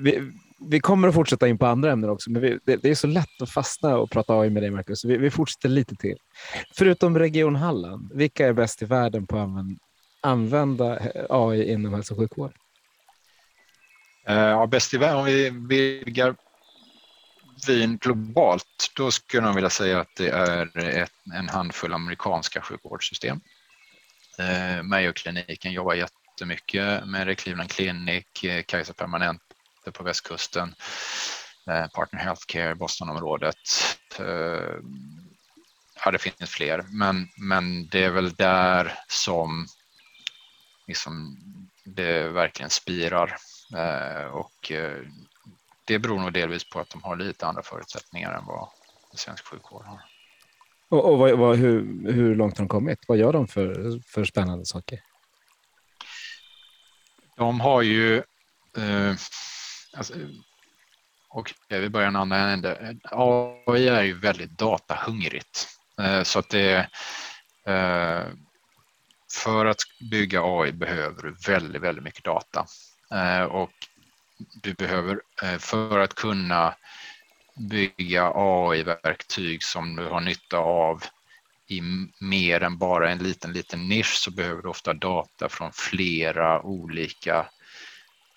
vi, 0.00 0.32
vi, 0.70 0.80
kommer 0.80 1.08
att 1.08 1.14
fortsätta 1.14 1.48
in 1.48 1.58
på 1.58 1.66
andra 1.66 1.92
ämnen 1.92 2.10
också, 2.10 2.30
men 2.30 2.42
vi, 2.42 2.58
det, 2.64 2.76
det, 2.76 2.90
är 2.90 2.94
så 2.94 3.06
lätt 3.06 3.42
att 3.42 3.50
fastna 3.50 3.96
och 3.96 4.10
prata 4.10 4.34
AI 4.34 4.50
med 4.50 4.62
dig, 4.62 4.70
Marcus. 4.70 5.04
Vi, 5.04 5.16
vi 5.16 5.30
fortsätter 5.30 5.68
lite 5.68 5.96
till. 5.96 6.16
Förutom 6.74 7.18
Region 7.18 7.56
Halland, 7.56 8.10
vilka 8.14 8.46
är 8.46 8.52
bäst 8.52 8.82
i 8.82 8.84
världen 8.84 9.26
på 9.26 9.38
att 9.38 9.48
använda 10.20 10.98
AI 11.30 11.72
inom 11.72 11.94
hälso 11.94 12.14
och 12.14 12.20
sjukvård? 12.20 12.52
Eh, 14.28 14.36
ja, 14.36 14.66
bäst 14.66 14.94
i 14.94 14.98
världen, 14.98 15.18
om 15.18 15.24
vi 15.24 15.50
vidgar 15.50 16.34
vin 17.66 17.98
globalt, 17.98 18.92
då 18.96 19.10
skulle 19.10 19.46
jag 19.46 19.54
vilja 19.54 19.70
säga 19.70 20.00
att 20.00 20.16
det 20.16 20.28
är 20.28 20.78
ett, 20.86 21.12
en 21.34 21.48
handfull 21.48 21.92
amerikanska 21.92 22.62
sjukvårdssystem. 22.62 23.40
Eh, 24.38 24.82
Mayo-kliniken 24.82 25.72
jobbar 25.72 25.94
jättemycket 25.94 27.06
med 27.06 27.26
det, 27.26 27.34
Cleveland 27.34 27.70
Clinic, 27.70 28.44
eh, 28.44 28.62
Kaiser 28.62 28.92
Permanente 28.94 29.42
på 29.92 30.04
västkusten, 30.04 30.74
eh, 31.70 31.86
Partner 31.86 32.20
Healthcare, 32.20 32.74
Bostonområdet. 32.74 33.56
Eh, 34.18 34.74
ja, 36.04 36.10
det 36.10 36.18
finns 36.18 36.50
fler, 36.50 36.84
men, 36.88 37.28
men 37.36 37.88
det 37.88 38.04
är 38.04 38.10
väl 38.10 38.34
där 38.34 38.98
som 39.08 39.66
liksom, 40.86 41.38
det 41.84 42.28
verkligen 42.28 42.70
spirar. 42.70 43.36
Eh, 43.76 44.24
och 44.24 44.72
eh, 44.72 45.02
det 45.86 45.98
beror 45.98 46.18
nog 46.18 46.32
delvis 46.32 46.70
på 46.70 46.80
att 46.80 46.90
de 46.90 47.02
har 47.02 47.16
lite 47.16 47.46
andra 47.46 47.62
förutsättningar 47.62 48.32
än 48.32 48.46
vad 48.46 48.68
svensk 49.14 49.46
sjukvård 49.46 49.84
har. 49.84 50.00
Och, 50.88 51.12
och 51.12 51.18
vad, 51.18 51.38
vad, 51.38 51.56
hur, 51.56 52.12
hur 52.12 52.34
långt 52.34 52.58
har 52.58 52.64
de 52.64 52.68
kommit? 52.68 52.98
Vad 53.08 53.18
gör 53.18 53.32
de 53.32 53.48
för, 53.48 54.00
för 54.06 54.24
spännande 54.24 54.64
saker? 54.64 55.00
De 57.36 57.60
har 57.60 57.82
ju... 57.82 58.16
Eh, 58.76 59.14
alltså, 59.96 60.14
och 61.28 61.54
vi 61.68 61.88
börjar 61.88 62.08
en 62.08 62.16
annan 62.16 62.48
ände. 62.48 62.96
AI 63.10 63.88
är 63.88 64.02
ju 64.02 64.18
väldigt 64.18 64.50
datahungrigt. 64.50 65.68
Eh, 66.00 66.22
så 66.22 66.38
att 66.38 66.48
det... 66.48 66.88
Eh, 67.66 68.24
för 69.44 69.66
att 69.66 69.80
bygga 70.10 70.40
AI 70.42 70.72
behöver 70.72 71.22
du 71.22 71.34
väldigt, 71.46 71.82
väldigt 71.82 72.04
mycket 72.04 72.24
data. 72.24 72.66
Eh, 73.12 73.42
och 73.42 73.70
du 74.38 74.74
behöver 74.74 75.20
eh, 75.42 75.58
för 75.58 75.98
att 75.98 76.14
kunna 76.14 76.74
bygga 77.54 78.32
AI-verktyg 78.34 79.62
som 79.62 79.96
du 79.96 80.04
har 80.04 80.20
nytta 80.20 80.58
av 80.58 81.02
i 81.66 81.82
mer 82.20 82.62
än 82.62 82.78
bara 82.78 83.10
en 83.10 83.18
liten, 83.18 83.52
liten 83.52 83.88
nisch 83.88 84.14
så 84.14 84.30
behöver 84.30 84.62
du 84.62 84.68
ofta 84.68 84.94
data 84.94 85.48
från 85.48 85.72
flera 85.72 86.62
olika 86.62 87.46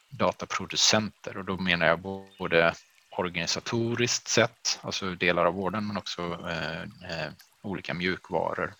dataproducenter 0.09 1.37
och 1.37 1.45
då 1.45 1.57
menar 1.57 1.87
jag 1.87 1.99
både 2.37 2.73
organisatoriskt 3.09 4.27
sett, 4.27 4.79
alltså 4.81 5.15
delar 5.15 5.45
av 5.45 5.53
vården, 5.53 5.87
men 5.87 5.97
också 5.97 6.21
eh, 6.49 6.81
eh 6.81 7.31
olika 7.61 7.93
mjukvaror. 7.93 8.73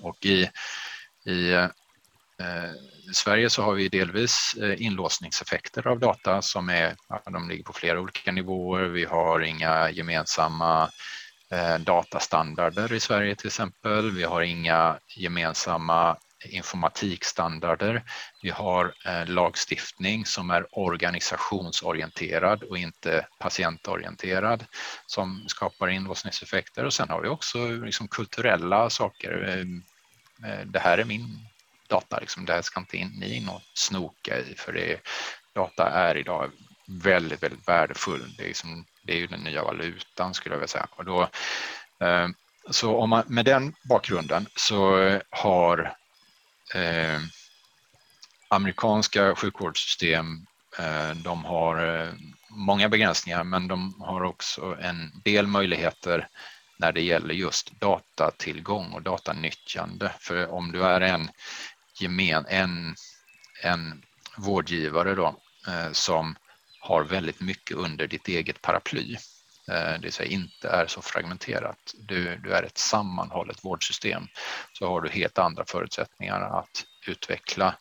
Och 0.00 0.26
i, 0.26 0.50
i 1.24 1.52
eh, 1.52 1.66
Eh, 2.40 2.70
I 3.10 3.14
Sverige 3.14 3.50
så 3.50 3.62
har 3.62 3.74
vi 3.74 3.88
delvis 3.88 4.54
eh, 4.62 4.82
inlåsningseffekter 4.82 5.86
av 5.86 5.98
data 5.98 6.42
som 6.42 6.68
är, 6.68 6.96
de 7.32 7.48
ligger 7.48 7.64
på 7.64 7.72
flera 7.72 8.00
olika 8.00 8.32
nivåer. 8.32 8.84
Vi 8.84 9.04
har 9.04 9.40
inga 9.40 9.90
gemensamma 9.90 10.90
eh, 11.50 11.78
datastandarder 11.78 12.92
i 12.92 13.00
Sverige 13.00 13.34
till 13.36 13.46
exempel. 13.46 14.10
Vi 14.10 14.24
har 14.24 14.42
inga 14.42 14.98
gemensamma 15.16 16.16
informatikstandarder. 16.44 18.04
Vi 18.42 18.50
har 18.50 18.94
lagstiftning 19.26 20.26
som 20.26 20.50
är 20.50 20.66
organisationsorienterad 20.78 22.62
och 22.62 22.78
inte 22.78 23.26
patientorienterad 23.38 24.64
som 25.06 25.44
skapar 25.48 25.88
inlåsningseffekter 25.88 26.84
och 26.84 26.92
sen 26.92 27.08
har 27.08 27.20
vi 27.20 27.28
också 27.28 27.68
liksom 27.68 28.08
kulturella 28.08 28.90
saker. 28.90 29.64
Det 30.64 30.78
här 30.78 30.98
är 30.98 31.04
min 31.04 31.46
data. 31.88 32.18
Liksom, 32.20 32.44
det 32.44 32.52
här 32.52 32.62
ska 32.62 32.80
inte 32.80 32.96
in, 32.96 33.12
ni 33.18 33.36
in 33.36 33.48
och 33.48 33.62
snoka 33.74 34.38
i 34.38 34.54
för 34.54 34.72
det, 34.72 35.00
data 35.54 35.90
är 35.90 36.16
idag 36.16 36.50
väldigt, 36.86 37.42
väldigt 37.42 37.68
värdefull. 37.68 38.34
Det 38.36 38.42
är, 38.42 38.48
liksom, 38.48 38.86
det 39.02 39.12
är 39.12 39.16
ju 39.16 39.26
den 39.26 39.40
nya 39.40 39.64
valutan 39.64 40.34
skulle 40.34 40.54
jag 40.54 40.60
vilja 40.60 40.68
säga. 40.68 40.88
Och 40.90 41.04
då, 41.04 41.22
eh, 42.00 42.28
så 42.70 42.96
om 42.96 43.10
man, 43.10 43.24
med 43.26 43.44
den 43.44 43.74
bakgrunden 43.88 44.46
så 44.56 45.10
har 45.30 45.96
eh, 46.74 47.20
amerikanska 48.48 49.34
sjukvårdssystem 49.34 50.46
eh, 50.78 51.16
de 51.16 51.44
har 51.44 52.00
eh, 52.00 52.12
många 52.50 52.88
begränsningar 52.88 53.44
men 53.44 53.68
de 53.68 54.00
har 54.00 54.22
också 54.22 54.76
en 54.80 55.22
del 55.24 55.46
möjligheter 55.46 56.28
när 56.76 56.92
det 56.92 57.02
gäller 57.02 57.34
just 57.34 57.70
datatillgång 57.80 58.92
och 58.92 59.02
datanyttjande. 59.02 60.12
För 60.18 60.50
om 60.50 60.72
du 60.72 60.84
är 60.84 61.00
en 61.00 61.30
gemen, 62.00 62.46
en, 62.48 62.94
en 63.62 64.02
vårdgivare 64.36 65.14
då, 65.14 65.40
eh, 65.68 65.92
som 65.92 66.36
har 66.80 67.04
väldigt 67.04 67.40
mycket 67.40 67.76
under 67.76 68.06
ditt 68.06 68.28
eget 68.28 68.62
paraply 68.62 69.16
eh, 69.68 69.92
det 69.92 69.98
vill 70.02 70.12
säga 70.12 70.30
inte 70.30 70.68
är 70.68 70.86
så 70.86 71.02
fragmenterat. 71.02 71.94
Du, 71.98 72.36
du 72.36 72.52
är 72.52 72.62
ett 72.62 72.78
sammanhållet 72.78 73.64
vårdsystem 73.64 74.26
så 74.72 74.88
har 74.88 75.00
du 75.00 75.10
helt 75.10 75.38
andra 75.38 75.64
förutsättningar 75.64 76.40
att 76.40 76.84
utveckla 77.06 77.76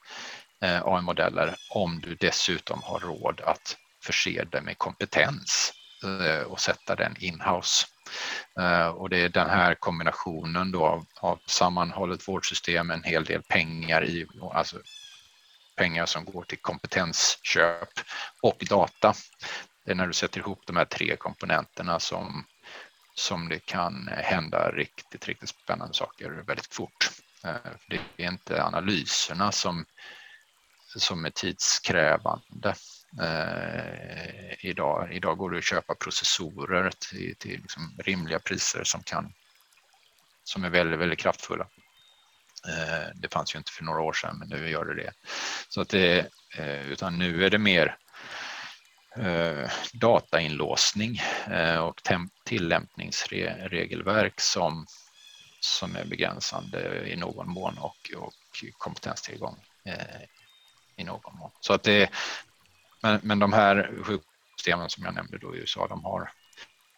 eh, 0.61 0.82
AI-modeller 0.86 1.55
om 1.70 1.99
du 1.99 2.16
dessutom 2.16 2.82
har 2.84 2.99
råd 2.99 3.41
att 3.41 3.78
förse 4.03 4.43
dig 4.43 4.61
med 4.61 4.78
kompetens 4.78 5.74
och 6.45 6.59
sätta 6.59 6.95
den 6.95 7.16
in-house. 7.20 7.86
Eh, 8.59 8.88
och 8.88 9.09
det 9.09 9.18
är 9.18 9.30
den 9.30 9.49
här 9.49 9.76
kombinationen 9.76 10.72
då 10.72 10.86
av, 10.86 11.05
av 11.20 11.39
sammanhållet 11.45 12.28
vårdsystem, 12.28 12.91
en 12.91 13.03
hel 13.03 13.24
del 13.24 13.41
pengar 13.41 14.05
i, 14.05 14.28
alltså 14.53 14.78
pengar 15.76 16.05
som 16.05 16.26
går 16.26 16.43
till 16.43 16.61
kompetensköp 16.61 17.89
och 18.41 18.66
data. 18.70 19.14
Det 19.86 19.91
är 19.91 19.95
när 19.95 20.07
du 20.07 20.14
sätter 20.14 20.39
ihop 20.39 20.61
de 20.66 20.76
här 20.76 20.86
tre 20.86 21.16
komponenterna 21.16 21.99
som, 21.99 22.45
som 23.16 23.49
det 23.49 23.59
kan 23.59 24.09
hända 24.14 24.72
riktigt, 24.72 25.28
riktigt 25.28 25.49
spännande 25.49 25.93
saker 25.93 26.30
väldigt 26.30 26.74
fort. 26.74 27.09
Eh, 27.43 27.72
det 27.88 28.24
är 28.24 28.28
inte 28.28 28.64
analyserna 28.64 29.51
som, 29.51 29.86
som 30.95 31.26
är 31.26 31.30
tidskrävande 31.30 32.76
eh, 33.22 34.66
idag. 34.66 35.14
Idag 35.14 35.38
går 35.38 35.51
det 35.51 35.57
att 35.57 35.64
köpa 35.64 35.95
processorer 35.95 36.91
till, 37.09 37.36
till 37.36 37.61
liksom 37.61 37.97
rimliga 38.03 38.39
priser 38.39 38.84
som, 38.84 39.03
kan, 39.03 39.34
som 40.43 40.64
är 40.64 40.70
väldigt, 40.70 40.99
väldigt 40.99 41.20
kraftfulla. 41.20 41.68
Eh, 42.68 43.07
det 43.16 43.34
fanns 43.34 43.55
ju 43.55 43.57
inte 43.57 43.72
för 43.72 43.84
några 43.84 44.01
år 44.01 44.14
sedan, 44.14 44.38
men 44.39 44.47
nu 44.47 44.70
gör 44.70 44.86
det 44.86 44.95
det. 44.95 45.14
Så 45.70 45.82
att 45.82 45.89
det 45.89 46.28
eh, 46.57 46.91
utan 46.91 47.18
nu 47.18 47.45
är 47.45 47.49
det 47.49 47.57
mer 47.57 47.97
eh, 49.16 49.70
datainlåsning 49.93 51.22
eh, 51.51 51.78
och 51.78 52.01
tillämpningsregelverk 52.45 54.41
som, 54.41 54.86
som 55.59 55.95
är 55.95 56.05
begränsande 56.05 57.09
i 57.09 57.16
någon 57.16 57.49
mån 57.49 57.78
och, 57.78 58.11
och 58.18 58.34
kompetenstillgång 58.78 59.57
eh, 59.86 60.22
i 60.95 61.03
någon 61.03 61.38
mån. 61.38 61.51
Så 61.59 61.74
att 61.74 61.84
det, 61.84 62.09
men, 63.04 63.20
men 63.24 63.39
de 63.39 63.54
här 63.54 63.91
sjukvårdssystemen 64.04 64.89
som 64.89 65.04
jag 65.04 65.14
nämnde 65.14 65.38
då 65.38 65.56
i 65.56 65.60
USA, 65.60 65.88
de 65.88 66.04
har, 66.04 66.32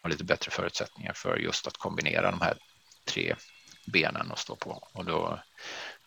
har 0.02 0.10
lite 0.10 0.24
bättre 0.24 0.52
förutsättningar 0.52 1.14
för 1.14 1.38
just 1.38 1.68
att 1.68 1.78
kombinera 1.78 2.32
de 2.32 2.42
här 2.42 2.58
tre 3.06 3.36
benen 3.86 4.32
att 4.32 4.40
stå 4.40 4.56
på 4.56 4.88
och 4.94 5.06
då, 5.06 5.40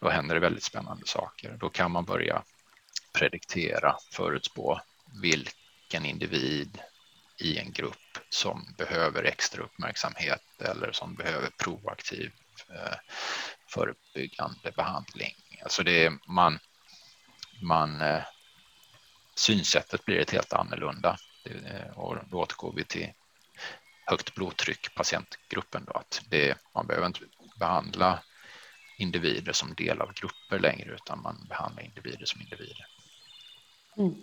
då 0.01 0.09
händer 0.09 0.35
det 0.35 0.41
väldigt 0.41 0.63
spännande 0.63 1.07
saker. 1.07 1.57
Då 1.61 1.71
kan 1.71 1.91
man 1.91 2.05
börja 2.05 2.43
prediktera, 3.13 3.97
förutspå 4.13 4.81
vilken 5.23 6.05
individ 6.05 6.79
i 7.39 7.59
en 7.59 7.73
grupp 7.73 8.19
som 8.29 8.75
behöver 8.79 9.25
extra 9.25 9.63
uppmärksamhet 9.63 10.45
eller 10.59 10.93
som 10.93 11.15
behöver 11.15 11.51
proaktiv 11.59 12.33
eh, 12.71 12.99
förebyggande 13.67 14.73
behandling. 14.77 15.35
Alltså 15.63 15.83
det 15.83 16.05
är 16.05 16.19
man, 16.27 16.59
man 17.63 18.01
eh, 18.01 18.23
synsättet 19.39 20.05
blir 20.05 20.21
ett 20.21 20.31
helt 20.31 20.53
annorlunda. 20.53 21.17
Eh, 21.45 21.99
och 21.99 22.17
då 22.31 22.39
återgår 22.41 22.73
vi 22.77 22.85
till 22.85 23.13
högt 24.07 24.35
blodtryck, 24.35 24.95
patientgruppen. 24.95 25.85
Då, 25.87 25.93
att 25.93 26.23
det, 26.29 26.55
man 26.75 26.87
behöver 26.87 27.07
inte 27.07 27.21
behandla 27.59 28.19
individer 28.99 29.53
som 29.53 29.75
del 29.75 30.01
av 30.01 30.13
grupper 30.13 30.59
längre, 30.59 30.95
utan 30.95 31.23
man 31.23 31.47
behandlar 31.49 31.83
individer 31.85 32.27
som 32.27 32.41
individer. 32.41 32.87
Mm. 33.97 34.15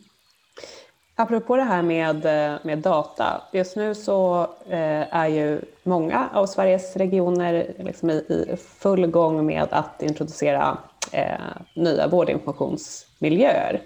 Apropå 1.15 1.55
det 1.55 1.63
här 1.63 1.81
med, 1.81 2.25
eh, 2.25 2.59
med 2.63 2.77
data, 2.79 3.41
just 3.53 3.75
nu 3.75 3.95
så 3.95 4.41
eh, 4.69 5.15
är 5.15 5.27
ju 5.27 5.61
många 5.83 6.29
av 6.33 6.45
Sveriges 6.45 6.95
regioner 6.95 7.73
liksom 7.79 8.09
i, 8.09 8.13
i 8.13 8.57
full 8.57 9.07
gång 9.07 9.45
med 9.45 9.67
att 9.71 10.01
introducera 10.03 10.77
eh, 11.11 11.39
nya 11.75 12.07
vårdinformationsmiljöer 12.07 13.81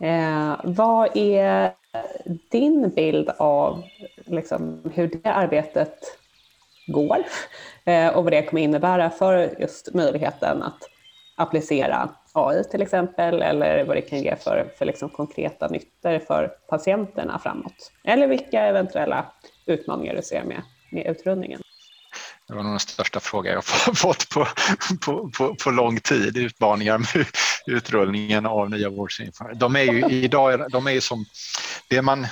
Eh, 0.00 0.60
vad 0.64 1.16
är 1.16 1.72
din 2.50 2.90
bild 2.90 3.30
av 3.38 3.82
liksom, 4.26 4.90
hur 4.94 5.08
det 5.08 5.30
arbetet 5.30 5.98
går 6.86 7.18
eh, 7.84 8.16
och 8.16 8.24
vad 8.24 8.32
det 8.32 8.42
kommer 8.42 8.62
innebära 8.62 9.10
för 9.10 9.60
just 9.60 9.94
möjligheten 9.94 10.62
att 10.62 10.78
applicera 11.36 12.08
AI 12.32 12.64
till 12.64 12.82
exempel 12.82 13.42
eller 13.42 13.84
vad 13.84 13.96
det 13.96 14.00
kan 14.00 14.18
ge 14.18 14.36
för, 14.36 14.72
för 14.78 14.84
liksom 14.84 15.08
konkreta 15.08 15.68
nyttor 15.68 16.18
för 16.18 16.48
patienterna 16.68 17.38
framåt? 17.38 17.92
Eller 18.04 18.26
vilka 18.26 18.60
eventuella 18.60 19.26
utmaningar 19.66 20.14
du 20.14 20.22
ser 20.22 20.44
med, 20.44 20.62
med 20.90 21.06
utrullningen? 21.06 21.60
Det 22.48 22.54
var 22.54 22.62
nog 22.62 22.72
den 22.72 22.80
största 22.80 23.20
frågan 23.20 23.52
jag 23.52 23.64
fått 23.96 24.28
på, 24.28 24.48
på, 25.00 25.30
på, 25.30 25.54
på 25.54 25.70
lång 25.70 26.00
tid, 26.00 26.36
utmaningar 26.36 26.98
med 26.98 27.26
utrullningen 27.66 28.46
av 28.46 28.70
nya 28.70 28.90
vårdsinför. 28.90 29.54
De 29.54 29.76
är 29.76 29.82
ju 29.82 30.04
idag, 30.10 30.70
de 30.70 30.86
är 30.86 30.90
ju 30.90 31.00
som, 31.00 31.26
det 31.88 32.02
man, 32.02 32.24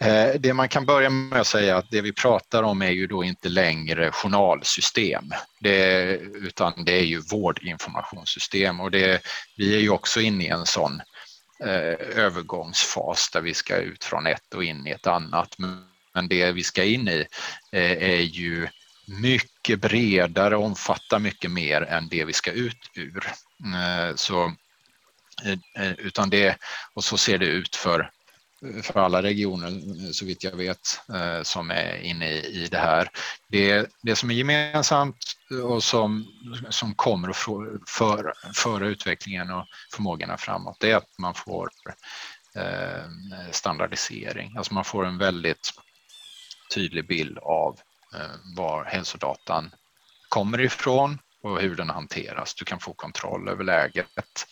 eh, 0.00 0.28
det 0.38 0.52
man 0.54 0.68
kan 0.68 0.86
börja 0.86 1.10
med 1.10 1.40
att 1.40 1.46
säga 1.46 1.76
att 1.76 1.90
det 1.90 2.00
vi 2.00 2.12
pratar 2.12 2.62
om 2.62 2.82
är 2.82 2.90
ju 2.90 3.06
då 3.06 3.24
inte 3.24 3.48
längre 3.48 4.12
journalsystem, 4.12 5.24
det, 5.60 6.04
utan 6.18 6.84
det 6.84 6.92
är 6.92 7.04
ju 7.04 7.20
vårdinformationssystem 7.20 8.80
och 8.80 8.90
det, 8.90 9.22
vi 9.56 9.74
är 9.74 9.80
ju 9.80 9.90
också 9.90 10.20
inne 10.20 10.44
i 10.44 10.48
en 10.48 10.66
sån 10.66 11.00
eh, 11.64 12.18
övergångsfas 12.24 13.30
där 13.32 13.40
vi 13.40 13.54
ska 13.54 13.76
ut 13.76 14.04
från 14.04 14.26
ett 14.26 14.54
och 14.54 14.64
in 14.64 14.86
i 14.86 14.90
ett 14.90 15.06
annat. 15.06 15.54
Men 16.14 16.28
det 16.28 16.52
vi 16.52 16.62
ska 16.62 16.84
in 16.84 17.08
i 17.08 17.26
eh, 17.72 18.02
är 18.02 18.20
ju 18.20 18.68
mycket 19.10 19.80
bredare 19.80 20.56
och 20.56 20.64
omfattar 20.64 21.18
mycket 21.18 21.50
mer 21.50 21.82
än 21.82 22.08
det 22.08 22.24
vi 22.24 22.32
ska 22.32 22.52
ut 22.52 22.90
ur. 22.94 23.26
Eh, 23.74 24.14
så, 24.14 24.44
eh, 25.44 25.84
eh, 25.84 25.92
utan 25.92 26.30
det, 26.30 26.58
och 26.94 27.04
så 27.04 27.16
ser 27.16 27.38
det 27.38 27.46
ut 27.46 27.76
för, 27.76 28.10
för 28.82 29.00
alla 29.00 29.22
regioner 29.22 30.12
så 30.12 30.24
vitt 30.24 30.44
jag 30.44 30.56
vet 30.56 31.00
som 31.42 31.70
är 31.70 31.96
inne 31.96 32.30
i, 32.30 32.68
det 32.70 32.78
här. 32.78 33.08
Det, 33.48 33.90
det 34.02 34.16
som 34.16 34.30
är 34.30 34.34
gemensamt 34.34 35.16
och 35.64 35.84
som, 35.84 36.26
som 36.70 36.94
kommer 36.94 37.28
att 37.28 37.36
föra, 37.88 38.32
föra 38.54 38.86
utvecklingen 38.86 39.50
och 39.50 39.66
förmågorna 39.94 40.36
framåt 40.36 40.76
det 40.80 40.90
är 40.90 40.96
att 40.96 41.18
man 41.18 41.34
får 41.34 41.68
standardisering, 43.50 44.56
alltså 44.56 44.74
man 44.74 44.84
får 44.84 45.06
en 45.06 45.18
väldigt 45.18 45.70
tydlig 46.74 47.06
bild 47.06 47.38
av 47.38 47.80
Eh, 48.14 48.56
var 48.56 48.84
hälsodatan 48.84 49.70
kommer 50.28 50.60
ifrån 50.60 51.18
och 51.42 51.60
hur 51.60 51.76
den 51.76 51.90
hanteras. 51.90 52.54
Du 52.54 52.64
kan 52.64 52.80
få 52.80 52.92
kontroll 52.92 53.48
över 53.48 53.64
läget 53.64 54.46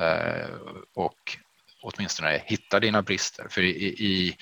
eh, 0.00 0.54
och 0.94 1.36
åtminstone 1.82 2.42
hitta 2.44 2.80
dina 2.80 3.02
brister. 3.02 3.46
För 3.50 3.62
i, 3.62 3.86
i, 3.86 4.36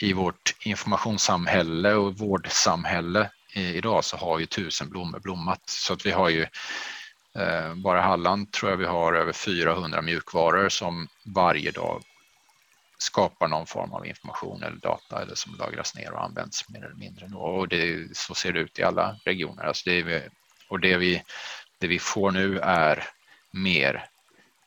i 0.00 0.12
vårt 0.12 0.54
informationssamhälle 0.60 1.94
och 1.94 2.18
vårdsamhälle 2.18 3.30
idag 3.54 4.04
så 4.04 4.16
har 4.16 4.38
ju 4.38 4.46
tusen 4.46 4.90
blommor 4.90 5.20
blommat 5.20 5.62
så 5.68 5.92
att 5.92 6.06
vi 6.06 6.10
har 6.10 6.28
ju 6.28 6.42
eh, 7.38 7.74
bara 7.74 8.00
Halland 8.00 8.52
tror 8.52 8.70
jag 8.70 8.78
vi 8.78 8.86
har 8.86 9.12
över 9.12 9.32
400 9.32 10.02
mjukvaror 10.02 10.68
som 10.68 11.08
varje 11.34 11.70
dag 11.70 12.02
skapar 13.02 13.48
någon 13.48 13.66
form 13.66 13.92
av 13.92 14.06
information 14.06 14.62
eller 14.62 14.76
data 14.76 15.22
eller 15.22 15.34
som 15.34 15.54
lagras 15.54 15.94
ner 15.94 16.12
och 16.12 16.24
används 16.24 16.68
mer 16.68 16.84
eller 16.84 16.94
mindre. 16.94 17.26
Och 17.26 17.68
det, 17.68 18.16
så 18.16 18.34
ser 18.34 18.52
det 18.52 18.60
ut 18.60 18.78
i 18.78 18.82
alla 18.82 19.16
regioner. 19.24 19.64
Alltså 19.64 19.90
det 19.90 20.02
vi, 20.02 20.22
och 20.68 20.80
det 20.80 20.96
vi, 20.96 21.22
det 21.78 21.86
vi 21.86 21.98
får 21.98 22.30
nu 22.30 22.58
är 22.58 23.08
mer 23.52 24.06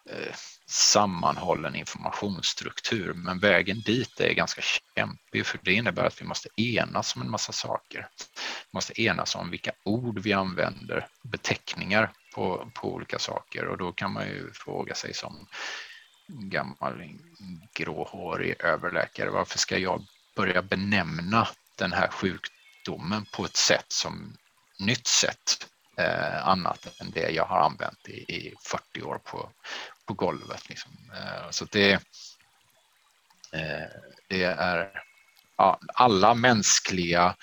eh, 0.10 0.34
sammanhållen 0.68 1.76
informationsstruktur. 1.76 3.14
Men 3.14 3.40
vägen 3.40 3.82
dit 3.86 4.20
är 4.20 4.34
ganska 4.34 4.62
kämpig 4.96 5.46
för 5.46 5.60
det 5.64 5.74
innebär 5.74 6.06
att 6.06 6.22
vi 6.22 6.26
måste 6.26 6.50
enas 6.56 7.16
om 7.16 7.22
en 7.22 7.32
massa 7.32 7.52
saker. 7.52 8.08
Vi 8.72 8.76
måste 8.76 9.02
enas 9.02 9.36
om 9.36 9.50
vilka 9.50 9.72
ord 9.84 10.20
vi 10.20 10.34
använder, 10.34 11.08
beteckningar 11.24 12.12
på, 12.36 12.72
på 12.74 12.94
olika 12.94 13.20
saker 13.20 13.68
och 13.68 13.78
då 13.78 13.92
kan 13.92 14.14
man 14.14 14.28
ju 14.28 14.52
fråga 14.54 14.96
sig 14.96 15.14
som 15.14 15.48
gammal 16.34 17.20
gråhårig 17.74 18.56
överläkare. 18.60 19.30
Varför 19.30 19.60
ska 19.60 19.78
jag 19.78 20.06
börja 20.36 20.62
benämna 20.62 21.48
den 21.76 21.94
här 21.94 22.08
sjukdomen 22.08 23.26
på 23.26 23.46
ett 23.46 23.56
sätt 23.56 23.86
som 23.88 24.38
nytt 24.80 25.08
sätt 25.08 25.68
eh, 25.98 26.48
annat 26.48 27.02
än 27.02 27.12
det 27.12 27.30
jag 27.30 27.46
har 27.46 27.60
använt 27.60 28.10
i, 28.10 28.36
i 28.36 28.56
40 28.64 29.02
år 29.02 29.18
på, 29.18 29.50
på 30.06 30.14
golvet. 30.14 30.70
Liksom. 30.70 30.92
Eh, 31.14 31.50
så 31.50 31.66
det, 31.66 31.92
eh, 33.52 33.88
det 34.28 34.44
är 34.44 35.04
ja, 35.58 35.80
alla 35.94 36.34
mänskliga 36.34 37.36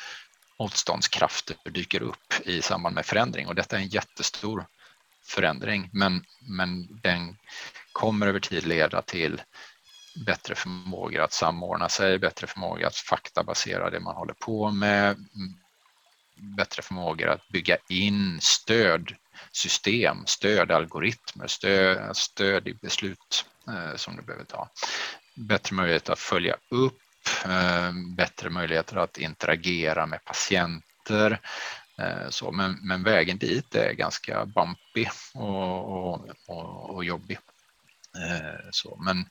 motståndskrafter 0.59 1.57
dyker 1.71 2.03
upp 2.03 2.35
i 2.45 2.63
samband 2.63 2.95
med 2.95 3.07
förändring 3.07 3.47
och 3.47 3.55
detta 3.55 3.77
är 3.77 3.81
en 3.81 3.89
jättestor 3.89 4.67
förändring 5.27 5.91
men, 5.93 6.25
men 6.41 7.01
den 7.03 7.37
kommer 7.93 8.27
över 8.27 8.41
tid 8.41 8.67
leda 8.67 9.03
till 9.03 9.43
bättre 10.15 10.55
förmåga 10.55 11.25
att 11.25 11.33
samordna 11.33 11.89
sig, 11.89 12.19
bättre 12.19 12.47
förmåga 12.47 12.87
att 12.87 12.97
faktabasera 12.97 13.91
det 13.91 14.01
man 14.01 14.15
håller 14.15 14.35
på 14.35 14.71
med, 14.71 15.11
mm, 15.11 15.55
bättre 16.57 16.83
förmåga 16.83 17.33
att 17.33 17.49
bygga 17.49 17.77
in 17.89 18.39
stödsystem, 18.43 20.27
stödalgoritmer, 20.27 21.47
stöd, 21.47 22.17
stöd 22.17 22.69
i 22.69 22.75
beslut 22.75 23.47
eh, 23.69 23.97
som 23.97 24.17
du 24.17 24.23
behöver 24.23 24.45
ta. 24.45 24.69
Bättre 25.37 25.77
möjlighet 25.77 26.09
att 26.09 26.19
följa 26.19 26.57
upp, 26.71 27.03
eh, 27.45 27.93
bättre 28.17 28.51
möjligheter 28.51 28.97
att 28.97 29.19
interagera 29.19 30.07
med 30.07 30.25
patienter. 30.25 31.41
Eh, 31.99 32.29
så, 32.31 32.53
men, 32.53 32.79
men, 32.83 33.03
vägen 33.03 33.39
dit 33.39 33.75
är 33.75 33.93
ganska 33.93 34.47
bumpy 34.47 35.07
och, 35.35 36.13
och, 36.13 36.29
och, 36.49 36.91
och 36.91 37.05
jobbig. 37.05 37.39
Eh, 38.19 38.69
så, 38.71 38.97
men, 38.97 39.29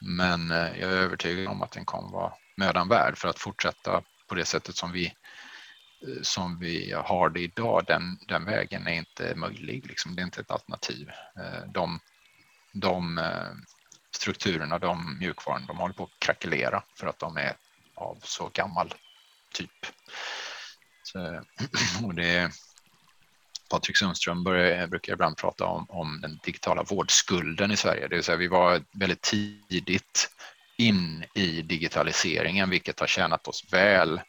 men 0.00 0.50
eh, 0.50 0.80
jag 0.80 0.92
är 0.92 0.96
övertygad 0.96 1.46
om 1.46 1.62
att 1.62 1.72
den 1.72 1.84
kommer 1.84 2.08
vara 2.08 2.32
mödan 2.56 2.88
värd 2.88 3.18
för 3.18 3.28
att 3.28 3.38
fortsätta 3.38 4.02
på 4.28 4.34
det 4.34 4.44
sättet 4.44 4.76
som 4.76 4.92
vi 4.92 5.06
eh, 5.06 6.22
som 6.22 6.58
vi 6.58 6.92
har 6.92 7.28
det 7.30 7.40
idag, 7.40 7.84
den, 7.86 8.18
den 8.28 8.44
vägen 8.44 8.86
är 8.86 8.94
inte 8.94 9.34
möjlig. 9.36 9.86
Liksom. 9.86 10.16
Det 10.16 10.22
är 10.22 10.24
inte 10.24 10.40
ett 10.40 10.50
alternativ. 10.50 11.10
De, 11.66 12.00
de 12.72 13.20
strukturerna, 14.16 14.78
de 14.78 15.18
mjukvaran, 15.18 15.66
de 15.66 15.78
håller 15.78 15.94
på 15.94 16.04
att 16.04 16.18
krackelera 16.18 16.82
för 16.98 17.06
att 17.06 17.18
de 17.18 17.36
är 17.36 17.56
av 17.94 18.18
så 18.22 18.50
gammal 18.54 18.94
typ. 19.54 19.86
Så, 21.02 21.44
och 22.04 22.14
det, 22.14 22.50
Patrik 23.72 23.96
Sundström 23.96 24.44
börjar, 24.44 24.80
eh, 24.80 24.86
brukar 24.86 25.12
ibland 25.12 25.36
prata 25.36 25.64
om, 25.64 25.86
om 25.88 26.20
den 26.20 26.40
digitala 26.44 26.82
vårdskulden 26.82 27.70
i 27.70 27.76
Sverige, 27.76 28.08
det 28.08 28.14
vill 28.14 28.24
säga 28.24 28.36
vi 28.36 28.48
var 28.48 28.82
väldigt 28.92 29.20
tidigt 29.20 30.30
in 30.76 31.24
i 31.34 31.62
digitaliseringen, 31.62 32.70
vilket 32.70 33.00
har 33.00 33.06
tjänat 33.06 33.48
oss 33.48 33.72
väl 33.72 34.20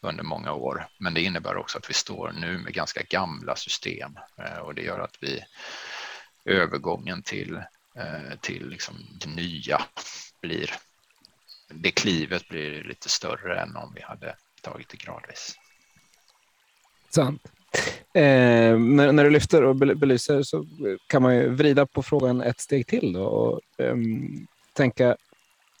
under 0.00 0.24
många 0.24 0.52
år. 0.52 0.88
Men 0.98 1.14
det 1.14 1.22
innebär 1.22 1.56
också 1.56 1.78
att 1.78 1.90
vi 1.90 1.94
står 1.94 2.32
nu 2.32 2.58
med 2.58 2.74
ganska 2.74 3.02
gamla 3.02 3.56
system 3.56 4.18
eh, 4.38 4.58
och 4.58 4.74
det 4.74 4.82
gör 4.82 5.00
att 5.00 5.16
vi 5.20 5.44
övergången 6.44 7.22
till, 7.22 7.56
eh, 7.96 8.38
till 8.40 8.68
liksom 8.68 8.94
det 9.20 9.28
nya 9.28 9.82
blir, 10.40 10.74
det 11.68 11.90
klivet 11.90 12.48
blir 12.48 12.84
lite 12.84 13.08
större 13.08 13.60
än 13.60 13.76
om 13.76 13.92
vi 13.94 14.02
hade 14.02 14.36
tagit 14.62 14.88
det 14.88 14.96
gradvis. 14.96 15.54
Sant. 17.10 17.52
Eh, 18.14 18.78
när, 18.78 19.12
när, 19.12 19.24
du 19.24 19.30
lyfter 19.30 19.64
och 19.64 19.76
belyser 19.76 20.42
så 20.42 20.66
kan 21.06 21.22
man 21.22 21.36
ju 21.36 21.48
vrida 21.48 21.86
på 21.86 22.02
frågan 22.02 22.40
ett 22.40 22.60
steg 22.60 22.86
till 22.86 23.12
då 23.12 23.24
och 23.24 23.84
eh, 23.84 23.96
tänka 24.72 25.16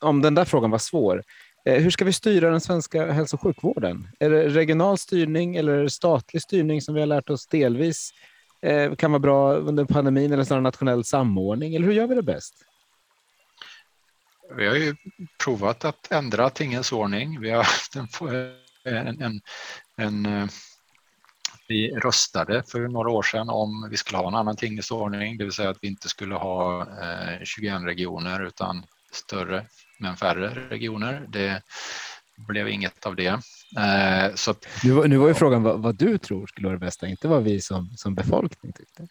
om 0.00 0.22
den 0.22 0.34
där 0.34 0.44
frågan 0.44 0.70
var 0.70 0.78
svår. 0.78 1.22
Eh, 1.64 1.82
hur 1.82 1.90
ska 1.90 2.04
vi 2.04 2.12
styra 2.12 2.50
den 2.50 2.60
svenska 2.60 3.12
hälso 3.12 3.36
och 3.36 3.42
sjukvården? 3.42 4.08
Är 4.18 4.30
det 4.30 4.48
regional 4.48 4.98
styrning 4.98 5.56
eller 5.56 5.88
statlig 5.88 6.42
styrning 6.42 6.82
som 6.82 6.94
vi 6.94 7.00
har 7.00 7.06
lärt 7.06 7.30
oss 7.30 7.46
delvis 7.46 8.10
eh, 8.62 8.94
kan 8.94 9.12
vara 9.12 9.20
bra 9.20 9.54
under 9.54 9.84
pandemin 9.84 10.32
eller 10.32 10.44
snarare 10.44 10.62
nationell 10.62 11.04
samordning? 11.04 11.74
Eller 11.74 11.86
hur 11.86 11.92
gör 11.92 12.06
vi 12.06 12.14
det 12.14 12.22
bäst? 12.22 12.54
Vi 14.56 14.66
har 14.66 14.74
ju 14.74 14.96
provat 15.44 15.84
att 15.84 16.12
ändra 16.12 16.50
tingens 16.50 16.92
ordning. 16.92 17.40
Vi 17.40 17.50
har 17.50 17.56
haft 17.56 17.96
en, 17.96 18.08
en, 18.84 19.22
en, 19.22 19.40
en 19.96 20.26
eh, 20.26 20.48
vi 21.68 21.90
röstade 21.90 22.62
för 22.68 22.88
några 22.88 23.10
år 23.10 23.22
sedan 23.22 23.50
om 23.50 23.88
vi 23.90 23.96
skulle 23.96 24.18
ha 24.18 24.28
en 24.28 24.34
annan 24.34 24.56
tingens 24.56 24.90
ordning, 24.90 25.38
det 25.38 25.44
vill 25.44 25.52
säga 25.52 25.70
att 25.70 25.78
vi 25.82 25.88
inte 25.88 26.08
skulle 26.08 26.34
ha 26.34 26.86
21 27.44 27.72
eh, 27.72 27.80
regioner 27.80 28.46
utan 28.46 28.82
större 29.12 29.66
men 29.98 30.16
färre 30.16 30.68
regioner. 30.70 31.26
Det 31.28 31.62
blev 32.48 32.68
inget 32.68 33.06
av 33.06 33.16
det. 33.16 33.26
Eh, 33.78 34.34
så 34.34 34.50
att, 34.50 34.66
nu, 34.84 34.90
var, 34.90 35.08
nu 35.08 35.16
var 35.16 35.28
ju 35.28 35.34
frågan 35.34 35.62
vad, 35.62 35.82
vad, 35.82 35.94
du 35.94 36.18
tror 36.18 36.46
skulle 36.46 36.66
vara 36.66 36.78
det 36.78 36.86
bästa, 36.86 37.06
inte 37.06 37.28
vad 37.28 37.44
vi 37.44 37.60
som, 37.60 37.90
som 37.96 38.14
befolkning 38.14 38.72
tyckte. 38.72 39.06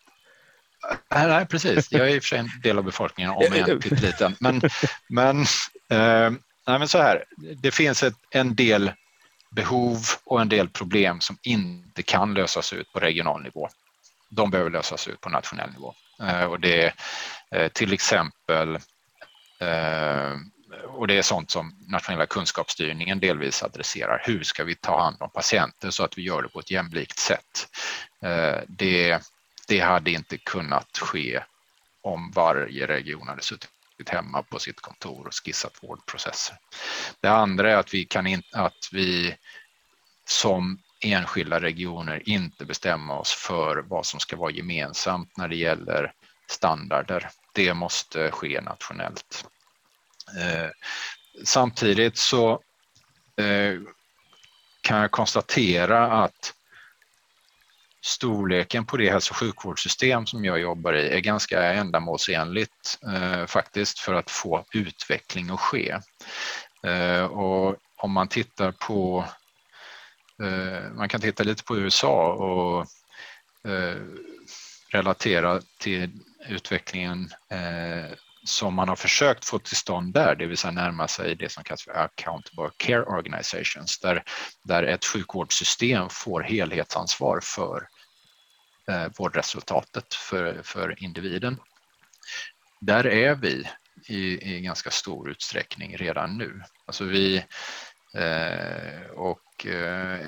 Nej, 1.16 1.45
precis. 1.45 1.91
Jag 1.91 2.10
är 2.10 2.16
i 2.16 2.20
och 2.20 2.24
för 2.24 2.28
sig 2.28 2.39
en 2.39 2.49
del 2.64 2.78
av 2.78 2.84
befolkningen, 2.84 3.32
om 3.32 3.53
än 3.53 3.80
pytteliten. 3.82 4.36
Men, 4.39 4.62
men, 5.10 5.39
eh, 5.89 6.32
nej, 6.68 6.80
men 6.80 6.88
så 6.88 6.97
här, 6.97 7.24
det 7.62 7.72
finns 7.72 8.03
ett, 8.03 8.16
en 8.30 8.55
del 8.55 8.91
behov 9.49 9.97
och 10.23 10.41
en 10.41 10.49
del 10.49 10.69
problem 10.69 11.21
som 11.21 11.37
inte 11.43 12.03
kan 12.03 12.33
lösas 12.33 12.73
ut 12.73 12.93
på 12.93 12.99
regional 12.99 13.43
nivå. 13.43 13.69
De 14.29 14.51
behöver 14.51 14.69
lösas 14.69 15.07
ut 15.07 15.21
på 15.21 15.29
nationell 15.29 15.71
nivå. 15.71 15.93
Eh, 16.21 16.43
och 16.43 16.59
det 16.59 16.93
är 17.49 17.69
till 17.69 17.93
exempel 17.93 18.75
eh, 19.59 20.35
och 20.87 21.07
det 21.07 21.17
är 21.17 21.21
sånt 21.21 21.51
som 21.51 21.75
nationella 21.87 22.25
kunskapsstyrningen 22.25 23.19
delvis 23.19 23.63
adresserar. 23.63 24.21
Hur 24.25 24.43
ska 24.43 24.63
vi 24.63 24.75
ta 24.75 25.01
hand 25.01 25.17
om 25.19 25.29
patienter 25.29 25.89
så 25.89 26.03
att 26.03 26.17
vi 26.17 26.21
gör 26.21 26.41
det 26.41 26.49
på 26.49 26.59
ett 26.59 26.71
jämlikt 26.71 27.19
sätt? 27.19 27.67
Det, 28.67 29.19
det 29.67 29.79
hade 29.79 30.11
inte 30.11 30.37
kunnat 30.37 30.97
ske 30.97 31.43
om 32.01 32.31
varje 32.31 32.87
region 32.87 33.27
hade 33.27 33.41
suttit 33.41 33.69
hemma 34.09 34.43
på 34.43 34.59
sitt 34.59 34.81
kontor 34.81 35.27
och 35.27 35.33
skissat 35.33 35.83
vårdprocesser. 35.83 36.57
Det 37.21 37.27
andra 37.27 37.71
är 37.71 37.75
att 37.75 37.93
vi, 37.93 38.05
kan 38.05 38.27
in, 38.27 38.43
att 38.51 38.89
vi 38.91 39.35
som 40.29 40.79
enskilda 40.99 41.61
regioner 41.61 42.29
inte 42.29 42.65
bestämma 42.65 43.19
oss 43.19 43.33
för 43.33 43.77
vad 43.77 44.05
som 44.05 44.19
ska 44.19 44.35
vara 44.35 44.51
gemensamt 44.51 45.37
när 45.37 45.47
det 45.47 45.55
gäller 45.55 46.13
standarder. 46.47 47.29
Det 47.53 47.73
måste 47.73 48.31
ske 48.31 48.61
nationellt. 48.61 49.45
Eh, 50.39 50.69
samtidigt 51.45 52.17
så 52.17 52.51
eh, 53.37 53.79
kan 54.81 54.97
jag 54.97 55.11
konstatera 55.11 56.23
att 56.23 56.53
storleken 58.05 58.85
på 58.85 58.97
det 58.97 59.09
hälso 59.09 59.31
och 59.31 59.37
sjukvårdssystem 59.37 60.25
som 60.25 60.45
jag 60.45 60.59
jobbar 60.59 60.93
i 60.93 61.09
är 61.09 61.19
ganska 61.19 61.73
ändamålsenligt 61.73 62.99
eh, 63.13 63.45
faktiskt 63.45 63.99
för 63.99 64.13
att 64.13 64.31
få 64.31 64.65
utveckling 64.73 65.49
att 65.49 65.59
ske. 65.59 65.97
Eh, 66.83 67.23
och 67.23 67.75
om 67.97 68.11
man 68.11 68.27
tittar 68.27 68.71
på, 68.71 69.25
eh, 70.43 70.91
man 70.93 71.09
kan 71.09 71.21
titta 71.21 71.43
lite 71.43 71.63
på 71.63 71.77
USA 71.77 72.33
och 72.33 72.85
eh, 73.71 74.01
relatera 74.89 75.61
till 75.79 76.11
utvecklingen 76.49 77.29
eh, 77.49 78.11
som 78.47 78.73
man 78.73 78.89
har 78.89 78.95
försökt 78.95 79.45
få 79.45 79.59
till 79.59 79.77
stånd 79.77 80.13
där, 80.13 80.35
det 80.35 80.45
vill 80.45 80.57
säga 80.57 80.71
närma 80.71 81.07
sig 81.07 81.35
det 81.35 81.51
som 81.51 81.63
kallas 81.63 81.83
för 81.83 81.91
accountable 81.91 82.69
care 82.77 83.03
organizations, 83.03 83.99
där, 83.99 84.23
där 84.63 84.83
ett 84.83 85.05
sjukvårdssystem 85.05 86.09
får 86.09 86.41
helhetsansvar 86.41 87.39
för 87.43 87.87
eh, 88.91 89.07
vårdresultatet 89.17 90.13
för, 90.13 90.61
för 90.63 91.03
individen. 91.03 91.59
Där 92.81 93.07
är 93.07 93.35
vi 93.35 93.69
i, 94.07 94.55
i 94.55 94.61
ganska 94.61 94.91
stor 94.91 95.29
utsträckning 95.29 95.97
redan 95.97 96.37
nu. 96.37 96.61
Alltså 96.85 97.03
vi, 97.03 97.37
eh, 98.13 99.09
och 99.15 99.65
eh, 99.65 100.19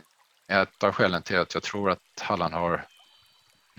ett 0.48 0.84
av 0.84 0.92
skälen 0.92 1.22
till 1.22 1.38
att 1.38 1.54
jag 1.54 1.64
tror 1.64 1.92
att 1.92 2.20
Halland 2.22 2.54
har 2.54 2.88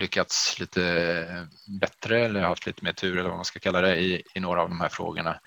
lyckats 0.01 0.59
lite 0.59 1.47
bättre 1.79 2.25
eller 2.25 2.41
haft 2.41 2.65
lite 2.65 2.83
mer 2.83 2.93
tur 2.93 3.17
eller 3.17 3.29
vad 3.29 3.37
man 3.37 3.45
ska 3.45 3.59
kalla 3.59 3.81
det 3.81 3.95
i, 3.95 4.23
i 4.35 4.39
några 4.39 4.61
av 4.61 4.69
de 4.69 4.81
här 4.81 4.89
frågorna. 4.89 5.39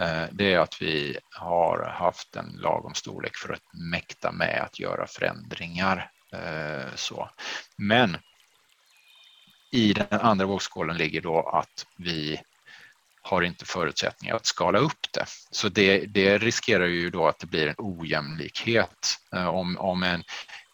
Eh, 0.00 0.24
det 0.32 0.52
är 0.54 0.58
att 0.58 0.82
vi 0.82 1.18
har 1.30 1.84
haft 1.84 2.36
en 2.36 2.56
lagom 2.58 2.94
storlek 2.94 3.36
för 3.36 3.52
att 3.52 3.62
mäkta 3.72 4.32
med 4.32 4.62
att 4.62 4.80
göra 4.80 5.06
förändringar. 5.06 6.10
Eh, 6.32 6.94
så. 6.94 7.30
Men 7.76 8.16
i 9.72 9.92
den 9.92 10.20
andra 10.20 10.46
vågskålen 10.46 10.96
ligger 10.96 11.20
då 11.20 11.48
att 11.48 11.86
vi 11.96 12.40
har 13.22 13.42
inte 13.42 13.64
förutsättningar 13.64 14.36
att 14.36 14.46
skala 14.46 14.78
upp 14.78 15.12
det. 15.12 15.24
Så 15.50 15.68
det, 15.68 15.98
det 16.06 16.38
riskerar 16.38 16.86
ju 16.86 17.10
då 17.10 17.28
att 17.28 17.38
det 17.38 17.46
blir 17.46 17.68
en 17.68 17.74
ojämlikhet 17.78 19.18
eh, 19.34 19.48
om, 19.48 19.78
om 19.78 20.02
en, 20.02 20.24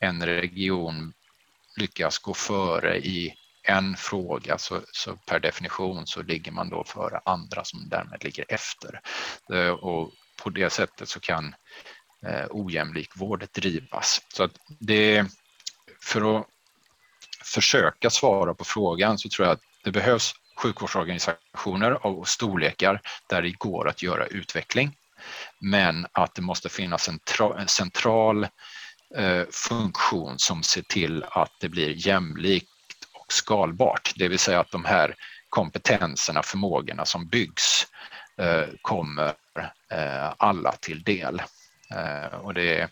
en 0.00 0.26
region 0.26 1.12
lyckas 1.78 2.18
gå 2.18 2.34
före 2.34 2.98
i 2.98 3.34
en 3.62 3.96
fråga 3.96 4.58
så, 4.58 4.80
så, 4.92 5.16
per 5.16 5.40
definition 5.40 6.06
så 6.06 6.22
ligger 6.22 6.52
man 6.52 6.68
då 6.68 6.84
före 6.84 7.20
andra 7.24 7.64
som 7.64 7.88
därmed 7.88 8.24
ligger 8.24 8.44
efter. 8.48 9.00
Eh, 9.52 9.70
och 9.70 10.12
på 10.42 10.50
det 10.50 10.70
sättet 10.70 11.08
så 11.08 11.20
kan 11.20 11.54
eh, 12.26 12.46
ojämlik 12.50 13.10
vård 13.16 13.46
drivas. 13.52 14.20
Så 14.34 14.42
att 14.42 14.52
det, 14.80 15.24
för 16.02 16.38
att 16.38 16.46
försöka 17.44 18.10
svara 18.10 18.54
på 18.54 18.64
frågan 18.64 19.18
så 19.18 19.28
tror 19.28 19.46
jag 19.46 19.52
att 19.52 19.62
det 19.84 19.90
behövs 19.90 20.34
sjukvårdsorganisationer 20.56 21.90
av 21.90 22.24
storlekar 22.24 23.00
där 23.28 23.42
det 23.42 23.52
går 23.52 23.88
att 23.88 24.02
göra 24.02 24.26
utveckling. 24.26 24.96
Men 25.60 26.06
att 26.12 26.34
det 26.34 26.42
måste 26.42 26.68
finnas 26.68 27.08
en, 27.08 27.20
central 27.66 28.46
Eh, 29.16 29.44
funktion 29.50 30.38
som 30.38 30.62
ser 30.62 30.82
till 30.82 31.24
att 31.28 31.52
det 31.60 31.68
blir 31.68 32.06
jämlikt 32.06 32.68
och 33.12 33.32
skalbart. 33.32 34.12
Det 34.16 34.28
vill 34.28 34.38
säga 34.38 34.60
att 34.60 34.70
de 34.70 34.84
här 34.84 35.14
kompetenserna, 35.48 36.42
förmågorna 36.42 37.04
som 37.04 37.28
byggs 37.28 37.86
eh, 38.36 38.68
kommer 38.82 39.34
eh, 39.90 40.32
alla 40.36 40.72
till 40.72 41.02
del. 41.02 41.42
Och 42.42 42.54
det 42.54 42.80
är, 42.80 42.88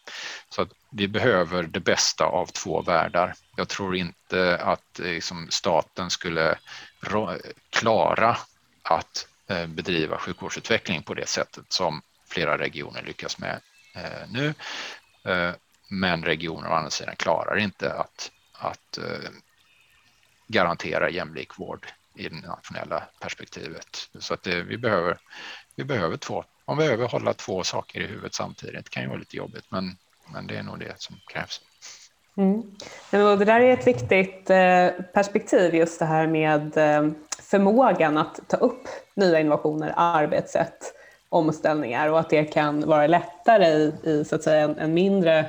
så 0.48 0.62
att 0.62 0.68
vi 0.92 1.08
behöver 1.08 1.62
det 1.62 1.80
bästa 1.80 2.24
av 2.24 2.46
två 2.46 2.82
världar. 2.82 3.34
Jag 3.56 3.68
tror 3.68 3.96
inte 3.96 4.58
att 4.58 4.98
liksom, 4.98 5.46
staten 5.50 6.10
skulle 6.10 6.58
klara 7.70 8.36
att 8.82 9.28
bedriva 9.68 10.18
sjukvårdsutveckling 10.18 11.02
på 11.02 11.14
det 11.14 11.28
sättet 11.28 11.64
som 11.72 12.02
flera 12.28 12.58
regioner 12.58 13.02
lyckas 13.02 13.38
med 13.38 13.60
nu. 14.28 14.54
Men 15.88 16.24
regioner 16.24 16.70
å 16.70 16.74
andra 16.74 16.90
sidan 16.90 17.16
klarar 17.16 17.56
inte 17.56 17.92
att, 17.92 18.30
att 18.52 18.98
eh, 18.98 19.30
garantera 20.46 21.10
jämlik 21.10 21.58
vård 21.58 21.86
i 22.14 22.28
det 22.28 22.46
nationella 22.46 23.02
perspektivet. 23.20 24.10
Så 24.18 24.34
att 24.34 24.42
det, 24.42 24.62
vi, 24.62 24.78
behöver, 24.78 25.18
vi 25.76 25.84
behöver 25.84 26.16
två. 26.16 26.44
Man 26.66 26.76
behöver 26.76 27.08
hålla 27.08 27.34
två 27.34 27.64
saker 27.64 28.00
i 28.00 28.06
huvudet 28.06 28.34
samtidigt. 28.34 28.84
Det 28.84 28.90
kan 28.90 29.02
ju 29.02 29.08
vara 29.08 29.18
lite 29.18 29.36
jobbigt, 29.36 29.64
men, 29.68 29.96
men 30.32 30.46
det 30.46 30.56
är 30.56 30.62
nog 30.62 30.78
det 30.78 31.00
som 31.00 31.16
krävs. 31.32 31.60
Mm. 32.36 32.62
Det 33.10 33.44
där 33.44 33.60
är 33.60 33.72
ett 33.72 33.86
viktigt 33.86 34.50
eh, 34.50 34.88
perspektiv, 35.14 35.74
just 35.74 35.98
det 35.98 36.04
här 36.04 36.26
med 36.26 36.74
förmågan 37.42 38.18
att 38.18 38.40
ta 38.48 38.56
upp 38.56 38.88
nya 39.14 39.40
innovationer, 39.40 39.94
arbetssätt, 39.96 40.95
omställningar 41.28 42.08
och 42.08 42.20
att 42.20 42.30
det 42.30 42.44
kan 42.44 42.88
vara 42.88 43.06
lättare 43.06 43.66
i, 43.66 43.92
i 44.04 44.24
så 44.24 44.34
att 44.34 44.42
säga, 44.42 44.60
en, 44.64 44.78
en 44.78 44.94
mindre 44.94 45.46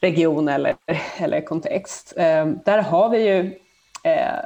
region 0.00 0.48
eller, 0.48 0.74
eller 1.18 1.40
kontext. 1.40 2.14
Eh, 2.16 2.46
där 2.46 2.82
har 2.82 3.08
vi 3.08 3.28
ju 3.28 3.58
eh, 4.04 4.40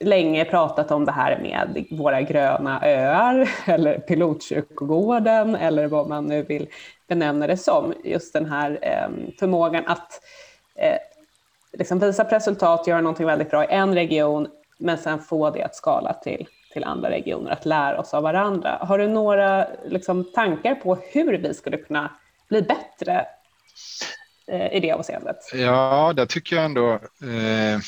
länge 0.00 0.44
pratat 0.44 0.90
om 0.90 1.04
det 1.04 1.12
här 1.12 1.38
med 1.42 1.84
våra 1.90 2.22
gröna 2.22 2.80
öar 2.82 3.50
eller 3.66 3.98
pilotkyrkogården 3.98 5.54
eller 5.54 5.86
vad 5.86 6.08
man 6.08 6.26
nu 6.26 6.42
vill 6.42 6.68
benämna 7.08 7.46
det 7.46 7.56
som. 7.56 7.94
Just 8.04 8.32
den 8.32 8.46
här 8.46 8.78
eh, 8.82 9.34
förmågan 9.38 9.86
att 9.86 10.20
eh, 10.74 10.98
liksom 11.72 11.98
visa 11.98 12.24
på 12.24 12.34
resultat, 12.34 12.86
göra 12.86 13.00
någonting 13.00 13.26
väldigt 13.26 13.50
bra 13.50 13.64
i 13.64 13.68
en 13.70 13.94
region 13.94 14.48
men 14.78 14.98
sen 14.98 15.18
få 15.18 15.50
det 15.50 15.62
att 15.62 15.74
skala 15.74 16.12
till, 16.12 16.46
till 16.72 16.84
andra 16.84 17.10
regioner, 17.10 17.50
att 17.50 17.66
lära 17.66 18.00
oss 18.00 18.14
av 18.14 18.22
varandra. 18.22 18.78
Har 18.80 18.98
du 18.98 19.08
några 19.08 19.66
liksom, 19.84 20.32
tankar 20.32 20.74
på 20.74 20.94
hur 20.94 21.38
vi 21.38 21.54
skulle 21.54 21.76
kunna 21.76 22.10
bli 22.48 22.62
bättre 22.62 23.26
eh, 24.46 24.72
i 24.72 24.80
det 24.80 24.92
avseendet? 24.92 25.36
Ja, 25.54 26.12
där 26.16 26.26
tycker 26.26 26.56
jag 26.56 26.64
ändå 26.64 26.92
eh, 26.92 27.80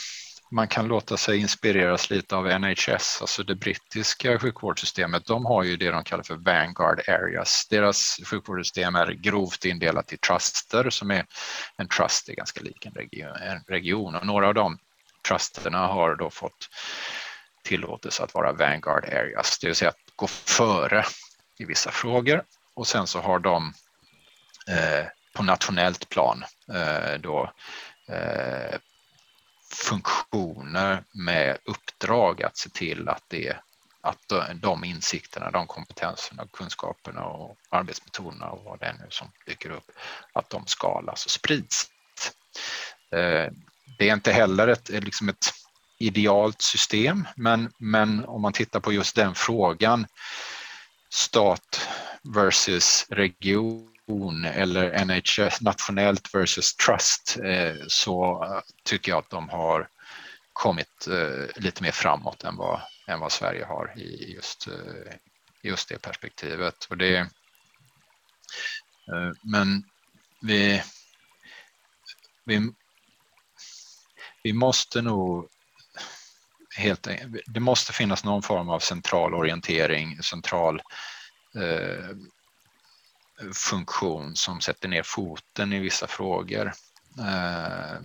man 0.52 0.68
kan 0.68 0.88
låta 0.88 1.16
sig 1.16 1.38
inspireras 1.38 2.10
lite 2.10 2.36
av 2.36 2.60
NHS, 2.60 3.18
alltså 3.20 3.42
det 3.42 3.54
brittiska 3.54 4.38
sjukvårdssystemet. 4.38 5.26
De 5.26 5.46
har 5.46 5.62
ju 5.62 5.76
det 5.76 5.90
de 5.90 6.04
kallar 6.04 6.22
för 6.22 6.34
Vanguard 6.34 7.00
Areas. 7.08 7.66
Deras 7.70 8.20
sjukvårdssystem 8.24 8.94
är 8.94 9.12
grovt 9.12 9.64
indelat 9.64 10.12
i 10.12 10.16
truster 10.16 10.90
som 10.90 11.10
är 11.10 11.24
en 11.76 11.88
trust 11.88 12.28
är 12.28 12.34
ganska 12.34 12.60
lik 12.60 12.86
en 12.86 12.92
region, 12.92 13.36
en 13.36 13.60
region 13.68 14.14
och 14.14 14.26
några 14.26 14.48
av 14.48 14.54
de 14.54 14.78
trusterna 15.28 15.86
har 15.86 16.14
då 16.14 16.30
fått 16.30 16.68
tillåtelse 17.62 18.22
att 18.22 18.34
vara 18.34 18.52
Vanguard 18.52 19.04
Areas, 19.04 19.58
det 19.58 19.66
vill 19.66 19.76
säga 19.76 19.88
att 19.88 20.16
gå 20.16 20.26
före 20.26 21.04
i 21.58 21.64
vissa 21.64 21.90
frågor 21.90 22.44
och 22.74 22.86
sen 22.86 23.06
så 23.06 23.20
har 23.20 23.38
de 23.38 23.74
eh, 24.68 25.06
på 25.32 25.42
nationellt 25.42 26.08
plan 26.08 26.44
eh, 26.72 27.20
då 27.20 27.52
eh, 28.08 28.78
funktioner 29.72 31.04
med 31.12 31.58
uppdrag 31.64 32.42
att 32.42 32.56
se 32.56 32.70
till 32.70 33.08
att, 33.08 33.24
det, 33.28 33.56
att 34.00 34.32
de 34.54 34.84
insikterna, 34.84 35.50
de 35.50 35.66
kompetenserna, 35.66 36.46
kunskaperna 36.52 37.24
och 37.24 37.56
arbetsmetoderna 37.70 38.46
och 38.46 38.64
vad 38.64 38.80
det 38.80 38.86
är 38.86 38.92
nu 38.92 39.06
som 39.08 39.30
dyker 39.46 39.70
upp, 39.70 39.90
att 40.32 40.50
de 40.50 40.66
skalas 40.66 41.24
och 41.24 41.30
sprids. 41.30 41.90
Eh, 43.10 43.52
det 43.98 44.08
är 44.08 44.12
inte 44.12 44.32
heller 44.32 44.68
ett, 44.68 44.88
liksom 44.88 45.28
ett 45.28 45.46
idealt 46.02 46.62
system, 46.62 47.28
men, 47.36 47.72
men 47.78 48.24
om 48.24 48.42
man 48.42 48.52
tittar 48.52 48.80
på 48.80 48.92
just 48.92 49.16
den 49.16 49.34
frågan, 49.34 50.06
stat 51.10 51.88
versus 52.22 53.06
region 53.10 54.44
eller 54.44 55.04
NHS 55.04 55.60
nationellt 55.60 56.34
versus 56.34 56.76
trust 56.76 57.38
eh, 57.44 57.74
så 57.88 58.46
tycker 58.84 59.12
jag 59.12 59.18
att 59.18 59.30
de 59.30 59.48
har 59.48 59.88
kommit 60.52 61.06
eh, 61.06 61.62
lite 61.62 61.82
mer 61.82 61.90
framåt 61.90 62.44
än 62.44 62.56
vad, 62.56 62.80
än 63.06 63.20
vad 63.20 63.32
Sverige 63.32 63.64
har 63.64 63.98
i 63.98 64.32
just, 64.34 64.66
eh, 64.68 65.14
just 65.62 65.88
det 65.88 66.02
perspektivet. 66.02 66.84
Och 66.90 66.96
det, 66.96 67.28
men 69.42 69.84
vi, 70.40 70.82
vi, 72.44 72.72
vi 74.42 74.52
måste 74.52 75.02
nog 75.02 75.48
helt 76.76 77.06
e- 77.06 77.28
det 77.46 77.60
måste 77.60 77.92
finnas 77.92 78.24
någon 78.24 78.42
form 78.42 78.68
av 78.68 78.80
central 78.80 79.34
orientering, 79.34 80.22
central 80.22 80.82
eh, 81.54 82.16
funktion 83.52 84.36
som 84.36 84.60
sätter 84.60 84.88
ner 84.88 85.02
foten 85.02 85.72
i 85.72 85.78
vissa 85.78 86.06
frågor. 86.06 86.72
Eh, 87.18 87.96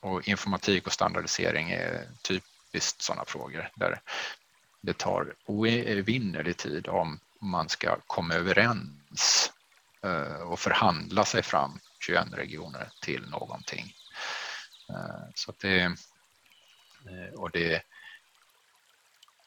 och 0.00 0.28
informatik 0.28 0.86
och 0.86 0.92
standardisering 0.92 1.70
är 1.70 2.08
typiskt 2.22 3.02
sådana 3.02 3.24
frågor 3.24 3.70
där 3.74 4.00
det 4.80 4.98
tar 4.98 5.34
oevinnerlig 5.46 6.56
tid 6.56 6.88
om 6.88 7.20
man 7.40 7.68
ska 7.68 7.96
komma 8.06 8.34
överens 8.34 9.52
eh, 10.02 10.40
och 10.40 10.60
förhandla 10.60 11.24
sig 11.24 11.42
fram 11.42 11.78
21 12.06 12.26
regioner 12.32 12.90
till 13.02 13.28
någonting. 13.28 13.94
Eh, 14.90 15.30
så 15.34 15.52
det, 15.58 15.96
Eh, 17.06 17.40
och 17.40 17.50
det 17.50 17.74
är 17.74 17.82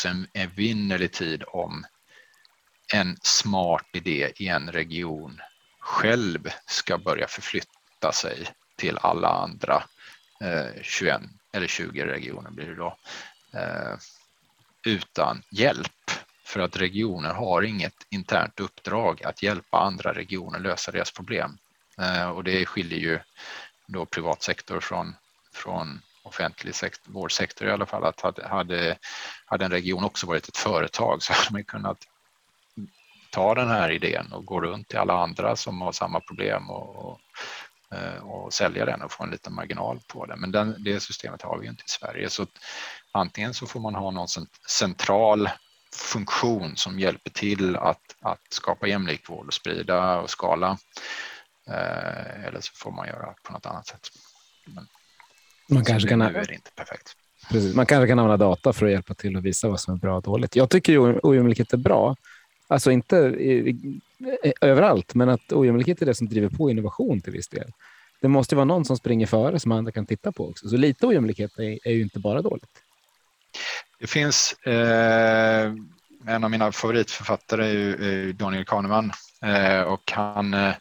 en 0.05 0.27
evinnerlig 0.33 1.11
tid 1.11 1.43
om 1.47 1.85
en 2.93 3.17
smart 3.21 3.87
idé 3.93 4.31
i 4.35 4.47
en 4.47 4.71
region 4.71 5.41
själv 5.79 6.49
ska 6.65 6.97
börja 6.97 7.27
förflytta 7.27 8.11
sig 8.13 8.47
till 8.75 8.97
alla 8.97 9.27
andra 9.27 9.83
eh, 10.41 10.81
21 10.81 11.21
eller 11.53 11.67
20 11.67 12.05
regioner 12.05 12.51
blir 12.51 12.67
det 12.67 12.75
då 12.75 12.97
eh, 13.53 13.97
utan 14.85 15.43
hjälp. 15.49 16.11
För 16.43 16.59
att 16.59 16.77
regioner 16.77 17.33
har 17.33 17.61
inget 17.61 18.07
internt 18.09 18.59
uppdrag 18.59 19.23
att 19.23 19.43
hjälpa 19.43 19.79
andra 19.79 20.13
regioner 20.13 20.59
lösa 20.59 20.91
deras 20.91 21.11
problem. 21.11 21.57
Och 22.33 22.43
det 22.43 22.65
skiljer 22.65 22.99
ju 22.99 23.19
då 23.87 24.05
privat 24.05 24.43
sektor 24.43 24.79
från, 24.79 25.15
från 25.53 26.01
offentlig 26.31 26.75
sektor, 26.75 27.11
vårdsektor 27.11 27.67
i 27.67 27.71
alla 27.71 27.85
fall 27.85 28.03
att 28.03 28.21
hade, 28.21 28.47
hade, 28.47 28.97
hade 29.45 29.65
en 29.65 29.71
region 29.71 30.03
också 30.03 30.27
varit 30.27 30.47
ett 30.47 30.57
företag 30.57 31.23
så 31.23 31.33
hade 31.33 31.51
man 31.51 31.63
kunnat 31.63 31.97
ta 33.31 33.55
den 33.55 33.67
här 33.67 33.91
idén 33.91 34.31
och 34.31 34.45
gå 34.45 34.61
runt 34.61 34.87
till 34.87 34.97
alla 34.97 35.13
andra 35.13 35.55
som 35.55 35.81
har 35.81 35.91
samma 35.91 36.19
problem 36.19 36.69
och, 36.69 36.95
och, 36.95 37.19
eh, 37.97 38.23
och 38.23 38.53
sälja 38.53 38.85
den 38.85 39.01
och 39.01 39.11
få 39.11 39.23
en 39.23 39.31
liten 39.31 39.53
marginal 39.53 39.99
på 40.07 40.25
det. 40.25 40.35
Men 40.35 40.51
den, 40.51 40.83
det 40.83 40.99
systemet 40.99 41.41
har 41.41 41.57
vi 41.57 41.67
inte 41.67 41.83
i 41.83 41.89
Sverige. 41.89 42.29
Så 42.29 42.45
antingen 43.11 43.53
så 43.53 43.67
får 43.67 43.79
man 43.79 43.95
ha 43.95 44.11
någon 44.11 44.27
central 44.69 45.49
funktion 45.95 46.77
som 46.77 46.99
hjälper 46.99 47.29
till 47.29 47.75
att, 47.75 48.15
att 48.21 48.41
skapa 48.49 48.87
jämlik 48.87 49.29
vård 49.29 49.47
och 49.47 49.53
sprida 49.53 50.19
och 50.19 50.29
skala. 50.29 50.77
Eh, 51.67 52.45
eller 52.45 52.61
så 52.61 52.71
får 52.75 52.91
man 52.91 53.07
göra 53.07 53.33
på 53.43 53.53
något 53.53 53.65
annat 53.65 53.87
sätt. 53.87 54.09
Men, 54.67 54.87
man 55.71 55.85
kanske 55.85 56.09
kan... 56.09 56.19
Nu 56.19 56.25
är 56.25 56.45
det 56.45 56.53
inte 56.53 56.71
perfekt. 56.75 57.13
Precis. 57.51 57.75
Man 57.75 57.85
kanske 57.85 58.07
kan 58.07 58.19
använda 58.19 58.45
data 58.45 58.73
för 58.73 58.85
att 58.85 58.91
hjälpa 58.91 59.13
till 59.13 59.37
och 59.37 59.45
visa 59.45 59.69
vad 59.69 59.79
som 59.79 59.93
är 59.93 59.97
bra 59.97 60.17
och 60.17 60.23
dåligt. 60.23 60.55
Jag 60.55 60.69
tycker 60.69 60.93
ju 60.93 61.19
ojämlikhet 61.23 61.73
är 61.73 61.77
bra 61.77 62.15
Alltså 62.71 62.91
inte 62.91 63.15
i, 63.17 63.69
i, 63.69 64.01
överallt, 64.61 65.15
men 65.15 65.29
att 65.29 65.53
ojämlikhet 65.53 66.01
är 66.01 66.05
det 66.05 66.15
som 66.15 66.29
driver 66.29 66.49
på 66.49 66.69
innovation 66.69 67.21
till 67.21 67.33
viss 67.33 67.47
del. 67.47 67.71
Det 68.21 68.27
måste 68.27 68.55
vara 68.55 68.65
någon 68.65 68.85
som 68.85 68.97
springer 68.97 69.27
före 69.27 69.59
som 69.59 69.71
andra 69.71 69.91
kan 69.91 70.05
titta 70.05 70.31
på 70.31 70.49
också. 70.49 70.69
Så 70.69 70.77
lite 70.77 71.07
ojämlikhet 71.07 71.59
är, 71.59 71.87
är 71.87 71.91
ju 71.91 72.01
inte 72.01 72.19
bara 72.19 72.41
dåligt. 72.41 72.69
Det 73.99 74.07
finns 74.07 74.53
eh, 74.53 75.73
en 76.27 76.43
av 76.43 76.51
mina 76.51 76.71
favoritförfattare 76.71 77.65
är 77.65 77.71
ju, 77.71 77.91
är 78.29 78.33
Daniel 78.33 78.65
Kahneman 78.65 79.11
eh, 79.41 79.81
och 79.81 80.11
han 80.11 80.53
eh, 80.53 80.73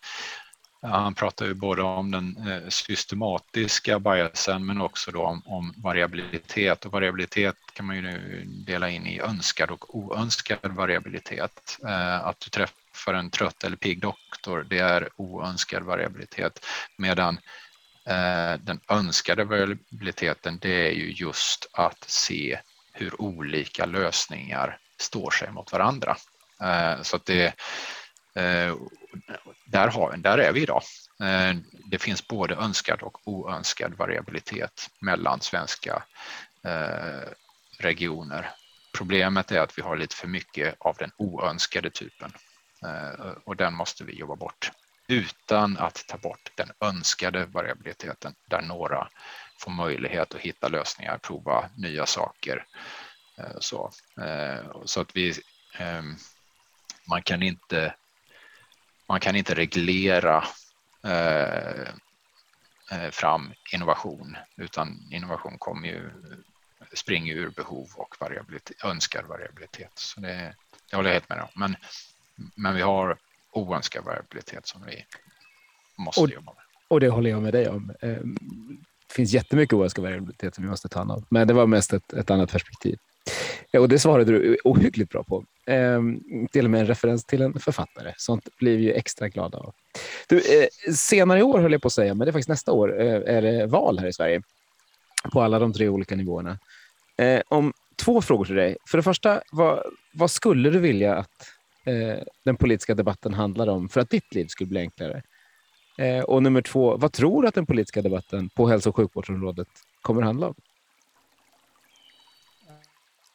han 0.83 1.14
pratar 1.14 1.47
ju 1.47 1.55
både 1.55 1.83
om 1.83 2.11
den 2.11 2.49
eh, 2.49 2.68
systematiska 2.68 3.99
biasen 3.99 4.66
men 4.66 4.81
också 4.81 5.11
då 5.11 5.22
om, 5.22 5.43
om, 5.47 5.74
variabilitet 5.76 6.85
och 6.85 6.93
variabilitet 6.93 7.57
kan 7.72 7.87
man 7.87 7.97
ju 7.97 8.03
nu 8.03 8.45
dela 8.66 8.91
in 8.91 9.07
i 9.07 9.20
önskad 9.20 9.70
och 9.70 9.97
oönskad 9.97 10.72
variabilitet. 10.72 11.78
Eh, 11.85 12.26
att 12.26 12.41
du 12.41 12.51
träffar 12.51 13.14
en 13.14 13.31
trött 13.31 13.64
eller 13.64 13.76
pigg 13.76 14.01
doktor, 14.01 14.66
det 14.70 14.78
är 14.78 15.09
oönskad 15.16 15.83
variabilitet 15.83 16.66
medan 16.99 17.39
eh, 18.07 18.61
den 18.61 18.81
önskade 18.89 19.45
variabiliteten 19.45 20.59
det 20.59 20.89
är 20.89 20.93
ju 20.93 21.12
just 21.12 21.70
att 21.72 22.05
se 22.11 22.59
hur 22.93 23.22
olika 23.22 23.87
lösningar 23.87 24.78
står 24.99 25.31
sig 25.31 25.51
mot 25.51 25.72
varandra. 25.72 26.16
Så 27.03 27.16
att 27.16 27.26
det 27.26 27.55
där, 29.65 29.89
har, 29.89 30.17
där 30.17 30.39
är 30.39 30.53
vi 30.53 30.63
idag. 30.63 30.83
Eh, 31.23 31.57
det 31.91 31.99
finns 31.99 32.29
både 32.29 32.55
önskad 32.55 33.03
och 33.03 33.29
oönskad 33.29 33.95
variabilitet 33.95 34.91
mellan 35.01 35.41
svenska 35.41 36.03
eh, 36.65 37.29
regioner. 37.79 38.51
Problemet 38.93 39.53
är 39.53 39.61
att 39.61 39.79
vi 39.79 39.83
har 39.83 39.97
lite 39.97 40.17
för 40.17 40.29
mycket 40.29 40.75
av 40.79 40.97
den 40.99 41.11
oönskade 41.17 41.91
typen 41.91 42.33
eh, 42.85 43.31
och 43.45 43.57
den 43.57 43.75
måste 43.75 44.05
vi 44.05 44.13
jobba 44.13 44.37
bort 44.37 44.71
utan 45.09 45.77
att 45.77 46.05
ta 46.09 46.19
bort 46.19 46.51
den 46.55 46.71
önskade 46.81 47.45
variabiliteten 47.45 48.35
där 48.47 48.63
några 48.63 49.09
får 49.59 49.71
möjlighet 49.71 50.35
att 50.35 50.41
hitta 50.41 50.69
lösningar, 50.69 51.19
prova 51.19 51.71
nya 51.77 52.07
saker. 52.07 52.67
Så, 53.59 53.91
så 54.85 55.01
att 55.01 55.17
vi, 55.17 55.35
man 57.09 57.23
kan 57.23 57.43
inte, 57.43 57.95
man 59.11 59.21
kan 59.21 59.37
inte 59.37 59.55
reglera 59.55 60.45
eh, 61.05 61.89
fram 63.11 63.53
innovation, 63.73 64.37
utan 64.57 65.09
innovation 65.11 65.59
kommer 65.59 65.89
ju, 65.89 66.11
springer 66.95 67.35
ur 67.35 67.51
behov 67.51 67.89
och 67.97 68.17
variabilitet, 68.21 68.85
önskad 68.85 69.25
variabilitet. 69.27 69.93
Så 69.95 70.21
det, 70.21 70.55
det 70.91 70.97
håller 70.97 71.09
jag 71.09 71.15
helt 71.15 71.29
med 71.29 71.41
om. 71.41 71.49
Men, 71.55 71.77
men 72.55 72.75
vi 72.75 72.83
har 72.83 73.19
oönskad 73.53 74.05
variabilitet 74.05 74.67
som 74.67 74.85
vi 74.87 75.05
måste 75.99 76.21
och, 76.21 76.31
jobba 76.31 76.53
med. 76.53 76.65
Och 76.89 77.01
det 77.01 77.09
håller 77.09 77.31
jag 77.31 77.43
med 77.43 77.53
dig 77.53 77.69
om. 77.69 77.93
Det 78.01 78.07
ehm, 78.07 78.37
finns 79.13 79.33
jättemycket 79.33 79.73
oönskad 79.73 80.05
variabilitet 80.05 80.55
som 80.55 80.65
vi 80.65 80.71
måste 80.71 80.89
ta 80.89 80.99
hand 80.99 81.11
om, 81.11 81.27
men 81.29 81.49
det 81.49 81.55
var 81.55 81.67
mest 81.67 81.93
ett, 81.93 82.13
ett 82.13 82.31
annat 82.31 82.53
perspektiv. 82.53 82.99
Och 83.79 83.89
det 83.89 83.99
svarade 83.99 84.33
du 84.33 84.57
ohyggligt 84.64 85.11
bra 85.12 85.25
på. 85.25 85.45
Ehm, 85.66 86.21
till 86.53 86.64
och 86.64 86.71
med 86.71 86.81
en 86.81 86.87
referens 86.87 87.25
till 87.25 87.43
en 87.43 87.61
författare. 87.61 88.14
Sånt 88.16 88.49
blir 88.59 88.77
vi 88.77 88.83
ju 88.83 88.93
extra 88.93 89.29
glada 89.29 89.59
av. 89.59 89.75
Du, 90.29 90.37
eh, 90.37 90.93
senare 90.95 91.39
i 91.39 91.43
år 91.43 91.59
höll 91.59 91.73
jag 91.73 91.83
på 91.83 91.87
att 91.87 91.93
säga, 91.93 92.14
men 92.14 92.25
det 92.25 92.31
är 92.31 92.33
faktiskt 92.33 92.49
nästa 92.49 92.73
år, 92.73 93.01
eh, 93.01 93.37
är 93.37 93.43
det 93.43 93.66
val 93.66 93.99
här 93.99 94.07
i 94.07 94.12
Sverige. 94.12 94.43
På 95.33 95.43
alla 95.43 95.59
de 95.59 95.73
tre 95.73 95.89
olika 95.89 96.16
nivåerna. 96.16 96.59
Eh, 97.18 97.43
om 97.49 97.73
två 97.97 98.23
frågor 98.23 98.45
till 98.45 98.55
dig. 98.55 98.77
För 98.89 98.99
det 98.99 99.03
första, 99.03 99.43
vad, 99.53 99.83
vad 100.14 100.31
skulle 100.31 100.71
du 100.71 100.79
vilja 100.79 101.14
att 101.14 101.53
eh, 101.85 102.18
den 102.45 102.57
politiska 102.57 102.95
debatten 102.95 103.35
handlar 103.35 103.66
om 103.68 103.89
för 103.89 104.01
att 104.01 104.11
ditt 104.11 104.35
liv 104.35 104.47
skulle 104.47 104.68
bli 104.68 104.81
enklare? 104.81 105.23
Eh, 105.99 106.25
och 106.25 106.43
nummer 106.43 106.62
två, 106.62 106.97
vad 106.97 107.12
tror 107.12 107.43
du 107.43 107.49
att 107.49 107.55
den 107.55 107.66
politiska 107.66 108.03
debatten 108.03 108.49
på 108.49 108.68
hälso 108.68 108.89
och 108.89 108.97
sjukvårdsområdet 108.97 109.68
kommer 110.03 110.23
att 110.23 110.27
handla 110.27 110.47
om? 110.47 110.55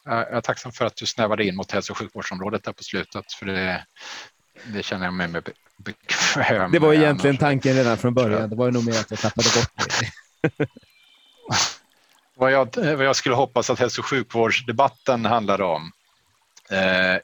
Jag 0.05 0.31
är 0.31 0.41
tacksam 0.41 0.71
för 0.71 0.85
att 0.85 0.95
du 0.95 1.05
snävade 1.05 1.45
in 1.45 1.55
mot 1.55 1.71
hälso 1.71 1.93
och 1.93 1.97
sjukvårdsområdet 1.97 2.63
där 2.63 2.73
på 2.73 2.83
slutet, 2.83 3.33
för 3.33 3.45
det, 3.45 3.85
det 4.65 4.83
känner 4.83 5.05
jag 5.05 5.13
mig 5.13 5.27
med 5.27 5.49
bekväm 5.77 6.71
Det 6.71 6.79
var 6.79 6.93
egentligen 6.93 7.37
tanken 7.37 7.75
redan 7.75 7.97
från 7.97 8.13
början. 8.13 8.49
Det 8.49 8.55
var 8.55 8.71
nog 8.71 8.85
mer 8.85 8.99
att 8.99 9.11
jag 9.11 9.19
tappade 9.19 9.49
bort 9.55 9.71
det. 9.77 10.67
vad, 12.35 12.51
jag, 12.51 12.77
vad 12.77 13.05
jag 13.05 13.15
skulle 13.15 13.35
hoppas 13.35 13.69
att 13.69 13.79
hälso 13.79 14.01
och 14.01 14.05
sjukvårdsdebatten 14.05 15.25
handlar 15.25 15.61
om, 15.61 15.91
eh, 16.69 17.17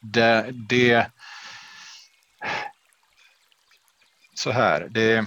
det, 0.00 0.46
det 0.68 1.06
så 4.34 4.50
här, 4.50 4.88
det, 4.90 5.26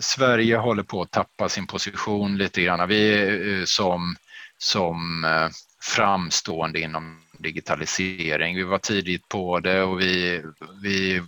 Sverige 0.00 0.56
håller 0.56 0.82
på 0.82 1.02
att 1.02 1.10
tappa 1.10 1.48
sin 1.48 1.66
position 1.66 2.38
lite 2.38 2.62
grann. 2.62 2.88
Vi 2.88 3.14
är 3.14 3.64
som, 3.66 4.16
som 4.58 5.24
eh, 5.24 5.48
framstående 5.82 6.80
inom 6.80 7.22
digitalisering. 7.38 8.56
Vi 8.56 8.62
var 8.62 8.78
tidigt 8.78 9.28
på 9.28 9.60
det 9.60 9.82
och 9.82 10.00
vi, 10.00 10.42
vi 10.82 11.22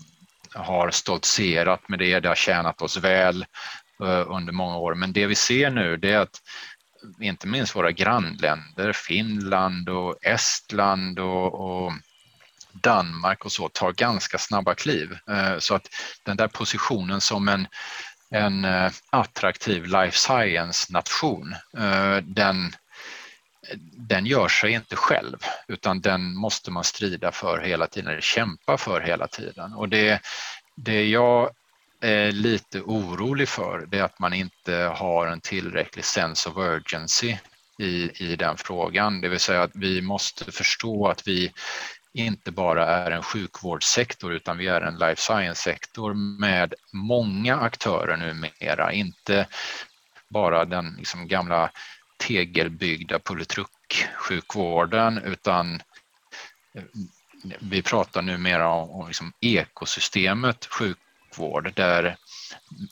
har 0.55 0.90
stoltserat 0.90 1.88
med 1.88 1.98
det. 1.98 2.20
Det 2.20 2.28
har 2.28 2.34
tjänat 2.34 2.82
oss 2.82 2.96
väl 2.96 3.46
eh, 4.03 4.24
under 4.26 4.53
många 4.53 4.76
år. 4.76 4.94
Men 4.94 5.12
det 5.12 5.26
vi 5.26 5.34
ser 5.34 5.70
nu 5.70 5.96
det 5.96 6.12
är 6.12 6.18
att 6.18 6.40
inte 7.20 7.46
minst 7.46 7.76
våra 7.76 7.92
grannländer, 7.92 8.92
Finland 8.92 9.88
och 9.88 10.24
Estland 10.24 11.18
och, 11.18 11.55
och 11.55 11.92
Danmark 12.72 13.44
och 13.44 13.53
så 13.53 13.68
tar 13.68 13.92
ganska 13.92 14.38
snabba 14.38 14.74
kliv. 14.74 15.18
Eh, 15.30 15.59
så 15.59 15.74
att 15.74 15.88
den 16.22 16.36
där 16.36 16.48
positionen 16.48 17.20
som 17.20 17.48
en, 17.48 17.66
en 18.30 18.64
eh, 18.64 18.92
attraktiv 19.11 19.84
life 19.84 20.18
science-nation, 20.18 21.55
den, 22.22 22.72
den 24.08 24.26
gör 24.26 24.48
sig 24.48 24.72
inte 24.72 24.96
själv 24.96 25.38
utan 25.68 26.00
den 26.00 26.34
måste 26.36 26.70
man 26.70 26.84
strida 26.84 27.32
för 27.32 27.58
hela 27.58 27.86
tiden, 27.86 28.10
eller 28.10 28.20
kämpa 28.20 28.78
för 28.78 29.00
hela 29.00 29.26
tiden. 29.28 29.72
Och 29.72 29.88
det, 29.88 30.20
det 30.76 31.08
jag 31.08 31.50
är 32.00 32.32
lite 32.32 32.80
orolig 32.80 33.48
för 33.48 33.86
det 33.86 33.98
är 33.98 34.02
att 34.02 34.18
man 34.18 34.32
inte 34.32 34.74
har 34.74 35.26
en 35.26 35.40
tillräcklig 35.40 36.04
sense 36.04 36.48
of 36.48 36.56
urgency 36.56 37.36
i, 37.78 38.24
i 38.24 38.36
den 38.36 38.56
frågan. 38.56 39.20
Det 39.20 39.28
vill 39.28 39.40
säga 39.40 39.62
att 39.62 39.70
vi 39.74 40.02
måste 40.02 40.52
förstå 40.52 41.08
att 41.08 41.28
vi 41.28 41.52
inte 42.14 42.50
bara 42.50 42.86
är 42.86 43.10
en 43.10 43.22
sjukvårdssektor 43.22 44.32
utan 44.32 44.58
vi 44.58 44.66
är 44.66 44.80
en 44.80 44.98
life 44.98 45.22
science-sektor 45.22 46.14
med 46.40 46.74
många 46.92 47.56
aktörer 47.56 48.16
numera, 48.16 48.92
inte 48.92 49.46
bara 50.28 50.64
den 50.64 50.94
liksom 50.98 51.28
gamla 51.28 51.70
tegelbyggda 52.26 53.18
politruksjukvården, 53.18 55.18
utan 55.18 55.74
eh, 56.74 56.84
vi 57.60 57.82
pratar 57.82 58.22
numera 58.22 58.68
om, 58.68 59.06
liksom 59.06 59.32
ekosystemet 59.40 60.66
sjukvård 60.66 61.72
där, 61.74 62.16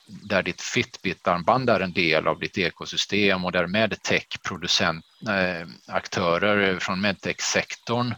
där 0.06 0.42
ditt 0.42 0.60
Fitbit-armband 0.60 1.70
är 1.70 1.80
en 1.80 1.92
del 1.92 2.28
av 2.28 2.38
ditt 2.38 2.58
ekosystem 2.58 3.44
och 3.44 3.52
där 3.52 3.66
medtech-producent, 3.66 5.04
äh, 5.28 5.68
aktörer 5.86 6.78
från 6.78 7.00
medtech-sektorn 7.00 8.14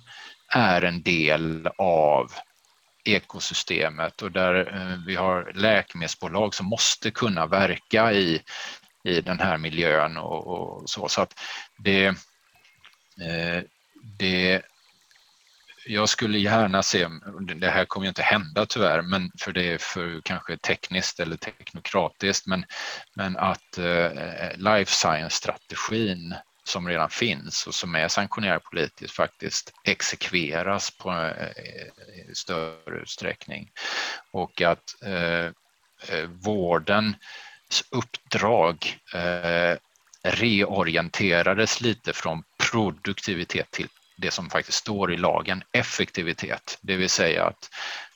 är 0.48 0.82
en 0.82 1.02
del 1.02 1.68
av 1.78 2.32
ekosystemet. 3.04 4.22
Och 4.22 4.32
där 4.32 4.54
eh, 4.54 4.98
vi 5.06 5.16
har 5.16 5.52
läkemedelsbolag 5.54 6.54
som 6.54 6.66
måste 6.66 7.10
kunna 7.10 7.46
verka 7.46 8.12
i, 8.12 8.42
i 9.04 9.20
den 9.20 9.40
här 9.40 9.58
miljön 9.58 10.16
och, 10.16 10.46
och 10.46 10.90
så. 10.90 11.08
Så 11.08 11.22
att 11.22 11.40
det, 11.78 12.06
eh, 13.20 13.62
det 14.18 14.62
jag 15.86 16.08
skulle 16.08 16.38
gärna 16.38 16.82
se, 16.82 17.08
det 17.56 17.70
här 17.70 17.84
kommer 17.84 18.04
ju 18.04 18.08
inte 18.08 18.22
hända 18.22 18.66
tyvärr, 18.66 19.02
men 19.02 19.30
för 19.38 19.52
det 19.52 19.72
är 19.72 19.78
för 19.78 20.20
kanske 20.24 20.56
tekniskt 20.56 21.20
eller 21.20 21.36
teknokratiskt, 21.36 22.46
men, 22.46 22.64
men 23.14 23.36
att 23.36 23.78
eh, 23.78 24.56
life 24.56 24.92
science-strategin 24.92 26.34
som 26.64 26.88
redan 26.88 27.10
finns 27.10 27.66
och 27.66 27.74
som 27.74 27.94
är 27.94 28.08
sanktionerad 28.08 28.62
politiskt 28.62 29.14
faktiskt 29.14 29.72
exekveras 29.84 30.90
på 30.98 31.10
eh, 31.10 31.86
större 32.34 33.00
utsträckning 33.02 33.70
och 34.32 34.60
att 34.60 35.02
eh, 35.02 35.46
eh 36.08 36.28
vården 36.28 37.14
uppdrag 37.90 38.98
eh, 39.14 39.76
reorienterades 40.22 41.80
lite 41.80 42.12
från 42.12 42.42
produktivitet 42.70 43.70
till 43.70 43.88
det 44.16 44.30
som 44.30 44.50
faktiskt 44.50 44.78
står 44.78 45.12
i 45.12 45.16
lagen, 45.16 45.62
effektivitet, 45.72 46.78
det 46.80 46.96
vill 46.96 47.10
säga 47.10 47.44
att, 47.44 47.70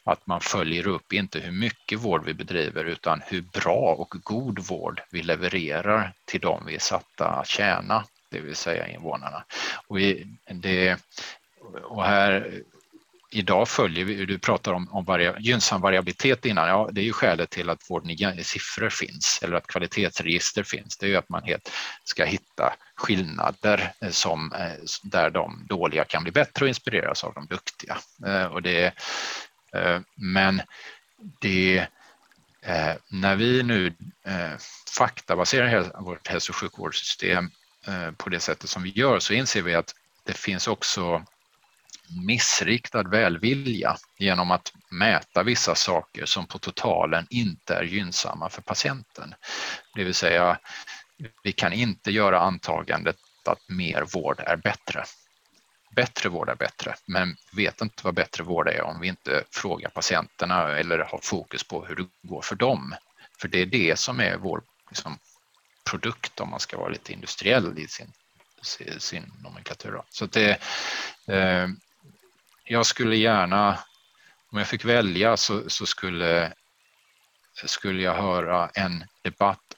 att 0.04 0.26
man 0.26 0.40
följer 0.40 0.86
upp 0.86 1.12
inte 1.12 1.38
hur 1.38 1.52
mycket 1.52 1.98
vård 1.98 2.24
vi 2.24 2.34
bedriver 2.34 2.84
utan 2.84 3.22
hur 3.26 3.40
bra 3.40 3.94
och 3.98 4.14
god 4.22 4.58
vård 4.58 5.02
vi 5.10 5.22
levererar 5.22 6.12
till 6.24 6.40
dem 6.40 6.62
vi 6.66 6.74
är 6.74 6.78
satta 6.78 7.28
att 7.28 7.48
tjäna 7.48 8.04
det 8.30 8.40
vill 8.40 8.56
säga 8.56 8.88
invånarna. 8.88 9.44
Och, 9.86 9.98
vi, 9.98 10.26
det, 10.46 10.96
och 11.82 12.04
här 12.04 12.62
idag 13.30 13.68
följer 13.68 14.04
vi, 14.04 14.26
du 14.26 14.38
pratar 14.38 14.72
om, 14.72 14.88
om 14.90 15.04
varia, 15.04 15.34
gynnsam 15.38 15.80
variabilitet 15.80 16.46
innan, 16.46 16.68
ja 16.68 16.88
det 16.92 17.00
är 17.00 17.04
ju 17.04 17.12
skälet 17.12 17.50
till 17.50 17.70
att 17.70 17.90
vårdens 17.90 18.48
siffror 18.48 18.88
finns 18.88 19.40
eller 19.42 19.56
att 19.56 19.66
kvalitetsregister 19.66 20.62
finns. 20.62 20.98
Det 20.98 21.06
är 21.06 21.10
ju 21.10 21.16
att 21.16 21.28
man 21.28 21.42
helt 21.42 21.72
ska 22.04 22.24
hitta 22.24 22.76
skillnader 22.94 23.92
eh, 24.00 24.10
som, 24.10 24.52
eh, 24.52 24.72
där 25.02 25.30
de 25.30 25.66
dåliga 25.68 26.04
kan 26.04 26.22
bli 26.22 26.32
bättre 26.32 26.64
och 26.64 26.68
inspireras 26.68 27.24
av 27.24 27.34
de 27.34 27.46
duktiga. 27.46 27.98
Eh, 28.26 28.44
och 28.44 28.62
det, 28.62 28.94
men 30.14 30.62
det 31.40 31.86
när 33.08 33.36
vi 33.36 33.62
nu 33.62 33.94
faktabaserar 34.98 36.02
vårt 36.02 36.28
hälso 36.28 36.52
och 36.52 36.56
sjukvårdssystem 36.56 37.50
på 38.16 38.28
det 38.28 38.40
sättet 38.40 38.70
som 38.70 38.82
vi 38.82 38.90
gör 38.90 39.18
så 39.18 39.32
inser 39.32 39.62
vi 39.62 39.74
att 39.74 39.94
det 40.26 40.32
finns 40.32 40.68
också 40.68 41.24
missriktad 42.08 43.02
välvilja 43.02 43.96
genom 44.18 44.50
att 44.50 44.72
mäta 44.90 45.42
vissa 45.42 45.74
saker 45.74 46.26
som 46.26 46.46
på 46.46 46.58
totalen 46.58 47.26
inte 47.30 47.74
är 47.74 47.82
gynnsamma 47.82 48.50
för 48.50 48.62
patienten. 48.62 49.34
Det 49.94 50.04
vill 50.04 50.14
säga, 50.14 50.58
vi 51.42 51.52
kan 51.52 51.72
inte 51.72 52.10
göra 52.10 52.40
antagandet 52.40 53.16
att 53.44 53.68
mer 53.68 54.02
vård 54.02 54.40
är 54.40 54.56
bättre. 54.56 55.04
bättre 55.90 56.28
vård 56.28 56.48
är 56.48 56.54
bättre, 56.54 56.94
men 57.06 57.36
vet 57.52 57.80
inte 57.80 58.04
vad 58.04 58.14
bättre 58.14 58.44
vård 58.44 58.68
är 58.68 58.82
om 58.82 59.00
vi 59.00 59.08
inte 59.08 59.44
frågar 59.50 59.88
patienterna 59.90 60.68
eller 60.68 60.98
har 60.98 61.20
fokus 61.22 61.64
på 61.64 61.84
hur 61.84 61.96
det 61.96 62.08
går 62.22 62.42
för 62.42 62.56
dem. 62.56 62.94
För 63.38 63.48
det 63.48 63.58
är 63.58 63.66
det 63.66 63.98
som 63.98 64.20
är 64.20 64.36
vår 64.36 64.62
liksom, 64.90 65.18
produkt 65.90 66.40
om 66.40 66.50
man 66.50 66.60
ska 66.60 66.78
vara 66.78 66.88
lite 66.88 67.12
industriell 67.12 67.78
i 67.78 67.88
sin, 67.88 68.12
sin 68.98 69.32
nomenklatur. 69.42 70.02
Så 70.10 70.26
det, 70.26 70.50
eh, 71.26 71.68
jag 72.66 72.86
skulle 72.86 73.16
gärna, 73.16 73.78
om 74.52 74.58
jag 74.58 74.66
fick 74.66 74.84
välja 74.84 75.36
så, 75.36 75.70
så 75.70 75.86
skulle, 75.86 76.52
skulle 77.64 78.02
jag 78.02 78.14
höra 78.14 78.70
en 78.74 79.04
debatt 79.22 79.74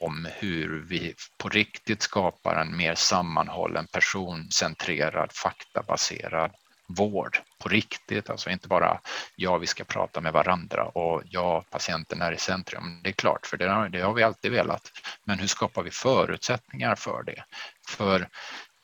om 0.00 0.28
hur 0.32 0.84
vi 0.88 1.14
på 1.38 1.48
riktigt 1.48 2.02
skapar 2.02 2.56
en 2.56 2.76
mer 2.76 2.94
sammanhållen, 2.94 3.86
personcentrerad, 3.92 5.32
faktabaserad 5.32 6.50
vård 6.88 7.38
på 7.58 7.68
riktigt, 7.68 8.30
alltså 8.30 8.50
inte 8.50 8.68
bara 8.68 9.00
ja, 9.36 9.58
vi 9.58 9.66
ska 9.66 9.84
prata 9.84 10.20
med 10.20 10.32
varandra 10.32 10.84
och 10.84 11.22
ja, 11.24 11.64
patienten 11.70 12.22
är 12.22 12.32
i 12.32 12.36
centrum. 12.36 13.00
Det 13.02 13.08
är 13.08 13.12
klart, 13.12 13.46
för 13.46 13.56
det 13.56 13.68
har, 13.68 13.88
det 13.88 14.00
har 14.00 14.14
vi 14.14 14.22
alltid 14.22 14.52
velat. 14.52 14.92
Men 15.24 15.38
hur 15.38 15.46
skapar 15.46 15.82
vi 15.82 15.90
förutsättningar 15.90 16.94
för 16.94 17.22
det? 17.22 17.44
För 17.88 18.20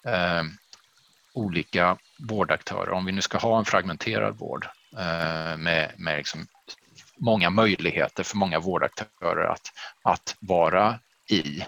eh, 0.06 0.42
olika 1.36 1.96
vårdaktörer, 2.18 2.90
om 2.90 3.04
vi 3.04 3.12
nu 3.12 3.22
ska 3.22 3.38
ha 3.38 3.58
en 3.58 3.64
fragmenterad 3.64 4.38
vård 4.38 4.66
eh, 4.98 5.56
med, 5.56 5.92
med 5.96 6.16
liksom 6.16 6.46
många 7.16 7.50
möjligheter 7.50 8.22
för 8.22 8.36
många 8.36 8.58
vårdaktörer 8.58 9.44
att, 9.44 9.72
att 10.02 10.36
vara 10.40 10.98
i. 11.30 11.64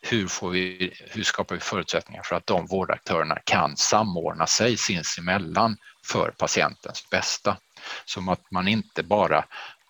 Hur, 0.00 0.28
får 0.28 0.50
vi, 0.50 0.92
hur 1.10 1.22
skapar 1.22 1.54
vi 1.54 1.60
förutsättningar 1.60 2.22
för 2.22 2.36
att 2.36 2.46
de 2.46 2.66
vårdaktörerna 2.66 3.38
kan 3.44 3.76
samordna 3.76 4.46
sig 4.46 4.76
sinsemellan 4.76 5.76
för 6.06 6.30
patientens 6.30 7.10
bästa? 7.10 7.56
Som 8.04 8.28
att 8.28 8.50
man 8.50 8.68
inte 8.68 9.02
bara 9.02 9.44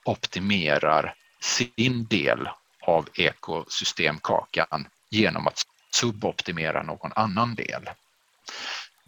optimerar 0.05 1.15
sin 1.41 2.07
del 2.07 2.49
av 2.87 3.09
ekosystemkakan 3.15 4.89
genom 5.11 5.47
att 5.47 5.63
suboptimera 5.91 6.83
någon 6.83 7.13
annan 7.15 7.55
del. 7.55 7.91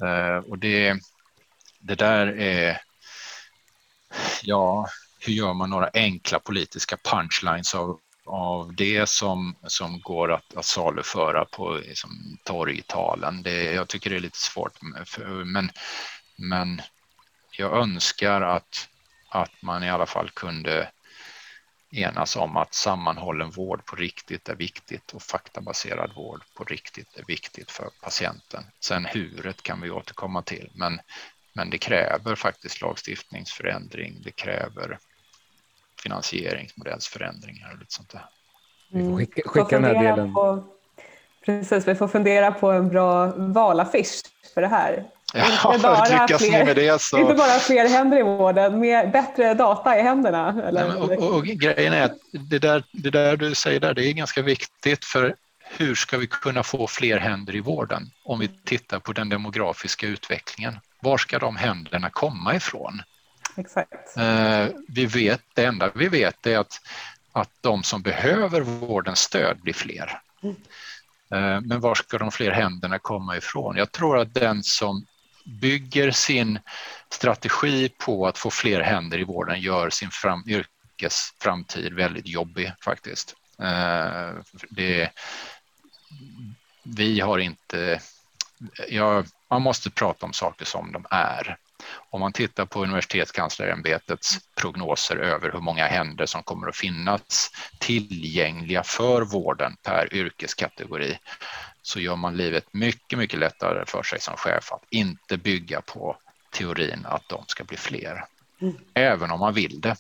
Eh, 0.03 0.51
och 0.51 0.59
det, 0.59 0.95
det 1.79 1.95
där 1.95 2.27
är, 2.27 2.83
ja, 4.43 4.87
hur 5.21 5.33
gör 5.33 5.55
man 5.55 5.71
några 5.71 5.91
enkla 5.95 6.39
politiska 6.39 6.97
punchlines 6.97 7.75
av, 7.75 8.01
av 8.27 8.75
det 8.75 9.09
som, 9.09 9.57
som 9.67 10.01
går 10.01 10.33
att, 10.33 10.57
att 10.57 10.65
saluföra 10.65 11.45
på 11.45 11.75
liksom, 11.75 12.39
torgtalen. 12.45 13.43
Det, 13.43 13.63
jag 13.73 13.89
tycker 13.89 14.11
det 14.11 14.17
är 14.17 14.21
lite 14.21 14.39
svårt, 14.39 14.73
men, 15.45 15.71
men 16.37 16.83
jag 17.59 17.77
önskar 17.77 18.41
att, 18.41 18.89
att 19.29 19.63
man 19.63 19.85
i 19.85 19.91
alla 19.91 20.07
fall 20.07 20.31
kunde 20.31 20.91
enas 21.91 22.37
om 22.37 22.57
att 22.57 22.75
sammanhållen 22.75 23.51
vård 23.51 23.85
på 23.85 23.97
riktigt 23.97 24.49
är 24.49 24.55
viktigt 24.55 25.13
och 25.13 25.23
faktabaserad 25.23 26.13
vård 26.17 26.43
på 26.55 26.65
riktigt 26.65 27.17
är 27.17 27.25
viktigt 27.25 27.71
för 27.71 27.89
patienten. 28.03 28.65
Sen 28.81 29.05
huret 29.05 29.63
kan 29.63 29.81
vi 29.81 29.91
återkomma 29.91 30.43
till, 30.43 30.71
men, 30.75 31.01
men 31.53 31.71
det 31.71 31.79
kräver 31.79 32.35
faktiskt 32.35 32.81
lagstiftningsförändring. 32.81 34.23
Det 34.25 34.31
kräver 34.31 34.99
finansieringsmodellsförändringar 36.03 37.73
och 37.73 37.79
lite 37.79 37.95
sånt 37.95 38.11
där. 38.11 38.27
Vi 38.93 39.05
får 39.05 39.17
skicka, 39.17 39.43
skicka 39.45 39.81
den 39.81 39.85
här 39.85 40.05
delen. 40.05 40.35
På, 40.35 40.65
precis, 41.45 41.89
vi 41.89 41.95
får 41.95 42.09
fundera 42.09 42.53
på 42.53 42.71
en 42.71 42.89
bra 42.89 43.27
valaffisch 43.37 44.23
för 44.55 44.61
det 44.61 44.69
här. 44.69 45.05
Ja, 45.35 45.75
inte, 45.75 45.89
bara 45.89 46.39
fler, 46.39 46.65
med 46.65 46.77
det, 46.77 47.03
så... 47.03 47.19
inte 47.19 47.35
bara 47.35 47.59
fler 47.59 47.89
händer 47.89 48.19
i 48.19 48.23
vården, 48.23 48.81
med 48.81 49.11
bättre 49.11 49.55
data 49.55 49.99
i 49.99 50.03
händerna. 50.03 50.63
Eller? 50.69 50.89
Nej, 50.89 50.97
och, 50.97 51.11
och, 51.11 51.35
och, 51.37 51.45
grejen 51.45 51.93
är 51.93 52.03
att 52.03 52.17
det 52.33 52.59
där, 52.59 52.85
det 52.93 53.11
där 53.11 53.37
du 53.37 53.55
säger 53.55 53.81
där, 53.81 53.95
det 53.95 54.05
är 54.05 54.13
ganska 54.13 54.43
viktigt 54.43 55.05
för 55.05 55.35
hur 55.77 55.95
ska 55.95 56.19
vi 56.19 56.27
kunna 56.27 56.63
få 56.63 56.87
fler 56.87 57.19
händer 57.19 57.57
i 57.57 57.61
vården 57.61 58.11
om 58.25 58.39
vi 58.39 58.49
tittar 58.65 58.99
på 58.99 59.13
den 59.13 59.29
demografiska 59.29 60.07
utvecklingen? 60.07 60.79
Var 61.01 61.19
ska 61.19 61.39
de 61.39 61.57
händerna 61.57 62.11
komma 62.11 62.55
ifrån? 62.55 63.03
Exakt. 63.57 64.17
Eh, 64.17 64.67
vi 64.89 65.07
vet, 65.07 65.41
det 65.55 65.65
enda 65.65 65.91
vi 65.95 66.09
vet 66.09 66.47
är 66.47 66.59
att, 66.59 66.81
att 67.33 67.51
de 67.61 67.83
som 67.83 68.03
behöver 68.03 68.61
vårdens 68.61 69.19
stöd 69.19 69.61
blir 69.63 69.75
fler. 69.75 70.21
Mm. 70.43 70.57
Eh, 71.35 71.61
men 71.61 71.81
var 71.81 71.95
ska 71.95 72.19
de 72.19 72.31
fler 72.31 72.51
händerna 72.51 72.99
komma 72.99 73.37
ifrån? 73.37 73.77
Jag 73.77 73.93
tror 73.93 74.19
att 74.19 74.35
den 74.35 74.63
som 74.63 75.07
bygger 75.45 76.11
sin 76.11 76.59
strategi 77.11 77.89
på 77.89 78.27
att 78.27 78.39
få 78.39 78.51
fler 78.51 78.81
händer 78.81 79.19
i 79.19 79.25
vården 79.25 79.61
gör 79.61 79.91
sin 79.91 80.11
fram, 80.11 80.45
yrkesframtid 80.47 81.93
väldigt 81.95 82.29
jobbig 82.29 82.73
faktiskt. 82.85 83.35
Eh, 83.63 84.31
det, 84.71 85.11
vi 86.83 87.21
har 87.21 87.39
inte... 87.39 88.01
Ja, 88.89 89.25
man 89.51 89.63
måste 89.63 89.91
prata 89.91 90.27
om 90.27 90.33
saker 90.33 90.65
som 90.65 90.93
de 90.93 91.07
är. 91.11 91.57
Om 92.11 92.21
man 92.21 92.33
tittar 92.33 92.67
på 92.67 92.83
universitetskanslerämbetets 92.83 94.39
prognoser 94.55 95.17
över 95.17 95.53
hur 95.53 95.61
många 95.61 95.87
händer 95.87 96.27
som 96.27 96.43
kommer 96.43 96.69
att 96.69 96.77
finnas 96.77 97.51
tillgängliga 97.79 98.83
för 98.83 99.23
vården 99.23 99.77
per 99.83 100.15
yrkeskategori 100.15 101.19
så 101.83 102.01
gör 102.01 102.17
man 102.17 102.37
livet 102.37 102.73
mycket, 102.73 103.19
mycket 103.19 103.39
lättare 103.39 103.87
för 103.87 104.03
sig 104.03 104.21
som 104.21 104.37
chef 104.37 104.73
att 104.73 104.85
inte 104.91 105.37
bygga 105.37 105.81
på 105.81 106.17
teorin 106.51 107.07
att 107.07 107.29
de 107.29 107.45
ska 107.47 107.65
bli 107.65 107.77
fler, 107.77 108.25
mm. 108.61 108.77
även 108.95 109.31
om 109.31 109.41
man 109.41 109.55
vill 109.55 109.81
det. 109.81 109.97